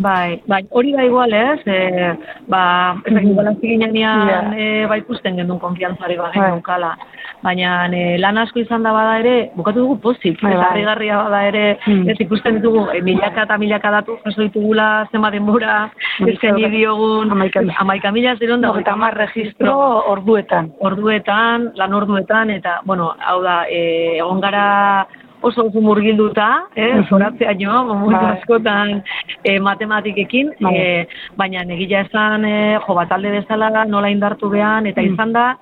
Bai, 0.02 0.40
bai, 0.46 0.62
hori 0.70 0.92
da 0.92 1.04
igual, 1.04 1.32
ez? 1.32 1.60
E, 1.66 2.14
ba, 2.48 2.96
ez 3.04 3.14
da, 3.14 3.20
igual 3.20 3.56
yeah. 3.94 4.52
e, 4.56 4.86
ba, 4.86 4.96
ikusten 4.98 5.36
gendun 5.36 5.58
konfiantzari 5.58 6.16
ba, 6.16 6.30
bai. 6.34 6.60
kala. 6.62 6.96
baina 7.42 7.86
e, 7.92 8.16
lan 8.18 8.38
asko 8.40 8.58
izan 8.62 8.82
da 8.82 8.92
bada 8.94 9.18
ere, 9.20 9.50
bukatu 9.54 9.82
dugu 9.84 9.96
pozik, 10.02 10.40
Bai, 10.42 10.54
bai. 10.56 10.64
harrigarria 10.70 11.22
bada 11.22 11.42
ere, 11.48 11.64
Mm. 11.86 12.08
ez 12.10 12.16
ikusten 12.20 12.56
ditugu, 12.56 12.86
e, 12.90 13.00
milaka 13.02 13.44
eta 13.44 13.58
milaka 13.58 13.90
datu 13.90 14.16
jaso 14.24 14.42
ditugula, 14.42 15.06
zenba 15.12 15.30
denbora, 15.30 15.90
eskaini 16.26 16.70
diogun, 16.72 17.30
amaika 17.78 18.12
mila 18.12 18.34
ziron 18.36 18.60
da, 18.60 18.70
Hogeita 18.70 18.92
hamar 18.92 19.14
registro 19.16 19.76
orduetan. 20.10 20.72
Orduetan, 20.80 21.70
lan 21.76 21.94
orduetan, 21.94 22.50
eta, 22.50 22.80
bueno, 22.84 23.12
hau 23.20 23.42
da, 23.42 23.55
e, 23.70 24.18
egon 24.18 24.40
gara 24.40 25.06
oso 25.42 25.66
oso 25.66 25.80
murgilduta, 25.80 26.64
eh, 26.74 26.94
Mhm. 26.94 27.08
zoratzeaino, 27.08 27.84
momentu 27.84 28.24
Bai. 28.24 28.36
askotan 28.38 29.02
e, 29.44 29.58
matematikekin, 29.60 30.50
Bai. 30.60 30.74
e, 30.76 31.08
baina 31.36 31.62
negila 31.64 32.00
esan, 32.00 32.44
e, 32.44 32.78
jo, 32.86 32.94
bat 32.94 33.12
alde 33.12 33.30
bezala 33.30 33.84
nola 33.84 34.10
indartu 34.10 34.48
behan, 34.50 34.86
eta 34.86 35.02
Mm. 35.02 35.12
izan 35.12 35.32
da, 35.32 35.56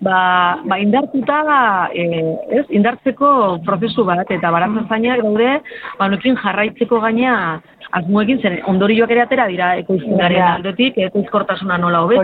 ba, 0.00 0.58
ba 0.64 0.78
indartuta, 0.78 1.88
e, 1.94 2.04
ez, 2.50 2.66
indartzeko 2.70 3.60
prozesu 3.64 4.04
bat, 4.04 4.30
eta 4.30 4.50
baratzen 4.50 4.88
zainak 4.88 5.22
daude, 5.22 5.60
ba, 5.98 6.06
honekin 6.06 6.36
jarraitzeko 6.36 7.00
gaina, 7.00 7.62
asmoekin 7.92 8.40
zen, 8.40 8.58
ondorioak 8.70 9.10
ere 9.10 9.22
atera 9.22 9.46
dira 9.50 9.76
ekoizpenaren 9.80 10.36
aldetik, 10.54 10.98
ekoizkortasuna 10.98 11.78
nola 11.78 12.02
hobetu, 12.04 12.22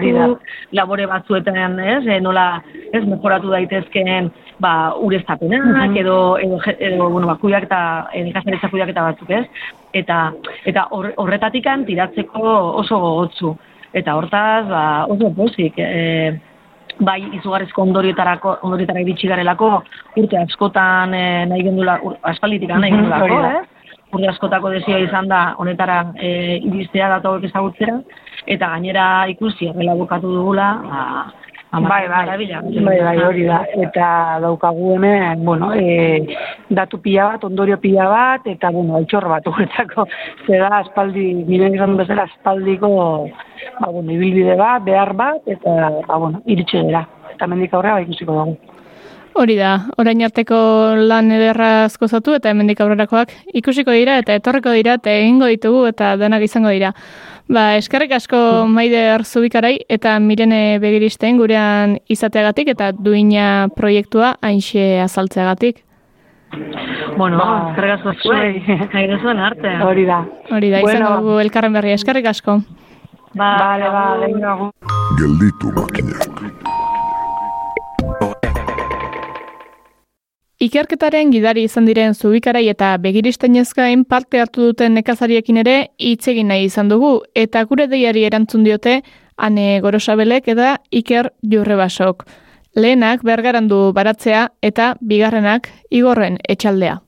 labore 0.72 1.06
batzuetan, 1.06 1.78
ez, 1.80 2.06
e, 2.06 2.20
nola, 2.20 2.62
ez, 2.92 3.04
mejoratu 3.04 3.50
daitezkeen, 3.50 4.30
ba, 4.60 4.94
ureztapenak, 4.96 5.64
Mhm. 5.90 5.96
edo, 5.96 6.38
edo, 6.38 6.58
je- 6.64 6.76
edo, 6.78 7.10
bueno, 7.10 7.26
ba, 7.26 7.34
kuiak 7.36 7.64
eta, 7.64 8.08
nekazaritza 8.14 8.68
kuiak 8.70 8.88
eta 8.88 9.02
batzuk, 9.02 9.30
ez? 9.30 9.46
Eta, 9.92 10.32
eta 10.64 10.86
hor, 10.90 11.12
horretatikan 11.16 11.84
tiratzeko 11.84 12.76
oso 12.76 12.98
gogotzu. 12.98 13.56
Eta 13.92 14.14
hortaz, 14.16 14.68
ba, 14.68 15.06
oso 15.06 15.32
pozik, 15.34 15.74
e, 15.78 16.38
bai 17.00 17.22
izugarrizko 17.36 17.82
ondorioetarako 17.82 18.58
ondorioetara 18.62 19.00
iritsi 19.00 19.28
garelako 19.28 19.82
urte 20.16 20.38
askotan 20.38 21.12
e, 21.14 21.44
nahi 21.46 21.62
gendula 21.62 21.98
aspalditik 22.22 22.68
nahi 22.70 22.90
gendulako, 22.90 23.24
hori 23.24 23.34
da. 23.42 23.50
eh? 23.52 23.62
Urte 24.16 24.30
askotako 24.32 24.70
desioa 24.72 25.00
izan 25.04 25.28
da 25.28 25.40
honetara 25.60 25.98
e, 26.16 26.30
iristea 26.64 27.10
datu 27.12 27.34
hauek 27.34 27.50
ezagutzera 27.50 27.98
eta 28.46 28.70
gainera 28.72 29.26
ikusi 29.28 29.68
horrela 29.68 29.96
bukatu 29.98 30.30
dugula, 30.32 30.68
ba, 30.84 31.02
ba, 31.20 31.46
Bai, 31.76 32.08
bai, 32.08 32.24
bai, 32.24 33.00
bai, 33.04 33.16
hori 33.20 33.44
da. 33.44 33.58
Eta 33.84 34.06
daukagu 34.40 34.94
hemen, 34.94 35.42
bueno, 35.44 35.72
e, 35.74 36.22
datu 36.70 37.00
pila 37.02 37.26
bat, 37.32 37.44
ondorio 37.44 37.76
pila 37.82 38.06
bat, 38.08 38.46
eta, 38.48 38.70
bueno, 38.72 38.96
altxor 38.96 39.26
bat 39.28 39.50
uretzako. 39.50 40.06
Zera, 40.46 40.70
aspaldi, 40.78 41.26
nire 41.50 41.68
izan 41.74 41.98
bezala, 41.98 42.24
aspaldiko, 42.30 42.92
ba, 43.80 43.90
bueno, 43.90 44.08
ibilbide 44.14 44.56
bat, 44.56 44.86
behar 44.86 45.12
bat, 45.18 45.42
eta, 45.44 45.90
ba, 46.06 46.16
bueno, 46.22 46.40
iritsi 46.46 46.80
dira. 46.86 47.04
Eta 47.34 47.50
mendik 47.50 47.74
aurrera, 47.76 47.98
ba, 47.98 48.06
ikusiko 48.06 48.38
dugu. 48.38 48.75
Hori 49.36 49.52
da, 49.58 49.70
orain 50.00 50.22
arteko 50.24 50.56
lan 50.96 51.28
ederra 51.36 51.84
asko 51.84 52.08
zatu 52.08 52.32
eta 52.38 52.48
hemendik 52.48 52.78
aurrerakoak 52.80 53.34
ikusiko 53.60 53.92
dira 53.92 54.14
eta 54.22 54.36
etorriko 54.38 54.72
dira 54.72 54.94
eta 54.96 55.12
egingo 55.12 55.48
ditugu 55.50 55.82
eta 55.90 56.14
denak 56.16 56.44
izango 56.46 56.72
dira. 56.72 56.94
Ba, 57.52 57.76
eskerrik 57.76 58.14
asko 58.16 58.38
Maider 58.66 59.22
Zubikarai 59.28 59.74
eta 59.92 60.16
Mirene 60.24 60.78
Begiristen 60.82 61.36
gurean 61.38 61.98
izateagatik 62.08 62.72
eta 62.72 62.90
duina 62.96 63.68
proiektua 63.76 64.32
hainxe 64.40 65.02
azaltzeagatik. 65.04 65.84
Bueno, 67.18 67.36
Ba, 67.36 67.70
eskerrik 67.74 67.94
asko 67.98 68.16
zuei, 68.22 68.64
nahi 68.94 69.36
arte. 69.50 69.76
Hori 69.84 70.06
da. 70.06 70.24
Hori 70.50 70.70
da, 70.70 70.80
Bueno. 70.80 70.98
izango 70.98 71.20
dugu 71.20 71.38
elkarren 71.44 71.72
berria. 71.76 71.94
Eskerrik 72.00 72.26
asko. 72.32 72.62
Ba, 73.34 73.52
Bale, 73.60 73.92
ba. 73.92 74.70
Gelditu 75.20 75.72
makinak. 75.76 76.85
Ikerketaren 80.56 81.28
gidari 81.34 81.66
izan 81.68 81.84
diren 81.84 82.14
zubikarai 82.14 82.62
eta 82.70 82.94
begiristen 82.96 83.58
gain 83.76 84.04
parte 84.04 84.40
hartu 84.40 84.62
duten 84.70 84.94
nekazariekin 84.94 85.58
ere 85.58 85.88
hitz 85.98 86.28
egin 86.28 86.48
nahi 86.48 86.64
izan 86.64 86.88
dugu 86.88 87.20
eta 87.34 87.62
gure 87.64 87.86
deiari 87.86 88.24
erantzun 88.24 88.64
diote 88.64 89.02
ane 89.36 89.80
gorosabelek 89.80 90.48
eta 90.48 90.78
iker 90.90 91.30
jurrebasok. 91.42 92.24
Lehenak 92.74 93.22
bergarandu 93.22 93.92
baratzea 93.92 94.48
eta 94.62 94.94
bigarrenak 95.00 95.68
igorren 95.90 96.38
etxaldea. 96.48 97.05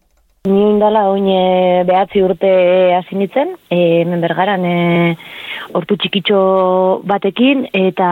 Ni 0.49 0.63
indala 0.65 1.03
oin 1.13 1.27
e, 1.29 1.85
behatzi 1.85 2.23
urte 2.25 2.51
hasi 2.97 3.19
nintzen, 3.21 3.51
e, 3.69 3.79
hemen 4.01 4.23
bergaran 4.25 4.63
e, 4.65 4.77
hortu 5.77 5.99
txikitxo 6.01 6.39
batekin 7.11 7.67
eta 7.77 8.09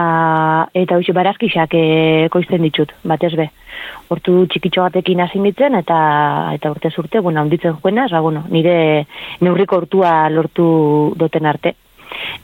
eta 0.77 0.99
hoxe 0.99 1.15
barazkixak 1.17 1.73
e, 1.79 1.85
koizten 2.33 2.61
ditut, 2.67 2.93
batez 3.09 3.31
be. 3.39 3.47
Hortu 4.13 4.43
txikitxo 4.53 4.85
batekin 4.85 5.23
hasi 5.25 5.41
nintzen 5.41 5.79
eta 5.81 5.97
eta 6.53 6.75
urte 6.75 6.93
urte, 7.01 7.23
bueno, 7.25 7.41
handitzen 7.41 7.81
joena, 7.81 8.05
ba, 8.11 8.21
bueno, 8.21 8.45
nire 8.53 8.77
neurriko 9.41 9.81
hortua 9.81 10.13
lortu 10.29 10.69
doten 11.17 11.49
arte. 11.49 11.73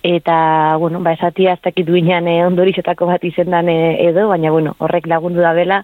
Eta, 0.04 0.78
bueno, 0.80 1.00
ba, 1.00 1.14
esatia 1.14 1.54
ez 1.54 1.62
dakit 1.64 1.88
duinean 1.88 2.28
e, 2.28 2.40
ondorixotako 2.46 3.08
bat 3.12 3.24
izendan 3.24 3.70
e, 3.70 3.78
edo, 4.08 4.28
baina, 4.32 4.52
bueno, 4.52 4.76
horrek 4.80 5.08
lagundu 5.08 5.42
da 5.42 5.54
bela, 5.54 5.84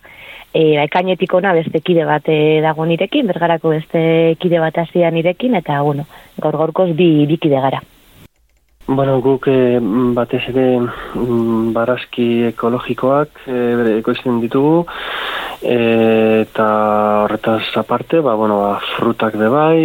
e, 0.53 0.75
ba, 0.75 0.87
ekainetik 0.87 1.33
ona 1.33 1.53
beste 1.57 1.81
kide 1.81 2.07
bat 2.09 2.27
e, 2.27 2.59
dago 2.65 2.85
nirekin, 2.85 3.27
bergarako 3.27 3.75
beste 3.77 4.01
kide 4.39 4.59
bat 4.59 4.83
hasia 4.83 5.11
nirekin, 5.11 5.55
eta, 5.61 5.81
bueno, 5.81 6.07
gaur 6.37 6.59
gaurkoz 6.63 6.91
bi, 6.95 7.25
bi 7.29 7.37
kide 7.37 7.63
gara. 7.63 7.81
Bueno, 8.89 9.19
guk 9.21 9.45
eh, 9.51 9.77
batez 10.17 10.47
ere 10.49 10.79
mm, 10.81 11.73
barazki 11.75 12.23
ekologikoak 12.47 13.43
eh, 13.45 13.99
ekoizten 13.99 14.39
ditugu 14.41 14.79
eh, 15.61 16.41
eta 16.41 16.65
horretaz 17.27 17.69
aparte, 17.77 18.23
ba, 18.25 18.33
bueno, 18.33 18.57
ba, 18.63 18.71
frutak 18.95 19.37
be 19.37 19.51
bai, 19.53 19.83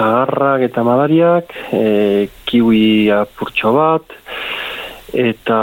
sagarrak 0.00 0.64
eta 0.64 0.84
madariak, 0.84 1.52
eh, 1.76 2.28
kiwi 2.48 3.10
apurtxo 3.12 3.72
bat, 3.76 4.16
eta 5.12 5.60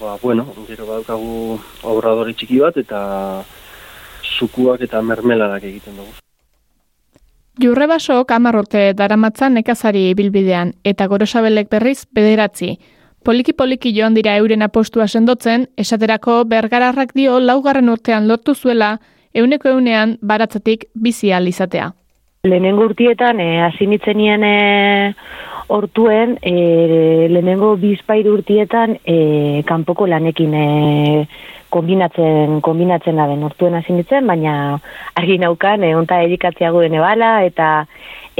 ba, 0.00 0.16
bueno, 0.22 0.46
gero 0.68 0.86
badaukagu 0.86 1.58
obradore 1.82 2.34
txiki 2.34 2.60
bat 2.62 2.78
eta 2.78 3.00
zukuak 4.38 4.86
eta 4.86 5.02
mermeladak 5.02 5.66
egiten 5.66 5.98
dugu. 5.98 6.14
Jurrebasok 7.60 8.30
hamar 8.32 8.56
urte 8.56 8.92
daramatzan 8.96 9.58
nekazari 9.58 10.14
bilbidean 10.16 10.72
eta 10.84 11.06
gorosabelek 11.10 11.68
berriz 11.68 12.06
bederatzi. 12.14 12.78
Poliki-poliki 13.26 13.92
joan 13.92 14.14
dira 14.16 14.38
euren 14.40 14.62
apostua 14.64 15.06
sendotzen, 15.08 15.66
esaterako 15.76 16.44
bergararrak 16.48 17.12
dio 17.12 17.36
laugarren 17.40 17.90
urtean 17.92 18.28
lortu 18.28 18.54
zuela, 18.54 18.94
euneko 19.34 19.68
eunean 19.68 20.16
baratzatik 20.22 20.86
bizi 20.94 21.28
izatea. 21.28 21.99
Lehenengo 22.42 22.86
urtietan, 22.88 23.38
e, 23.38 23.60
hasi 23.60 23.84
nitzenien 23.84 24.44
e, 24.48 25.14
hortuen, 25.68 26.38
e, 26.40 27.26
lehenengo 27.28 27.74
bizpairu 27.76 28.32
urtietan 28.38 28.94
e, 29.04 29.16
kanpoko 29.68 30.06
lanekin 30.08 30.54
e, 30.56 30.68
kombinatzen, 31.68 32.62
kombinatzen 32.64 33.20
da 33.20 33.26
den 33.28 33.44
hortuen 33.44 33.76
hasi 33.76 33.92
nitzen, 33.92 34.24
baina 34.32 34.54
argi 35.20 35.36
naukan, 35.42 35.84
e, 35.84 35.92
onta 35.98 36.22
edikatziago 36.24 36.80
dene 36.86 37.04
bala, 37.04 37.34
eta 37.44 37.68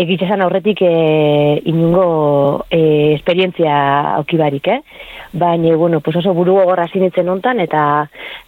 egitxesan 0.00 0.40
aurretik 0.40 0.80
e, 0.82 1.60
inungo 1.68 2.64
e, 2.70 3.14
esperientzia 3.14 4.16
aukibarik, 4.16 4.68
eh? 4.68 4.80
Baina, 5.32 5.76
bueno, 5.76 6.00
pues 6.00 6.16
oso 6.16 6.32
buru 6.34 6.56
gogorra 6.56 6.86
hasi 6.88 7.00
nintzen 7.00 7.28
ontan, 7.28 7.60
eta, 7.60 7.82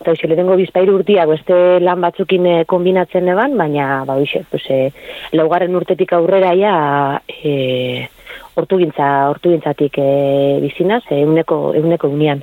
eta 0.00 0.14
hoxe, 0.14 0.26
lehenengo 0.26 0.56
bizpairu 0.58 0.96
urtia 0.98 1.26
beste 1.30 1.78
lan 1.84 2.00
batzukin 2.02 2.46
e, 2.46 2.56
kombinatzen 2.64 3.28
eban, 3.34 3.56
baina, 3.60 4.02
ba, 4.08 4.16
hoxe, 4.16 4.44
pues, 4.50 4.64
e, 4.70 4.80
laugarren 5.36 5.76
urtetik 5.76 6.16
aurrera 6.16 6.54
ja, 6.58 6.74
e, 7.28 8.08
hortugintza, 8.54 9.12
hortugintzatik 9.30 10.00
e, 10.00 10.08
bizinaz, 10.64 11.04
e, 11.10 11.20
euneko, 11.20 11.60
euneko 11.78 12.08
unian. 12.08 12.42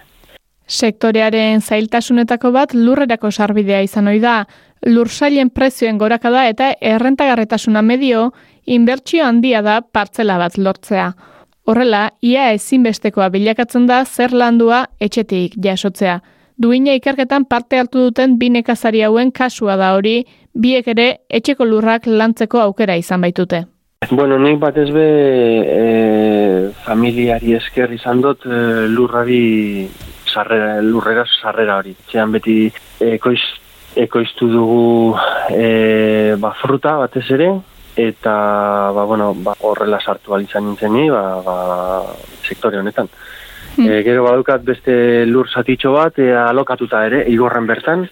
Sektorearen 0.70 1.64
zailtasunetako 1.66 2.52
bat 2.54 2.76
lurrerako 2.78 3.32
sarbidea 3.34 3.82
izan 3.82 4.08
ohi 4.12 4.20
da, 4.22 4.44
lursailen 4.86 5.50
prezioen 5.50 5.98
gorakada 5.98 6.46
eta 6.48 6.70
errentagarretasuna 6.80 7.82
medio, 7.82 8.30
inbertsio 8.66 9.26
handia 9.26 9.62
da 9.62 9.82
partzela 9.82 10.38
bat 10.38 10.58
lortzea. 10.58 11.14
Horrela, 11.70 12.10
ia 12.26 12.50
ezinbestekoa 12.56 13.30
bilakatzen 13.30 13.86
da 13.88 14.04
zer 14.06 14.34
landua 14.34 14.86
etxetik 15.00 15.58
jasotzea. 15.62 16.20
Duina 16.60 16.96
ikerketan 16.98 17.46
parte 17.46 17.78
hartu 17.80 18.10
duten 18.10 18.38
bi 18.40 18.50
nekazari 18.52 19.04
hauen 19.06 19.32
kasua 19.32 19.78
da 19.80 19.94
hori, 19.96 20.24
biek 20.54 20.88
ere 20.92 21.10
etxeko 21.30 21.66
lurrak 21.66 22.08
lantzeko 22.08 22.60
aukera 22.60 22.98
izan 23.00 23.22
baitute. 23.22 23.64
Bueno, 24.12 24.38
nik 24.40 24.58
batez 24.60 24.88
be 24.96 25.06
e, 25.06 26.72
familiari 26.86 27.54
esker 27.58 27.92
izan 27.94 28.22
dut 28.24 28.46
e, 28.48 28.60
lurrari 28.88 29.88
sarrera, 30.26 30.80
lurrera 30.82 31.26
sarrera 31.30 31.78
hori. 31.80 31.94
Txean 32.08 32.32
beti 32.32 32.56
ekoiz, 33.04 33.42
ekoiztu 34.00 34.48
dugu 34.50 35.18
e, 35.52 36.36
ba, 36.40 36.54
fruta 36.62 36.96
batez 37.04 37.26
ere, 37.36 37.52
eta 38.08 38.34
ba, 38.96 39.04
bueno, 39.04 39.34
ba, 39.36 39.56
horrela 39.62 40.00
sartu 40.00 40.38
izan 40.40 40.66
nintzen 40.70 40.94
ni, 40.94 41.10
ba, 41.10 41.42
ba, 41.46 41.58
sektore 42.44 42.80
honetan. 42.80 43.10
E, 43.80 44.02
gero 44.04 44.26
badukat 44.26 44.64
beste 44.68 45.26
lur 45.26 45.48
zatitxo 45.50 45.94
bat, 45.94 46.18
e, 46.20 46.32
alokatuta 46.36 47.06
ere, 47.08 47.24
igorren 47.32 47.68
bertan, 47.68 48.08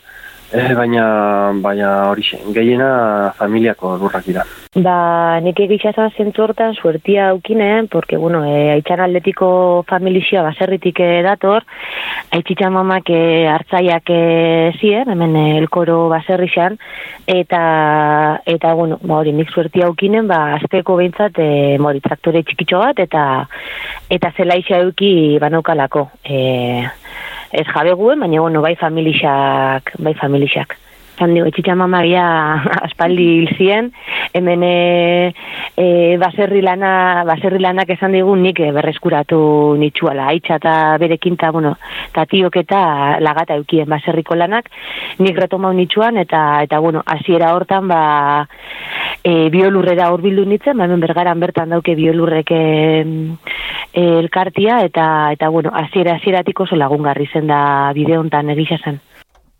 e, 0.51 0.73
baina, 0.75 1.51
baina 1.63 1.89
hori 2.11 2.23
gehiena 2.55 3.33
familiako 3.37 3.97
lurrak 4.01 4.25
dira. 4.27 4.45
Ba, 4.77 5.39
nik 5.41 5.59
egitxazan 5.63 6.11
zentu 6.13 6.43
hortan 6.43 6.75
suertia 6.75 7.29
aukinen, 7.31 7.87
porque, 7.87 8.17
bueno, 8.17 8.43
e, 8.45 8.69
aitzan 8.75 9.01
atletiko 9.01 9.83
familixia 9.89 10.43
baserritik 10.45 10.99
e, 11.01 11.09
dator, 11.25 11.65
aitzitza 12.35 12.69
mamak 12.69 13.09
e, 13.09 13.47
hartzaiak 13.49 14.11
e, 14.13 14.21
zien, 14.77 15.09
hemen 15.09 15.35
e, 15.35 15.45
elkoro 15.57 16.07
baserrixan, 16.13 16.77
eta, 17.25 17.63
eta, 18.45 18.73
bueno, 18.77 18.99
ba, 19.01 19.21
hori, 19.23 19.33
nik 19.33 19.49
suertia 19.53 19.89
aukinen, 19.89 20.29
ba, 20.29 20.59
azteko 20.59 20.99
behintzat, 21.01 21.41
e, 21.41 21.77
mori, 21.81 22.03
traktore 22.03 22.43
txikitxo 22.45 22.83
bat, 22.85 23.01
eta, 23.07 23.25
eta 24.13 24.33
zelaixa 24.37 24.83
euki 24.85 25.11
banaukalako. 25.41 26.09
E, 26.23 26.85
ez 27.51 27.65
jabe 27.68 27.93
guen, 27.93 28.20
baina, 28.20 28.41
bueno, 28.41 28.61
bai 28.61 28.76
familixak, 28.76 29.93
bai 29.99 30.13
familixak. 30.13 30.78
Zan 31.18 31.34
dio, 31.34 31.47
etxitxa 31.49 31.74
mamagia 31.74 32.24
aspaldi 32.88 33.26
hil 33.39 33.47
zien, 33.57 33.89
hemen 34.38 34.63
e, 34.63 35.34
e, 35.74 35.88
baserri, 36.22 36.61
lana, 36.61 37.24
baserri 37.26 37.61
lanak 37.63 37.89
esan 37.95 38.13
digun 38.13 38.43
nik 38.45 38.61
e, 38.61 38.70
berreskuratu 38.76 39.39
nitsuala, 39.82 40.28
haitxa 40.30 40.59
eta 40.61 40.76
berekin 41.01 41.39
eta, 41.39 41.49
bueno, 41.55 41.74
eta 42.11 42.28
tiok 42.30 42.59
eta 42.61 42.82
lagata 43.24 43.57
eukien 43.57 43.89
baserriko 43.89 44.38
lanak, 44.38 44.70
nik 45.18 45.41
retomau 45.41 45.74
nitsuan, 45.74 46.22
eta, 46.22 46.61
eta 46.68 46.80
bueno, 46.86 47.01
hasiera 47.05 47.55
hortan, 47.57 47.89
ba, 47.89 48.01
e, 49.24 49.49
biolurrera 49.53 50.11
urbildu 50.13 50.45
nitzen, 50.45 50.78
ba, 50.78 50.86
hemen 50.86 51.01
bergaran 51.01 51.41
bertan 51.41 51.74
dauke 51.74 51.97
biolurrek 51.97 52.53
e, 52.53 52.63
e, 53.91 54.07
elkartia, 54.22 54.84
eta, 54.86 55.07
eta 55.34 55.49
bueno, 55.49 55.74
hasiera 55.74 56.20
hasieratik 56.22 56.61
oso 56.68 56.78
lagungarri 56.78 57.26
zen 57.34 57.49
da 57.49 57.61
bideo 57.97 58.22
hontan 58.22 58.53
egisa 58.53 58.78
zen. 58.84 59.01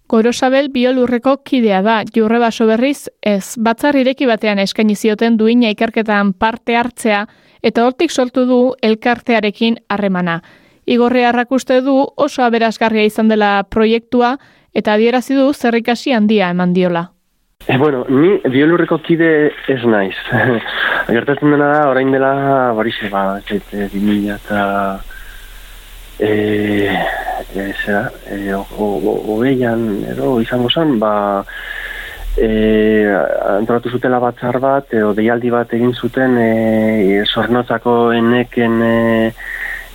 Gorosabel 0.08 0.70
biolurreko 0.72 1.34
kidea 1.44 1.82
da, 1.84 1.98
jurre 2.16 2.40
baso 2.40 2.66
berriz, 2.70 3.10
ez, 3.20 3.58
batzar 3.60 3.98
ireki 4.00 4.28
batean 4.30 4.62
eskaini 4.64 4.96
zioten 4.96 5.36
duina 5.36 5.74
ikerketan 5.74 6.32
parte 6.32 6.78
hartzea, 6.80 7.26
eta 7.62 7.84
hortik 7.84 8.12
sortu 8.12 8.46
du 8.48 8.60
elkartearekin 8.82 9.82
harremana. 9.92 10.40
Igorre 10.88 11.26
harrakuste 11.28 11.82
du 11.84 11.98
oso 12.16 12.46
aberazgarria 12.46 13.04
izan 13.04 13.28
dela 13.28 13.66
proiektua, 13.68 14.38
eta 14.72 14.96
adierazi 14.96 15.36
du 15.36 15.52
zerrikasi 15.52 16.16
handia 16.16 16.54
eman 16.56 16.72
diola. 16.74 17.10
E, 17.68 17.76
bueno, 17.76 18.06
ni 18.08 18.38
biolurreko 18.48 19.02
kide 19.04 19.52
ez 19.68 19.82
naiz. 19.84 20.16
Gertatzen 21.18 21.52
dena 21.52 21.68
da, 21.74 21.84
orain 21.92 22.16
dela, 22.16 22.32
barixe, 22.80 23.12
ba, 23.12 23.42
eta 23.44 24.72
e, 26.20 26.90
e, 27.56 27.74
zera, 27.84 28.12
e, 28.30 28.54
hogeian 28.54 30.04
edo 30.12 30.40
izango 30.42 30.70
zen, 30.70 30.98
ba, 31.00 31.46
e, 32.38 32.50
antolatu 33.58 33.90
zutela 33.90 34.20
batzar 34.20 34.60
bat, 34.60 34.94
edo 34.94 35.14
deialdi 35.18 35.54
bat 35.54 35.74
egin 35.78 35.94
zuten 35.94 36.38
e, 36.42 37.24
sornotzako 37.26 37.98
eneken 38.18 38.82
e, 38.82 38.98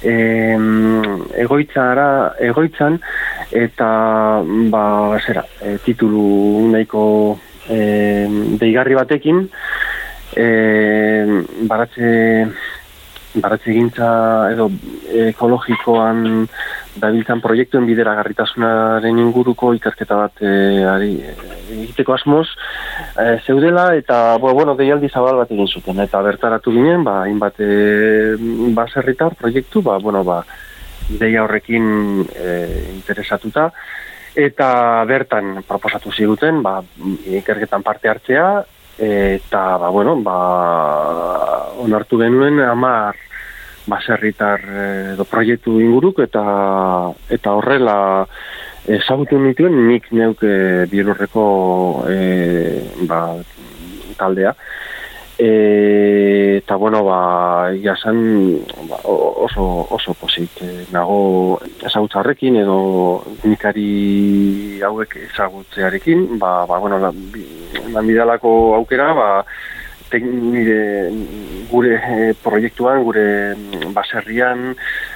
e, 0.02 0.16
egoitzara, 1.44 2.08
egoitzan, 2.50 2.98
eta 3.52 3.92
ba, 4.72 4.84
zera, 5.24 5.46
e, 5.60 5.78
titulu 5.84 6.68
nahiko 6.72 7.04
e, 7.68 7.80
deigarri 8.62 8.98
batekin, 8.98 9.46
e, 10.36 10.46
baratze 11.68 12.12
baratze 13.40 13.72
gintza 13.72 14.08
edo 14.52 14.68
ekologikoan 15.30 16.46
dabiltzan 17.00 17.40
proiektuen 17.40 17.86
bidera 17.88 18.14
garritasunaren 18.18 19.18
inguruko 19.22 19.72
ikerketa 19.78 20.18
bat 20.18 20.42
e, 20.44 20.52
ari, 20.84 21.14
egiteko 21.72 22.16
asmoz 22.18 22.46
e, 23.16 23.38
zeudela 23.46 23.92
eta 23.96 24.36
bo, 24.42 24.52
bueno, 24.52 24.74
deialdi 24.76 25.08
zabal 25.08 25.40
bat 25.40 25.54
egin 25.54 25.68
zuten. 25.68 26.02
Eta 26.04 26.20
bertaratu 26.24 26.74
ginen 26.74 27.04
ba, 27.06 27.22
inbat 27.30 27.60
e, 27.64 28.36
baserritar 28.76 29.38
proiektu 29.40 29.82
ba, 29.82 29.96
bueno, 30.02 30.24
ba, 30.24 30.42
ideia 31.10 31.44
horrekin 31.46 32.26
e, 32.36 32.52
interesatuta. 32.92 33.70
Eta 34.36 34.68
bertan 35.08 35.58
proposatu 35.68 36.12
ziguten 36.12 36.62
ba, 36.64 36.78
ikerketan 37.40 37.84
parte 37.84 38.12
hartzea 38.12 38.46
eta 38.98 39.62
ba, 39.78 39.88
bueno, 39.88 40.16
ba, 40.22 40.38
onartu 41.82 42.18
genuen 42.20 42.60
amar 42.60 43.16
baserritar 43.86 44.60
eh, 44.62 45.12
edo 45.14 45.24
proiektu 45.26 45.78
inguruk 45.82 46.20
eta 46.22 46.44
eta 47.30 47.54
horrela 47.58 47.96
ezagutu 48.86 49.38
nituen 49.38 49.76
nik 49.88 50.08
neuke 50.12 50.86
bielurreko 50.90 51.44
e, 52.10 52.18
ba, 53.08 53.22
taldea 54.18 54.54
e, 55.42 56.58
eta 56.62 56.76
bueno 56.76 57.02
ba 57.04 57.74
jasan 57.82 58.62
ba, 58.88 58.98
oso 59.02 59.86
oso 59.90 60.14
posit 60.14 60.62
e, 60.62 60.86
nago 60.94 61.58
ezagutzarrekin 61.82 62.60
edo 62.62 62.78
nikari 63.42 64.78
hauek 64.82 65.16
ezagutzearekin 65.26 66.38
ba, 66.38 66.62
ba 66.66 66.78
bueno 66.78 66.98
la, 67.02 67.10
bidalako 68.02 68.74
aukera 68.78 69.12
ba 69.14 69.28
nire 70.20 71.10
gure 71.70 71.96
e, 71.96 72.34
proiektuan, 72.34 73.02
gure 73.02 73.56
baserrian, 73.96 74.74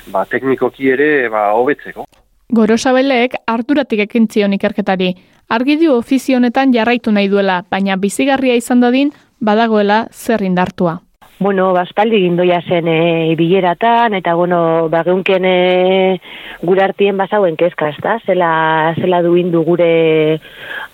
ba, 0.08 0.24
teknikoki 0.24 0.88
ere 0.88 1.28
ba, 1.28 1.50
hobetzeko. 1.52 2.06
Gorosabelek 2.48 3.36
arduratik 3.44 4.06
ekin 4.06 4.24
zion 4.32 4.54
ikerketari. 4.56 5.10
Argi 5.52 5.76
du 5.82 5.92
ofizionetan 5.92 6.72
jarraitu 6.72 7.12
nahi 7.12 7.28
duela, 7.28 7.60
baina 7.70 7.98
bizigarria 8.00 8.56
izan 8.56 8.80
dadin 8.80 9.12
badagoela 9.40 10.06
zer 10.12 10.42
indartua. 10.42 11.00
Bueno, 11.38 11.74
baspaldi 11.76 12.22
gindoia 12.22 12.62
zen 12.64 12.86
e, 12.88 13.34
bileratan, 13.36 14.14
eta 14.16 14.32
bueno, 14.34 14.88
bageunken 14.88 15.44
e, 15.44 16.20
gure 16.62 16.84
artien 16.86 17.18
bazauen 17.20 17.58
kezka, 17.60 17.90
ezta? 17.92 18.16
Zela, 18.24 18.94
zela 18.96 19.20
duindu 19.20 19.60
gure, 19.66 20.40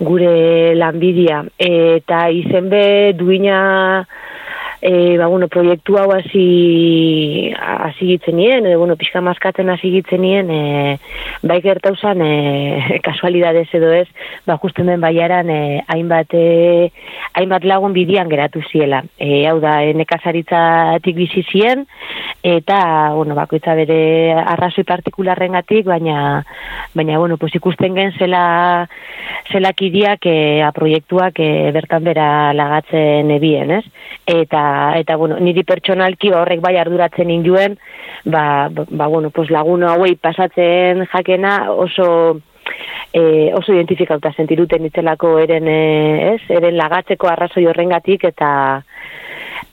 gure 0.00 0.74
lanbidia. 0.74 1.44
eta 1.62 2.24
izen 2.34 2.68
be 2.70 3.12
duina 3.14 4.08
e, 4.82 5.16
ba, 5.16 5.28
bueno, 5.28 5.46
proiektu 5.46 5.96
hau 5.96 6.10
hasi 6.10 7.54
hasi 7.54 8.06
gitzen 8.08 8.36
nien, 8.36 8.66
edo, 8.66 8.80
bueno, 8.80 8.96
pixka 8.98 9.20
maskatzen 9.22 9.70
hasi 9.70 9.92
gitzen 9.94 10.20
nien, 10.20 10.50
e, 10.50 10.98
bai 11.46 11.60
gertauzan, 11.62 12.20
e, 12.26 12.98
kasualidades 13.06 13.68
edo 13.78 13.92
ez, 13.94 14.08
ba, 14.44 14.58
justen 14.58 14.90
den 14.90 15.00
baiaran, 15.00 15.48
e, 15.54 15.84
hainbat, 15.86 16.34
e, 16.34 16.90
hainbat 17.38 17.64
lagun 17.64 17.94
bidian 17.94 18.28
geratu 18.28 18.64
ziela. 18.72 19.04
E, 19.22 19.46
hau 19.46 19.60
da, 19.62 19.78
e, 19.86 19.94
nekazaritzatik 19.94 21.16
bizi 21.16 21.46
zien, 21.46 21.86
eta, 22.42 22.82
bueno, 23.14 23.38
bakoitza 23.38 23.78
bere 23.78 24.34
arrazoi 24.34 24.82
partikularren 24.82 25.54
gatik, 25.60 25.86
baina, 25.86 26.42
baina, 26.98 27.22
bueno, 27.22 27.38
pues 27.38 27.54
ikusten 27.54 27.94
gen 27.94 28.10
zela, 28.18 28.42
zela 29.54 29.72
kidiak, 29.78 30.26
e, 30.26 30.58
a 30.66 30.74
proiektuak 30.74 31.38
e, 31.38 31.70
bertan 31.70 32.02
bera 32.10 32.28
lagatzen 32.50 33.30
ebien, 33.38 33.76
ez? 33.78 33.84
Eta, 34.26 34.71
eta 34.98 35.16
bueno, 35.16 35.38
niri 35.40 35.64
pertsonalki 35.64 36.32
horrek 36.36 36.62
bai 36.64 36.76
arduratzen 36.80 37.30
induen, 37.30 37.78
ba, 38.24 38.68
ba 38.70 39.06
bueno, 39.06 39.30
pues 39.30 39.50
lagun 39.50 39.84
hauei 39.88 40.14
pasatzen 40.16 41.06
jakena 41.12 41.72
oso 41.72 42.40
e, 43.12 43.52
oso 43.54 43.72
identifikauta 43.72 44.32
sentiruten 44.32 44.86
itzelako 44.88 45.36
eren, 45.42 45.68
e, 45.68 46.34
ez, 46.34 46.40
eren 46.50 46.76
lagatzeko 46.78 47.28
arrazoi 47.28 47.66
horrengatik 47.66 48.24
eta 48.32 48.52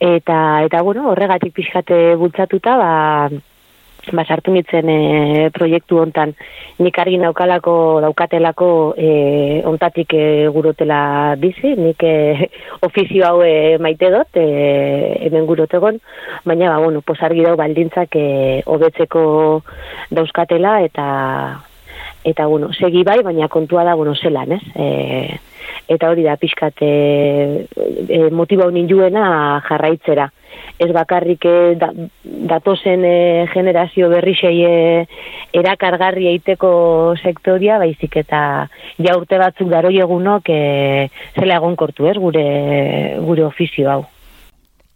eta 0.00 0.36
eta 0.64 0.82
bueno, 0.82 1.10
horregatik 1.12 1.54
pixkate 1.56 2.16
bultzatuta, 2.16 2.76
ba 2.80 2.92
ba, 4.12 4.24
sartu 4.24 4.52
nitzen 4.54 4.88
e, 4.88 5.50
proiektu 5.54 6.00
hontan. 6.00 6.34
Nik 6.80 6.98
argi 6.98 7.18
naukalako 7.20 7.74
daukatelako 8.04 8.70
e, 8.96 9.10
ontatik 9.68 10.14
e, 10.16 10.24
gurotela 10.52 11.36
bizi, 11.40 11.74
nik 11.76 12.02
e, 12.06 12.48
ofizio 12.88 13.26
hau 13.28 13.42
e, 13.46 13.78
maite 13.82 14.10
dut 14.12 14.40
e, 14.40 14.46
hemen 15.26 15.46
gurotegon, 15.48 16.00
baina 16.44 16.72
ba, 16.74 16.80
bueno, 16.84 17.04
posargi 17.06 17.44
dau 17.46 17.56
baldintzak 17.60 18.16
e, 18.16 18.28
hobetzeko 18.66 19.22
dauzkatela 20.10 20.80
eta 20.86 21.06
eta 22.24 22.44
bueno, 22.46 22.68
segi 22.76 23.04
bai, 23.04 23.22
baina 23.24 23.48
kontua 23.48 23.84
da 23.84 23.94
bueno, 23.94 24.14
zelan, 24.14 24.52
ez? 24.52 24.62
E, 24.76 25.38
eta 25.90 26.10
hori 26.10 26.24
da 26.26 26.36
pixkat 26.40 26.82
e, 26.84 26.92
e, 28.08 28.20
motiba 28.30 28.68
honin 28.68 28.88
juena 28.88 29.60
jarraitzera 29.66 30.28
ez 30.78 30.90
bakarrik 30.92 31.44
eh, 31.44 31.76
da, 31.78 31.90
datozen 32.24 33.04
e, 33.04 33.46
generazio 33.52 34.08
berri 34.08 34.34
sei 34.34 34.62
e, 34.64 34.76
erakargarri 35.52 36.28
eiteko 36.30 36.70
sektoria, 37.22 37.78
baizik 37.82 38.16
eta 38.22 38.68
ja 38.98 39.16
urte 39.18 39.38
batzuk 39.38 39.68
daroi 39.72 39.98
egunok 40.00 40.48
e, 40.48 41.10
zela 41.34 41.58
egon 41.60 41.76
kortu 41.76 42.08
ez, 42.08 42.16
gure, 42.18 42.46
gure 43.26 43.44
ofizio 43.44 43.90
hau. 43.90 44.00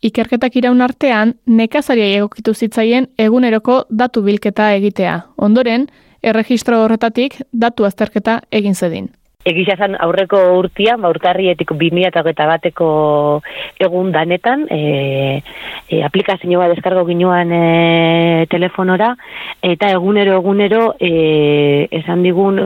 ikerketak 0.04 0.56
iraun 0.60 0.82
artean 0.84 1.34
nekazaria 1.46 2.10
egokitu 2.18 2.52
zitzaien 2.54 3.06
eguneroko 3.18 3.84
datu 3.88 4.22
bilketa 4.22 4.72
egitea. 4.76 5.14
Ondoren, 5.36 5.86
erregistro 6.22 6.82
horretatik 6.84 7.38
datu 7.52 7.84
azterketa 7.88 8.40
egin 8.50 8.74
zedin. 8.74 9.08
Egisa 9.44 9.76
zan 9.76 9.96
aurreko 10.00 10.38
urtian, 10.56 11.02
ba, 11.04 11.10
urtarrietik 11.12 11.74
2008 11.76 12.46
bateko 12.48 12.88
egun 13.78 14.10
danetan, 14.14 14.64
e, 14.72 15.42
e, 15.88 16.00
aplikazio 16.06 16.62
bat 16.62 16.72
deskargo 16.72 17.04
ginuan 17.08 17.52
e, 17.52 18.46
telefonora, 18.48 19.10
eta 19.60 19.90
egunero 19.92 20.38
egunero 20.38 20.94
e, 20.98 21.88
esan 22.00 22.24
digun 22.24 22.62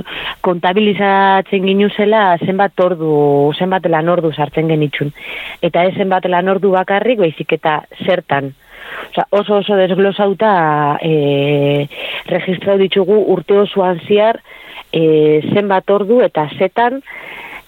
kontabilizatzen 0.47 1.67
ginu 1.67 1.91
zela 1.91 2.23
zenbat 2.47 2.79
ordu, 2.87 3.11
zenbat 3.59 3.91
lan 3.91 4.09
ordu 4.15 4.33
sartzen 4.33 4.71
genitxun. 4.71 5.13
Eta 5.63 5.85
ez 5.89 5.97
zenbat 5.99 6.31
lan 6.31 6.49
ordu 6.55 6.71
bakarrik, 6.79 7.19
baizik 7.27 7.59
eta 7.59 7.81
zertan. 8.07 8.55
Osa, 9.11 9.27
oso 9.31 9.59
oso 9.63 9.77
desglosauta 9.77 10.99
e, 11.03 11.89
registrau 12.29 12.79
ditugu 12.79 13.19
urte 13.35 13.57
osoan 13.59 14.01
ziar, 14.07 14.41
e, 14.93 15.41
zenbat 15.55 15.91
ordu 15.91 16.23
eta 16.25 16.49
zetan 16.59 17.03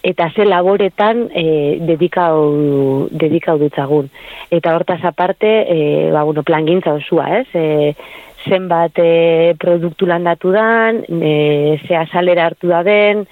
eta 0.02 0.30
ze 0.32 0.46
laboretan 0.46 1.26
e, 1.34 1.44
dedikau, 1.84 3.08
dedikau 3.10 3.58
dutzagun. 3.60 4.08
Eta 4.50 4.74
hortaz 4.74 5.02
aparte, 5.04 5.50
e, 5.68 6.10
ba, 6.12 6.22
bueno, 6.24 6.42
plan 6.42 6.66
osua, 6.94 7.40
ez? 7.40 7.48
E, 7.54 7.94
zenbat 8.48 8.96
e, 8.96 9.54
produktu 9.60 10.06
landatu 10.06 10.52
dan, 10.52 11.04
e, 11.20 11.78
ze 11.86 11.96
azalera 11.96 12.46
hartu 12.46 12.68
da 12.68 12.82
den, 12.82 13.26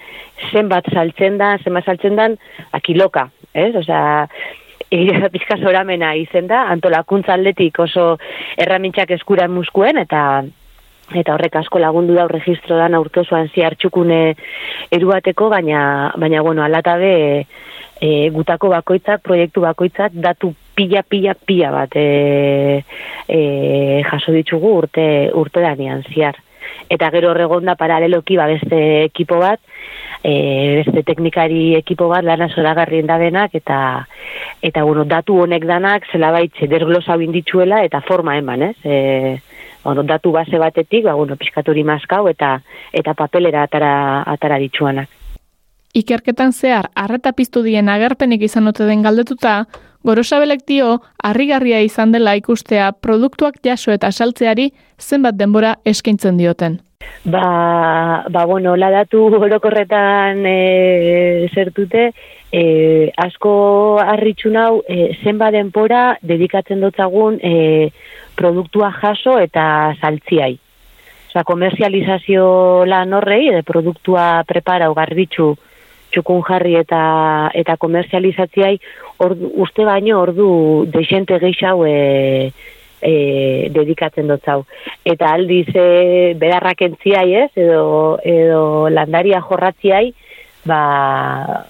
zenbat 0.51 0.85
saltzen 0.93 1.37
da, 1.37 1.57
zenbat 1.63 1.85
saltzen 1.85 2.15
dan, 2.15 2.37
akiloka, 2.71 3.29
ez? 3.53 3.75
Osea, 3.75 4.29
pizka 4.89 5.57
zoramena 5.61 6.13
izen 6.17 6.47
da, 6.47 6.65
antolakuntza 6.73 7.35
atletik 7.35 7.79
oso 7.79 8.17
erramintxak 8.57 9.11
eskuran 9.19 9.51
muskuen, 9.53 9.97
eta 10.01 10.43
eta 11.09 11.33
horrek 11.33 11.55
asko 11.57 11.79
lagundu 11.81 12.13
da 12.13 12.27
registro 12.29 12.77
dan 12.77 12.93
aurtosuan 12.93 13.49
ziar 13.49 13.75
txukune 13.75 14.35
eruateko, 14.93 15.49
baina, 15.49 16.11
baina 16.21 16.43
bueno, 16.45 16.61
alatabe 16.63 17.13
e, 18.01 18.29
gutako 18.33 18.69
bakoitzak, 18.73 19.23
proiektu 19.25 19.63
bakoitzak, 19.65 20.13
datu 20.13 20.53
pila, 20.75 21.03
pila, 21.03 21.33
pila 21.33 21.71
bat 21.73 21.97
e, 21.97 22.83
e, 23.27 23.39
jaso 24.05 24.35
ditugu 24.35 24.75
urte, 24.83 25.07
urte 25.33 25.65
danian 25.65 26.05
ziar. 26.13 26.37
Eta 26.89 27.09
gero 27.13 27.31
horregon 27.33 27.65
da 27.65 27.75
paraleloki 27.77 28.37
ba 28.37 28.47
beste 28.49 28.79
ekipo 29.09 29.39
bat, 29.41 29.59
e, 30.23 30.81
beste 30.83 31.03
teknikari 31.03 31.75
ekipo 31.79 32.09
bat 32.11 32.25
lana 32.25 32.49
zoragarrien 32.53 33.07
da 33.07 33.17
denak, 33.17 33.55
eta, 33.55 34.07
eta 34.61 34.83
bueno, 34.83 35.05
datu 35.05 35.41
honek 35.43 35.65
danak 35.67 36.07
zela 36.11 36.31
baitze 36.35 36.67
desglosa 36.67 37.17
binditzuela 37.17 37.83
eta 37.83 38.01
forma 38.07 38.37
eman, 38.37 38.69
ez? 38.71 38.75
E, 38.83 39.39
bueno, 39.83 40.03
datu 40.03 40.31
base 40.31 40.59
batetik, 40.59 41.05
ba, 41.05 41.15
bueno, 41.15 41.37
piskaturi 41.39 41.83
maskau 41.83 42.27
eta 42.29 42.59
eta 42.93 43.13
papelera 43.13 43.63
atara, 43.63 44.23
atara 44.27 44.59
ditxuanak. 44.59 45.09
Ikerketan 45.93 46.51
zehar, 46.53 46.91
arreta 46.93 47.31
piztu 47.33 47.63
dien 47.65 47.89
agerpenik 47.89 48.43
izan 48.45 48.67
ote 48.69 48.85
den 48.85 49.01
galdetuta, 49.01 49.63
Gorosabelek 50.07 50.61
dio, 50.67 51.01
harrigarria 51.27 51.81
izan 51.83 52.13
dela 52.15 52.37
ikustea 52.39 52.93
produktuak 53.03 53.57
jaso 53.65 53.91
eta 53.91 54.11
saltzeari 54.11 54.69
zenbat 54.95 55.35
denbora 55.35 55.75
eskaintzen 55.83 56.39
dioten. 56.39 56.79
Ba, 57.23 58.25
ba 58.29 58.45
bueno, 58.45 58.75
la 58.75 58.89
datu 58.89 59.25
orokorretan 59.27 60.45
e, 60.45 61.49
zertute, 61.53 62.13
e, 62.51 63.11
asko 63.17 63.99
harritxun 63.99 64.55
hau 64.55 64.81
e, 64.87 65.11
zenbat 65.23 65.53
denbora 65.53 66.17
dedikatzen 66.23 66.79
dutzagun 66.81 67.37
e, 67.43 67.91
produktua 68.39 68.91
jaso 68.95 69.37
eta 69.39 69.95
saltziai. 69.99 70.55
Osa, 71.29 71.43
komerzializazio 71.43 72.85
lan 72.89 73.13
horrei, 73.13 73.49
edo 73.51 73.61
produktua 73.67 74.45
prepara 74.47 74.89
garbitzu 74.95 75.51
txukun 76.09 76.41
jarri 76.47 76.79
eta 76.79 77.51
eta 77.53 77.75
komerzializatziai 77.77 78.79
ordu, 79.21 79.51
uste 79.61 79.85
baino 79.85 80.23
ordu 80.23 80.49
deixente 80.89 81.37
geixau 81.37 81.83
e, 81.85 82.49
e, 83.01 83.69
dedikatzen 83.73 84.29
dut 84.29 84.45
zau. 84.45 84.63
Eta 85.05 85.33
aldiz 85.35 85.67
e, 85.73 86.33
bedarrak 86.39 86.81
entziai 86.87 87.33
ez, 87.45 87.49
edo, 87.55 88.19
edo 88.23 88.63
landaria 88.93 89.41
jorratziai, 89.41 90.13
ba, 90.67 91.65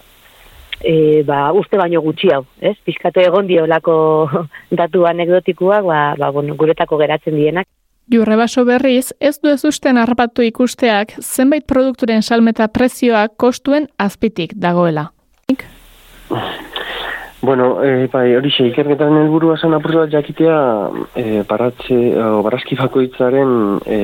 e, 0.82 1.24
ba, 1.28 1.42
uste 1.54 1.78
baino 1.80 2.02
gutxi 2.02 2.32
hau, 2.34 2.44
ez? 2.62 2.76
Piskate 2.86 3.26
egon 3.28 3.48
diolako 3.48 3.98
datu 4.82 5.06
anekdotikuak, 5.10 5.84
ba, 5.86 6.00
ba, 6.20 6.32
bueno, 6.36 6.56
guretako 6.60 7.02
geratzen 7.02 7.38
dienak. 7.40 7.68
Jurre 8.10 8.40
baso 8.40 8.64
berriz, 8.66 9.12
ez 9.20 9.36
du 9.38 9.52
ez 9.54 9.62
usten 9.70 10.00
harrapatu 10.02 10.42
ikusteak 10.42 11.14
zenbait 11.22 11.68
produkturen 11.70 12.24
salmeta 12.26 12.66
prezioak 12.74 13.36
kostuen 13.38 13.86
azpitik 14.02 14.58
dagoela. 14.58 15.12
Bueno, 17.42 17.82
e, 17.82 18.08
bai, 18.12 18.34
hori 18.36 18.50
xe, 18.52 18.66
ikerketan 18.68 19.16
helburua 19.16 19.56
zen 19.56 19.72
apurtu 19.72 20.02
bat 20.02 20.12
jakitea 20.12 20.56
e, 21.16 21.24
baratze, 21.48 22.00
o, 22.20 22.42
barazki 22.44 22.76
fakoitzaren 22.76 23.54
e, 23.88 24.00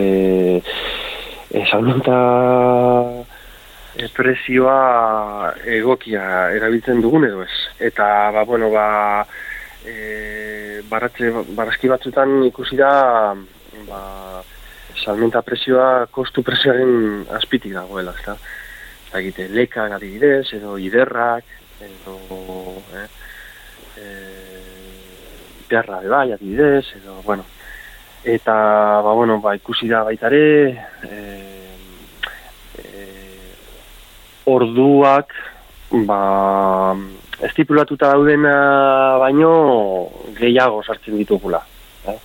e, 1.52 1.64
salmenta 1.68 2.16
e, 4.00 4.08
prezioa 4.16 5.52
egokia 5.68 6.24
erabiltzen 6.56 7.04
dugun 7.04 7.28
edo 7.28 7.44
ez. 7.44 7.58
Eta, 7.90 8.08
ba, 8.32 8.46
bueno, 8.48 8.72
ba, 8.72 8.88
e, 9.84 10.80
baratze, 10.88 11.34
barazki 11.60 11.92
batzutan 11.92 12.38
ikusi 12.48 12.80
da, 12.80 13.36
ba, 13.90 14.02
salmenta 14.96 15.44
prezioa 15.44 16.06
kostu 16.08 16.40
prezioaren 16.40 17.28
azpitik 17.36 17.76
dagoela, 17.76 18.16
ez 18.16 18.30
da. 18.32 18.40
Eta 19.10 19.20
egite, 19.20 19.52
lekak 19.52 20.00
adibidez, 20.00 20.48
edo 20.56 20.80
iderrak, 20.80 21.44
edo, 21.82 22.17
eh, 22.93 23.07
e, 23.97 24.05
perra 25.67 26.01
de 26.01 26.09
bai, 26.09 26.32
adibidez, 26.32 26.86
edo, 26.95 27.21
bueno, 27.23 27.45
eta, 28.23 28.53
ba, 29.01 29.13
bueno, 29.13 29.39
ba, 29.41 29.55
ikusi 29.55 29.88
da 29.88 30.03
baitare, 30.03 30.43
eh, 31.09 31.65
orduak 34.45 35.34
ba, 36.05 36.95
estipulatuta 37.41 38.11
daudena 38.13 39.17
baino 39.21 39.51
gehiago 40.38 40.84
sartzen 40.84 41.17
ditugula. 41.17 41.61
Eh? 42.07 42.17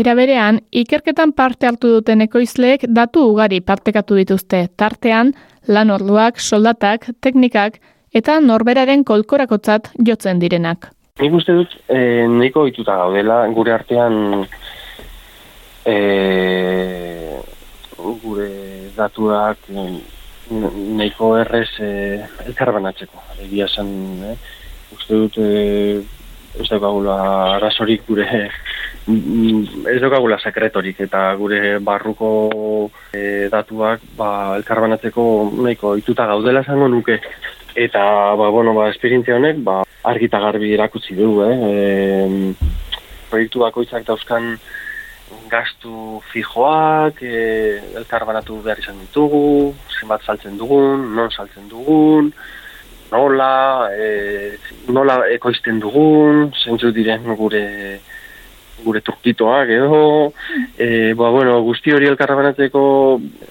Era 0.00 0.14
berean, 0.18 0.60
ikerketan 0.70 1.32
parte 1.32 1.68
hartu 1.68 1.92
duten 1.98 2.24
ekoizleek 2.26 2.88
datu 2.88 3.26
ugari 3.30 3.60
partekatu 3.60 4.18
dituzte, 4.18 4.66
tartean, 4.76 5.34
lan 5.68 5.90
orduak, 5.90 6.40
soldatak, 6.40 7.10
teknikak 7.20 7.80
eta 8.14 8.38
norberaren 8.40 9.04
kolkorakotzat 9.04 9.90
jotzen 10.08 10.40
direnak. 10.40 10.90
Nik 11.20 11.32
uste 11.38 11.54
dut, 11.56 11.72
e, 11.88 12.26
nahiko 12.28 12.66
dituta 12.68 12.96
gaudela, 13.00 13.38
gure 13.56 13.72
artean 13.72 14.44
e, 15.86 15.96
gure 17.96 18.48
datuak 18.96 19.70
nahiko 20.50 21.32
errez 21.40 21.70
e, 21.80 21.90
elkarbanatzeko. 22.46 23.24
Egia 23.46 23.68
zen, 23.68 23.90
eh? 24.32 24.36
uste 24.96 25.22
dut, 25.22 25.40
e, 25.40 26.02
ez 26.60 26.68
daukagula 26.70 27.16
arazorik 27.56 28.06
gure, 28.08 28.26
mm, 29.06 29.86
ez 29.92 29.98
daukagula 30.02 30.38
sekretorik, 30.42 31.00
eta 31.06 31.28
gure 31.40 31.78
barruko 31.84 32.30
e, 33.12 33.48
datuak 33.52 34.04
ba, 34.16 34.30
elkarbanatzeko 34.60 35.26
nahiko 35.60 35.96
ituta 36.00 36.26
gaudela 36.26 36.64
zango 36.64 36.88
nuke. 36.88 37.20
Eta, 37.76 38.02
ba, 38.40 38.48
bueno, 38.48 38.72
ba, 38.72 38.88
esperientzia 38.88 39.36
honek, 39.36 39.60
ba, 39.60 39.82
argita 40.08 40.40
garbi 40.40 40.72
erakutsi 40.72 41.14
du, 41.18 41.42
eh? 41.44 41.56
E, 41.68 42.54
proiektu 43.28 43.60
bakoitzak 43.60 44.06
dauzkan 44.06 44.54
gastu 45.50 46.22
fijoak, 46.32 47.20
e, 47.22 47.80
elkar 47.98 48.24
banatu 48.24 48.60
behar 48.64 48.80
izan 48.80 48.98
ditugu, 49.02 49.74
zenbat 49.98 50.24
saltzen 50.24 50.56
dugun, 50.58 51.10
non 51.14 51.30
saltzen 51.30 51.68
dugun, 51.68 52.32
nola, 53.12 53.90
e, 53.92 54.58
nola 54.88 55.20
ekoizten 55.34 55.80
dugun, 55.82 56.50
zentzu 56.64 56.92
diren 56.96 57.26
gure 57.38 57.64
gure 58.84 59.00
turkitoak 59.00 59.70
edo, 59.72 60.32
e, 60.76 61.14
ba, 61.16 61.30
bueno, 61.32 61.56
guzti 61.64 61.94
hori 61.96 62.10
elkarra 62.10 62.36
banatzeko 62.36 62.82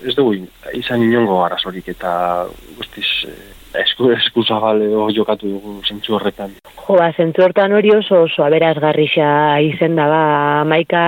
ez 0.05 0.13
dugu 0.13 0.35
izan 0.77 1.01
inongo 1.01 1.39
arazorik 1.43 1.89
eta 1.95 2.45
guztiz 2.77 3.07
e, 3.25 3.33
esku, 3.81 4.09
esku 4.15 4.43
zabale 4.43 4.87
jokatu 5.15 5.49
dugu 5.49 5.73
zentzu 5.87 6.15
horretan. 6.15 6.53
Jo, 6.85 6.97
ba, 6.99 7.09
zentzu 7.17 7.43
hortan 7.45 7.73
hori 7.73 7.91
oso 7.95 8.21
oso 8.25 8.45
aberazgarrixa 8.45 9.27
izen 9.65 9.95
da, 9.97 10.07
ba, 10.11 10.21
maika 10.69 11.03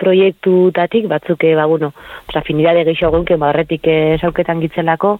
proiektutatik, 0.00 1.08
batzuk, 1.10 1.44
ba, 1.56 1.66
bueno, 1.70 1.92
trafinidade 2.32 2.84
gehiago 2.88 3.20
egunken, 3.20 3.40
ba, 3.40 3.50
horretik 3.52 3.86
esauketan 3.92 4.62
gitzelako, 4.64 5.16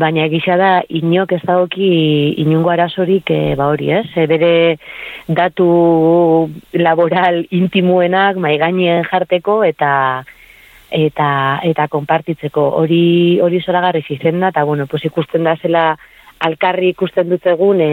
baina 0.00 0.26
egisa 0.30 0.56
da, 0.60 0.72
inok 0.88 1.36
ez 1.38 1.42
dagoki 1.44 1.92
inungo 2.44 2.70
arazorik, 2.74 3.30
e, 3.30 3.54
ba, 3.58 3.70
hori, 3.74 3.92
ez? 4.00 4.06
E, 4.16 4.26
bere 4.30 4.52
datu 5.28 5.70
laboral 6.74 7.44
intimuenak 7.50 8.38
maigainien 8.40 9.06
jarteko, 9.10 9.62
eta 9.66 9.90
eta 10.90 11.60
eta 11.62 11.86
konpartitzeko 11.88 12.62
hori 12.80 13.38
hori 13.42 13.60
zoragarri 13.62 14.02
izen 14.10 14.40
da 14.40 14.50
eta 14.50 14.64
bueno 14.64 14.86
pues 14.86 15.04
ikusten 15.04 15.44
da 15.44 15.56
zela 15.56 15.96
alkarri 16.40 16.90
ikusten 16.94 17.28
dut 17.30 17.46
egun 17.46 17.80
e, 17.84 17.90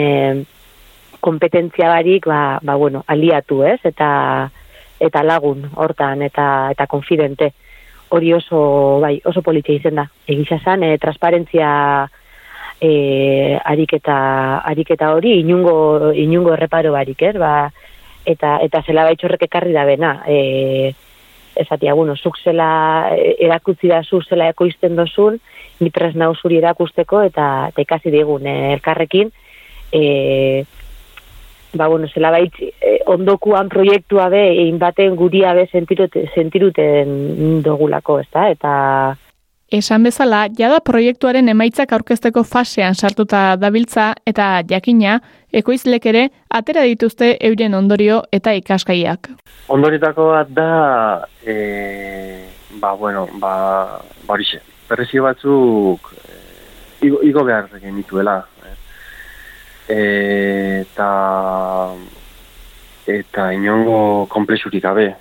kompetentzia 1.19 1.89
barik 1.91 2.27
ba, 2.29 2.59
ba, 2.63 2.75
bueno, 2.75 3.03
aliatu 3.07 3.63
ez? 3.67 3.79
Eta 3.83 4.09
eta 4.99 5.23
lagun 5.23 5.67
hortan 5.75 6.23
eta 6.25 6.69
eta 6.73 6.87
konfidente. 6.87 7.51
Hori 8.09 8.31
oso 8.33 8.99
bai 9.03 9.17
oso 9.25 9.43
politia 9.43 9.75
izen 9.75 9.99
da. 9.99 10.07
Egisa 10.27 10.59
san 10.63 10.83
e, 10.83 10.95
transparentzia 10.97 11.71
e, 12.81 13.57
ariketa 13.63 14.61
ariketa 14.65 15.11
hori 15.13 15.39
inungo 15.41 16.13
inungo 16.13 16.55
erreparo 16.55 16.93
barik 16.95 17.21
ez? 17.29 17.35
Ba, 17.37 17.69
eta 18.25 18.57
eta 18.63 18.83
zela 18.85 19.05
baitxorrek 19.09 19.47
ekarri 19.49 19.75
da 19.75 19.85
bena 19.85 20.21
eh 20.27 20.95
esatia, 21.57 21.93
bueno, 21.93 22.15
zuk 22.15 22.37
zela 22.37 23.09
e, 23.17 23.35
erakutzi 23.45 23.89
da 23.89 24.03
zu 24.03 24.21
zela 24.21 24.49
ekoizten 24.53 24.95
dozun, 24.95 25.39
mitres 25.79 26.15
nauzuri 26.15 26.57
erakusteko 26.61 27.21
eta 27.27 27.69
tekasi 27.75 28.11
digun 28.13 28.47
eh, 28.47 28.73
elkarrekin, 28.77 29.31
e, 29.91 30.65
ba, 31.73 31.87
bueno, 31.87 32.07
zela 32.07 32.31
bait, 32.31 32.53
e, 32.59 32.99
ondokuan 33.05 33.69
proiektua 33.69 34.29
be, 34.29 34.43
egin 34.55 34.79
baten 34.79 35.15
guria 35.15 35.53
be 35.53 35.67
sentirute, 35.71 36.27
sentiruten 36.35 37.63
dogulako, 37.63 38.19
ez 38.23 38.29
da, 38.33 38.49
eta... 38.51 38.73
Esan 39.67 40.05
bezala, 40.07 40.45
jada 40.55 40.79
proiektuaren 40.79 41.49
emaitzak 41.51 41.91
aurkezteko 41.91 42.45
fasean 42.47 42.95
sartuta 42.95 43.57
dabiltza 43.59 44.13
eta 44.25 44.61
jakina, 44.69 45.17
ekoizlek 45.51 46.07
ere 46.07 46.21
atera 46.47 46.85
dituzte 46.87 47.33
euren 47.49 47.75
ondorio 47.75 48.21
eta 48.31 48.53
ikaskaiak. 48.55 49.27
Ondoritako 49.67 50.29
bat 50.31 50.55
da, 50.55 50.71
e, 51.43 52.47
ba, 52.79 52.93
bueno, 52.95 53.27
ba, 53.43 53.99
barixe, 54.27 54.61
perrezio 54.87 55.23
batzuk 55.23 56.11
e, 56.15 56.37
igo, 57.07 57.21
igo 57.23 57.43
behar 57.43 57.69
genituela. 57.81 58.39
E, 59.87 59.99
eta 60.83 61.11
eta 63.07 63.51
inongo 63.55 64.25
komplexurik 64.31 64.83
gabe. 64.83 65.13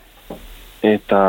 Eta 0.82 1.22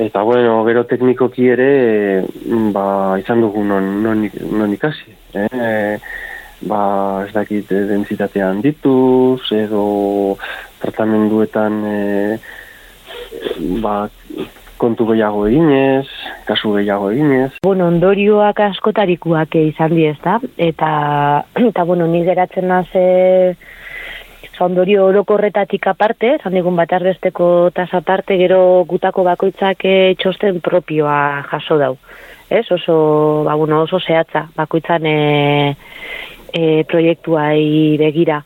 Eta 0.00 0.22
bueno, 0.22 0.64
gero 0.64 0.84
teknikoki 0.86 1.48
ere, 1.50 2.24
ba, 2.72 3.18
izan 3.20 3.42
dugu 3.42 3.64
non, 3.66 3.88
non, 4.00 4.22
non 4.54 4.72
ikasi. 4.72 5.12
Eh? 5.34 5.98
Ba, 6.70 6.80
ez 7.26 7.32
dakit 7.34 7.72
eh, 7.72 7.82
densitatean 7.88 8.62
dituz, 8.64 9.42
edo 9.52 10.36
tratamenduetan 10.80 11.76
e, 11.84 11.98
ba, 13.82 14.06
kontu 14.80 15.08
gehiago 15.10 15.46
eginez, 15.50 16.06
kasu 16.50 16.74
gehiago 16.74 17.10
eginez. 17.14 17.52
Bueno, 17.62 17.86
ondorioak 17.88 18.60
askotarikuak 18.66 19.54
izan 19.62 19.94
di 19.94 20.08
da, 20.24 20.40
eta, 20.58 20.90
eta 21.70 21.84
bueno, 21.86 22.10
ni 22.10 22.24
geratzen 22.26 22.68
naze 22.68 23.06
ondorio 24.60 25.06
orokorretatik 25.08 25.86
aparte, 25.88 26.34
zan 26.42 26.54
digun 26.56 26.76
bat 26.76 26.92
arbesteko 26.92 27.70
tasa 27.74 28.00
aparte, 28.00 28.36
gero 28.40 28.84
gutako 28.88 29.24
bakoitzak 29.24 29.84
e, 29.88 29.94
txosten 30.20 30.60
propioa 30.64 31.42
jaso 31.50 31.78
dau. 31.80 31.94
Ez, 32.50 32.66
oso, 32.74 32.96
ba, 33.46 33.54
bueno, 33.54 33.82
oso 33.86 34.00
zehatza, 34.00 34.48
bakoitzan 34.56 35.06
e, 35.06 35.16
e, 36.52 36.84
proiektuai 36.90 37.96
begira. 38.00 38.42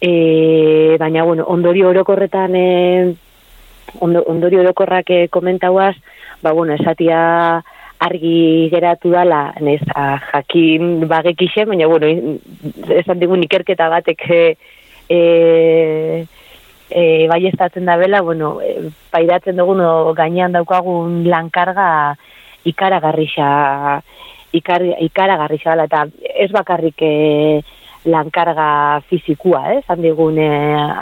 E, 0.00 0.96
baina, 1.00 1.24
bueno, 1.24 1.48
ondorio 1.48 1.90
orokorretan, 1.90 2.54
e, 2.54 3.14
ondorio 3.98 4.60
orokorrak 4.60 5.10
e, 5.10 5.28
komentauaz, 5.28 5.96
ba, 6.42 6.52
bueno, 6.52 6.74
esatia 6.74 7.62
argi 8.00 8.70
geratu 8.72 9.10
dala, 9.12 9.52
nez, 9.60 9.82
jakin 10.32 11.06
bagekixe, 11.08 11.66
baina, 11.68 11.86
bueno, 11.86 12.08
esan 12.96 13.20
digun 13.20 13.44
ikerketa 13.44 13.90
batek 13.92 14.24
e, 14.30 14.40
e, 15.08 15.18
e, 16.90 17.02
bai 17.28 17.42
estatzen 17.46 17.84
da 17.84 17.98
bela, 18.00 18.22
bueno, 18.22 18.54
pairatzen 19.12 19.60
dugun 19.60 19.84
o, 19.84 20.14
gainean 20.16 20.56
daukagun 20.56 21.26
lankarga 21.28 22.16
ikaragarrixa 22.64 23.50
ikar, 24.56 24.86
ikaragarrixa 25.10 25.76
dela, 25.76 25.86
eta 25.90 26.06
ez 26.40 26.50
bakarrik 26.56 27.04
e, 27.04 27.60
lankarga 28.08 29.02
fizikua, 29.10 29.66
eh? 29.74 29.80
zan 29.86 30.00
digun 30.00 30.38
e, 30.40 30.48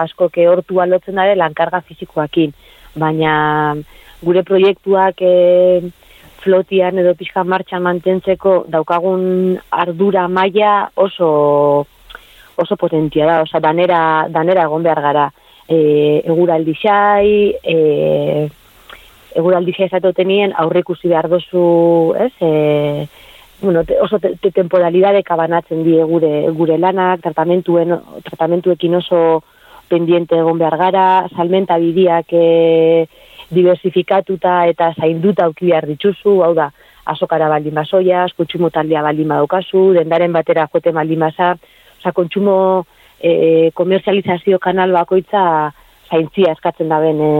asko 0.02 0.28
ke 0.34 0.48
hortu 0.50 0.82
alotzen 0.82 1.18
dara 1.18 1.38
lankarga 1.38 1.80
fizikoakin, 1.86 2.54
baina 2.94 3.76
gure 4.22 4.42
proiektuak 4.42 5.20
e, 5.22 5.90
flotian 6.42 6.98
edo 7.02 7.14
pixka 7.18 7.44
martxan 7.44 7.82
mantentzeko 7.82 8.64
daukagun 8.70 9.58
ardura 9.70 10.28
maila 10.28 10.90
oso 10.96 11.86
oso 12.58 12.76
potentia 12.76 13.26
da, 13.26 13.42
oza, 13.42 13.60
danera, 13.60 14.26
danera 14.28 14.64
egon 14.66 14.82
behar 14.82 15.00
gara. 15.00 15.26
E, 15.68 15.78
eguraldi 16.26 16.74
xai, 16.74 17.54
e, 17.62 18.48
eguraldi 19.38 19.74
xai 19.76 19.88
zatotenien 19.92 20.54
aurre 20.58 20.82
ikusi 20.82 21.10
behar 21.12 21.28
dozu, 21.30 22.14
ez, 22.18 22.32
e, 22.42 23.06
bueno, 23.60 23.84
te, 23.84 24.00
oso 24.02 24.18
te, 24.18 24.32
te 24.42 24.50
temporalidade 24.50 25.22
kabanatzen 25.22 25.84
die 25.86 26.02
gure, 26.02 26.32
gure 26.56 26.78
lanak, 26.82 27.22
tratamentuen, 27.22 27.94
tratamentuekin 28.26 28.98
oso 28.98 29.22
pendiente 29.88 30.36
egon 30.38 30.58
behar 30.58 30.76
gara, 30.80 31.06
salmenta 31.36 31.78
bidiak 31.78 32.32
e, 32.32 33.06
diversifikatuta 33.50 34.66
eta 34.70 34.92
zainduta 35.00 35.48
auki 35.48 35.70
behar 35.70 35.88
dituzu, 35.88 36.40
hau 36.44 36.52
da, 36.54 36.70
azokara 37.08 37.48
baldin 37.48 37.74
basoia, 37.74 38.26
eskutsumo 38.28 38.70
taldea 38.70 39.02
baldin 39.06 39.28
badaukazu, 39.32 39.92
dendaren 39.96 40.32
batera 40.36 40.68
jote 40.72 40.92
baldin 40.92 41.24
basa, 41.24 41.54
oza, 41.98 42.12
kontsumo 42.12 42.58
e, 43.20 43.70
komerzializazio 43.74 44.58
kanal 44.62 44.92
bakoitza 44.92 45.42
zaintzia 46.10 46.52
eskatzen 46.56 46.88
da 46.92 47.00
ben 47.02 47.20
e, 47.20 47.32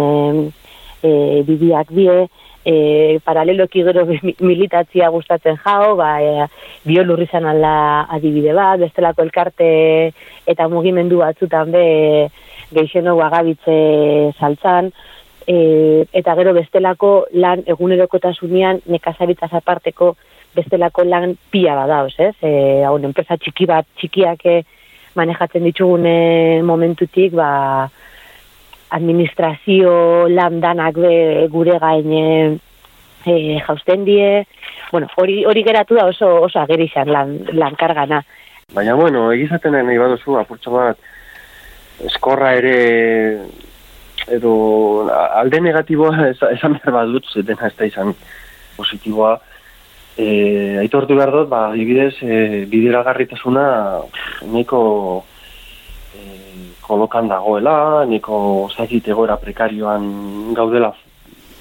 e, 1.03 1.11
bidiak 1.47 1.93
die, 1.95 2.27
e, 2.65 3.19
paraleloki 3.25 3.83
gero 3.87 4.05
militatzia 4.07 5.11
gustatzen 5.11 5.59
jao, 5.65 5.95
ba, 5.97 6.11
e, 6.23 6.47
biolurri 6.85 7.29
alda 7.33 8.07
adibide 8.11 8.55
bat, 8.55 8.81
bestelako 8.81 9.23
elkarte 9.23 10.13
eta 10.47 10.69
mugimendu 10.69 11.19
batzutan 11.19 11.71
be 11.73 12.31
geixeno 12.73 13.15
guagabitze 13.15 14.33
saltzan, 14.39 14.93
e, 15.47 16.05
eta 16.13 16.35
gero 16.35 16.53
bestelako 16.53 17.27
lan 17.33 17.63
egunerokotasunean 17.67 18.83
nekazaritza 18.87 19.49
aparteko 19.51 20.15
bestelako 20.55 21.05
lan 21.05 21.37
pia 21.51 21.75
badauz, 21.79 22.15
ez? 22.19 22.35
E, 22.43 22.83
hau, 22.85 22.97
enpresa 22.99 23.37
txiki 23.41 23.67
bat, 23.69 23.87
txikiak 24.01 24.45
eh, 24.49 24.63
manejatzen 25.19 25.65
ditugun 25.67 26.07
eh, 26.09 26.61
momentutik, 26.67 27.35
ba, 27.39 27.89
administrazio 28.91 30.29
lan 30.29 30.61
danak 30.61 30.97
be, 30.97 31.47
gure 31.53 31.79
gain 31.83 32.13
e, 32.15 33.61
jausten 33.67 34.05
die, 34.05 34.47
bueno, 34.93 35.09
hori, 35.17 35.45
hori 35.45 35.63
geratu 35.67 35.99
da 35.99 36.07
oso, 36.09 36.31
oso 36.49 36.61
agerizan 36.61 37.13
lan, 37.13 37.35
lan 37.53 37.77
kargana. 37.77 38.23
Baina, 38.75 38.95
bueno, 38.95 39.31
egizaten 39.33 39.77
nahi 39.77 39.99
baduzu, 40.01 40.37
apurtxo 40.41 40.75
bat, 40.75 40.99
eskorra 42.09 42.55
ere 42.59 42.79
edo 44.29 44.53
alde 45.11 45.61
negatiboa 45.65 46.31
esan 46.55 46.77
behar 46.79 46.97
bat 47.01 47.15
dut, 47.15 47.31
dena 47.45 47.69
ez 47.69 47.77
da 47.79 47.89
izan 47.89 48.13
positiboa, 48.77 49.39
e, 50.17 50.29
aitortu 50.85 51.17
behar 51.17 51.33
dut, 51.35 51.49
ba, 51.53 51.63
ibidez, 51.77 52.15
e, 52.23 52.65
bidera 52.71 53.03
garritasuna 53.07 53.67
niko 54.53 54.81
e, 55.25 55.38
kolokan 56.89 57.29
dagoela, 57.29 58.05
niko 58.09 58.69
zakit 58.75 59.09
egoera 59.13 59.37
prekarioan 59.41 60.09
gaudela 60.57 60.93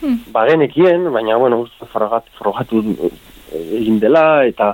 hmm. 0.01 0.31
bagenekien, 0.33 1.09
baina, 1.13 1.37
bueno, 1.37 1.65
frogat, 1.91 2.29
frogatu 2.39 2.83
egin 3.51 3.99
dela, 3.99 4.43
eta 4.47 4.73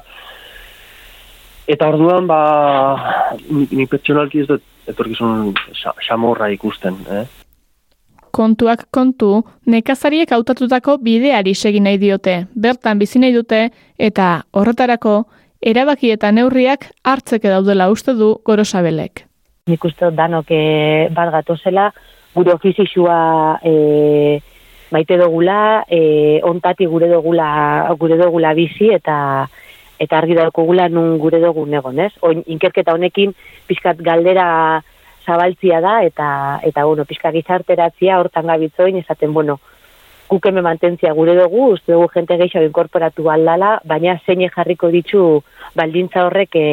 eta 1.67 1.87
orduan, 1.93 2.27
ba, 2.27 2.41
ni, 3.49 3.67
ni 3.71 3.87
pertsonalki 3.87 4.43
ez 4.43 4.49
dut 4.49 4.69
etorkizun 4.93 5.53
xamorra 6.03 6.49
ikusten, 6.51 6.99
eh? 7.09 7.25
kontuak 8.33 8.87
kontu, 8.89 9.43
nekazariek 9.69 10.31
hautatutako 10.33 10.97
bideari 11.05 11.53
segi 11.53 11.79
nahi 11.85 11.99
diote, 12.01 12.47
bertan 12.55 12.97
bizi 12.99 13.21
nahi 13.21 13.35
dute, 13.35 13.67
eta 13.97 14.29
horretarako 14.57 15.19
erabaki 15.61 16.09
eta 16.15 16.31
neurriak 16.33 16.89
hartzeke 17.05 17.51
daudela 17.53 17.91
uste 17.93 18.17
du 18.17 18.33
gorosabelek. 18.45 19.27
Nik 19.63 19.85
uste 19.87 20.09
danok 20.11 20.49
e, 20.51 20.63
bat 21.15 21.29
gatozela, 21.31 21.85
gure 22.35 22.51
ofizixua 22.51 23.59
e, 23.63 24.41
maite 24.91 25.15
dugula, 25.15 25.85
e, 25.87 26.41
ontati 26.43 26.83
gure 26.83 27.07
dugula, 27.07 27.45
gure 27.95 28.17
dugula 28.19 28.49
bizi 28.57 28.89
eta 28.91 29.15
eta 30.03 30.17
argi 30.17 30.35
daukugula 30.35 30.89
nun 30.91 31.13
gure 31.17 31.39
dugu 31.39 31.63
egon, 31.71 32.01
ez? 32.03 32.11
Oin, 32.27 32.41
inkerketa 32.45 32.91
honekin 32.91 33.31
pixkat 33.69 34.01
galdera 34.03 34.81
zabaltzia 35.25 35.79
da 35.79 35.93
eta 36.03 36.59
eta 36.61 36.83
bueno, 36.83 37.05
pixka 37.05 37.31
gizarteratzia 37.31 38.17
hortan 38.19 38.51
gabitzoin 38.51 38.97
esaten, 38.99 39.31
bueno, 39.31 39.61
guk 40.27 40.45
hemen 40.45 40.67
mantentzia 40.67 41.13
gure 41.13 41.37
dugu, 41.39 41.69
uste 41.77 41.93
dugu 41.93 42.09
jente 42.11 42.35
gehiago 42.35 42.67
inkorporatu 42.67 43.31
aldala, 43.31 43.77
baina 43.85 44.19
zein 44.25 44.43
jarriko 44.49 44.91
ditu 44.91 45.23
baldintza 45.73 46.25
horrek 46.27 46.59
e, 46.59 46.67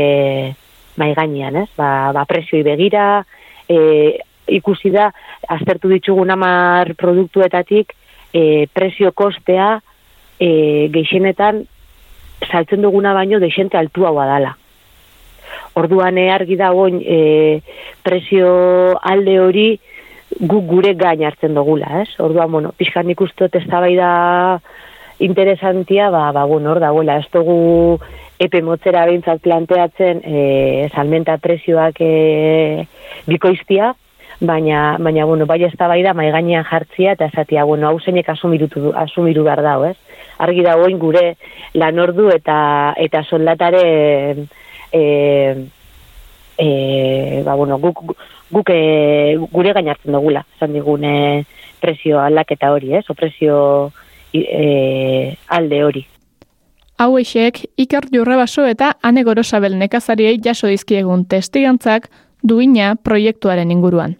mai 0.97 1.12
gainean, 1.14 1.57
ez? 1.62 1.68
Ba, 1.76 2.11
ba 2.14 2.24
presioi 2.28 2.62
begira, 2.66 3.24
e, 3.68 4.18
ikusi 4.51 4.91
da 4.91 5.11
aztertu 5.49 5.91
ditugun 5.93 6.30
hamar 6.30 6.95
produktuetatik 6.99 7.95
e, 8.32 8.66
presio 8.72 9.12
kostea 9.12 9.76
e, 10.38 10.88
gehienetan 10.93 11.64
saltzen 12.49 12.82
duguna 12.82 13.14
baino 13.14 13.38
desente 13.41 13.78
altua 13.78 14.12
badala. 14.16 14.57
Orduan 15.78 16.18
e, 16.18 16.28
argi 16.32 16.59
dagoen 16.59 17.01
e, 17.05 17.61
presio 18.03 18.99
alde 19.03 19.38
hori 19.41 19.68
gu 20.41 20.61
gure 20.66 20.95
gain 20.95 21.24
hartzen 21.26 21.55
dugula, 21.55 22.03
ez? 22.03 22.09
Orduan, 22.22 22.51
bueno, 22.53 22.72
pixkan 22.76 23.07
nik 23.07 23.20
uste 23.20 23.49
da 23.51 24.61
interesantia, 25.18 26.09
ba, 26.11 26.32
ba, 26.32 26.45
bueno, 26.45 26.70
hor 26.70 26.80
dagoela, 26.80 27.18
ez 27.18 27.28
dugu 27.32 28.01
epe 28.41 28.62
motzera 28.64 29.05
behintzat 29.09 29.43
planteatzen 29.45 30.22
e, 30.24 30.45
salmenta 30.95 31.36
presioak 31.45 32.01
e, 32.01 32.86
bikoiztia, 33.28 33.93
baina, 34.41 34.97
baina 34.99 35.26
bueno, 35.28 35.47
bai 35.47 35.62
ez 35.64 35.74
da 35.76 35.88
bai 35.88 36.01
da, 36.03 36.14
gainean 36.14 36.64
jartzia, 36.64 37.12
eta 37.12 37.28
esatia, 37.28 37.64
bueno, 37.68 37.88
hau 37.88 38.01
zeinek 38.01 38.28
asumiru, 38.32 38.68
asumiru 38.97 39.45
behar 39.45 39.62
dago, 39.62 39.91
ez? 39.93 39.97
Argi 40.41 40.64
dagoen 40.64 40.99
gure 40.99 41.34
lan 41.76 41.99
ordu 42.01 42.30
eta, 42.32 42.95
eta 42.97 43.22
soldatare 43.28 43.82
e, 44.91 45.03
e, 46.57 47.43
ba, 47.45 47.55
bueno, 47.55 47.76
guk, 47.78 48.16
guk 48.51 48.72
e, 48.72 49.36
gure 49.53 49.74
gainartzen 49.76 50.16
dugula, 50.16 50.47
esan 50.57 50.72
digune 50.72 51.45
presio 51.80 52.20
aldaketa 52.20 52.72
hori, 52.72 52.95
ez? 52.97 53.05
O 53.11 53.14
presio 53.14 53.93
e, 54.32 55.36
alde 55.49 55.84
hori. 55.84 56.07
Hau 57.01 57.15
eixek, 57.17 57.63
Iker 57.81 58.11
Jurrebaso 58.13 58.67
eta 58.69 58.91
Ane 59.01 59.23
Gorosabel 59.25 59.79
nekazariei 59.81 60.37
jaso 60.45 60.69
dizkiegun 60.69 61.23
testigantzak 61.25 62.11
duina 62.45 62.91
proiektuaren 63.01 63.71
inguruan. 63.73 64.19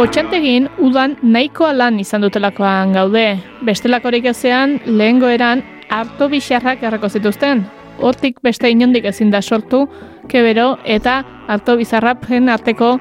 Otxantegin 0.00 0.70
udan 0.78 1.18
nahikoa 1.20 1.74
lan 1.76 2.00
izan 2.00 2.24
dutelakoan 2.24 2.96
gaude. 2.96 3.26
Bestelakorik 3.68 4.32
ezean, 4.32 4.78
lehen 4.86 5.20
goeran, 5.20 5.60
harto 5.92 6.32
bixarrak 6.32 6.88
errako 6.88 7.12
zituzten. 7.12 7.66
Hortik 8.00 8.40
beste 8.40 8.72
inondik 8.72 9.12
ezin 9.12 9.28
da 9.28 9.42
sortu, 9.42 9.84
kebero 10.32 10.78
eta 10.86 11.20
harto 11.52 11.76
bizarrapen 11.76 12.48
arteko 12.48 12.94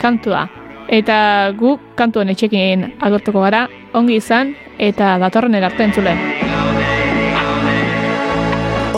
kantua. 0.00 0.48
Eta 0.94 1.50
gu 1.58 1.72
kantuan 1.98 2.28
etxekin 2.30 2.84
agortuko 3.02 3.40
gara, 3.42 3.64
ongi 3.98 4.20
izan, 4.20 4.52
eta 4.78 5.16
datorren 5.18 5.56
erartzen 5.58 5.90
zule. 5.90 6.12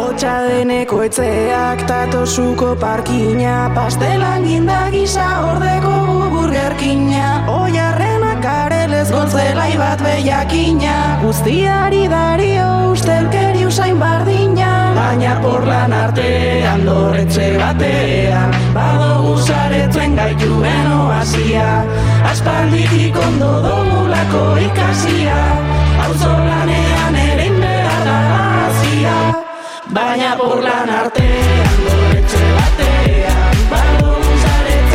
Otsa 0.03 0.35
deneko 0.45 1.01
etzeak 1.07 1.87
tatosuko 1.89 2.75
parkina, 2.83 3.57
pastelan 3.79 4.45
ginda 4.45 4.83
gisa 4.93 5.27
ordeko 5.49 5.97
burgerkina. 6.35 7.33
Oiarrenak 7.57 8.45
arelez 8.53 9.09
gontzelai 9.13 9.73
bat 9.81 10.05
behiakina. 10.05 10.97
Guztiari 11.25 12.07
dario 12.13 12.71
ustelkeri 12.93 13.65
usain 13.73 14.01
bardina 14.01 14.76
Baina 14.97 15.35
porlan 15.43 15.93
artean 15.93 16.87
dorretxe 16.87 17.49
batean 17.61 18.55
Bado 18.77 19.11
guzaretzen 19.27 20.17
gaituen 20.17 20.89
oazia 20.95 21.67
Aspalditik 22.31 23.19
ondo 23.27 23.51
dogulako 23.67 24.45
ikasia 24.69 25.43
Hau 26.01 26.13
zolanean 26.15 27.21
ere 27.27 27.51
inbehar 27.51 28.01
da 28.09 28.19
Baina 29.99 30.33
porlan 30.41 30.97
artean 31.03 31.79
dorretxe 31.85 32.43
batean 32.57 33.63
Bado 33.75 34.17
ikasia 34.33 34.87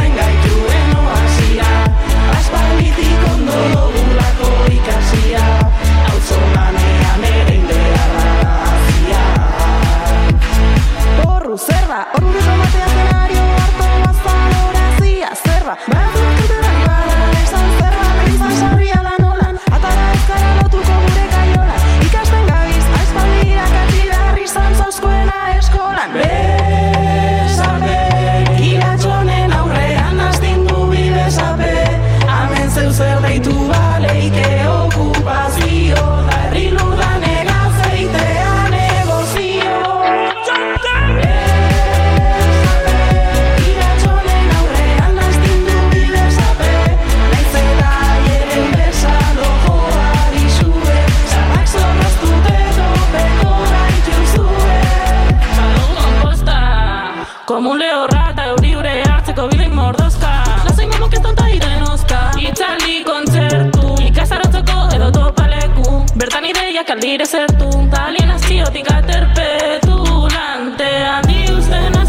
Como 57.52 57.72
un 57.72 57.80
leo 57.80 58.08
rata, 58.08 58.46
euri 58.46 58.78
ure 58.78 58.92
hartzeko 59.04 59.50
bideik 59.52 59.74
mordozka 59.76 60.30
Lasai 60.64 60.86
mamok 60.88 61.18
ez 61.18 61.20
tonta 61.26 61.50
iden 61.52 61.82
oska 61.84 62.20
Itzali 62.40 63.02
kontzertu 63.04 63.98
Ikazarotzeko 64.06 64.78
edo 64.96 65.10
topaleku. 65.18 65.98
Bertan 66.16 66.48
ideiak 66.48 66.94
aldire 66.96 67.28
zertu 67.28 67.68
Alienaziotik 68.06 68.88
aterpetu 68.96 70.00
Lantean 70.32 71.28
diuzten 71.28 72.01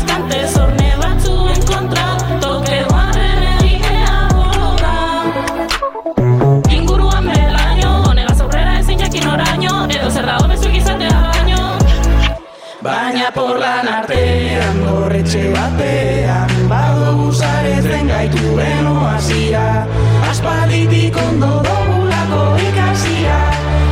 Baina 12.83 13.31
por 13.31 13.61
lan 13.63 13.87
artean 13.87 14.81
Gorretxe 14.83 15.43
batean 15.55 16.51
Bado 16.67 17.13
guzaretzen 17.21 18.11
gaituen 18.11 18.91
oazia 18.91 19.87
Aspalditik 20.33 21.17
ondo 21.29 21.55
dogulako 21.69 22.45
ikasia 22.67 23.41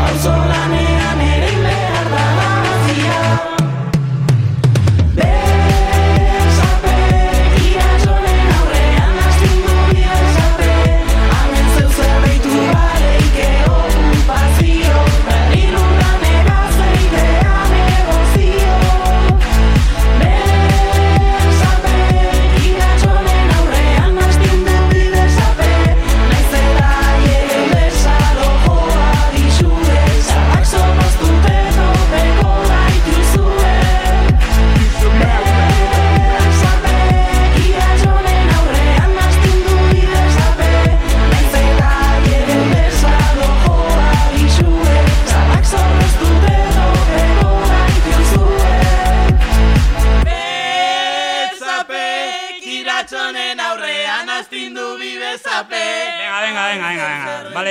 Hau 0.03 0.89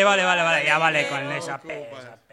Vale, 0.04 0.24
vale, 0.24 0.41
vale, 0.41 0.66
ya 0.66 0.78
vale 0.78 1.08
con 1.08 1.32
esa 1.32 1.58
P. 1.58 1.89
esa 1.91 2.18
P. 2.28 2.29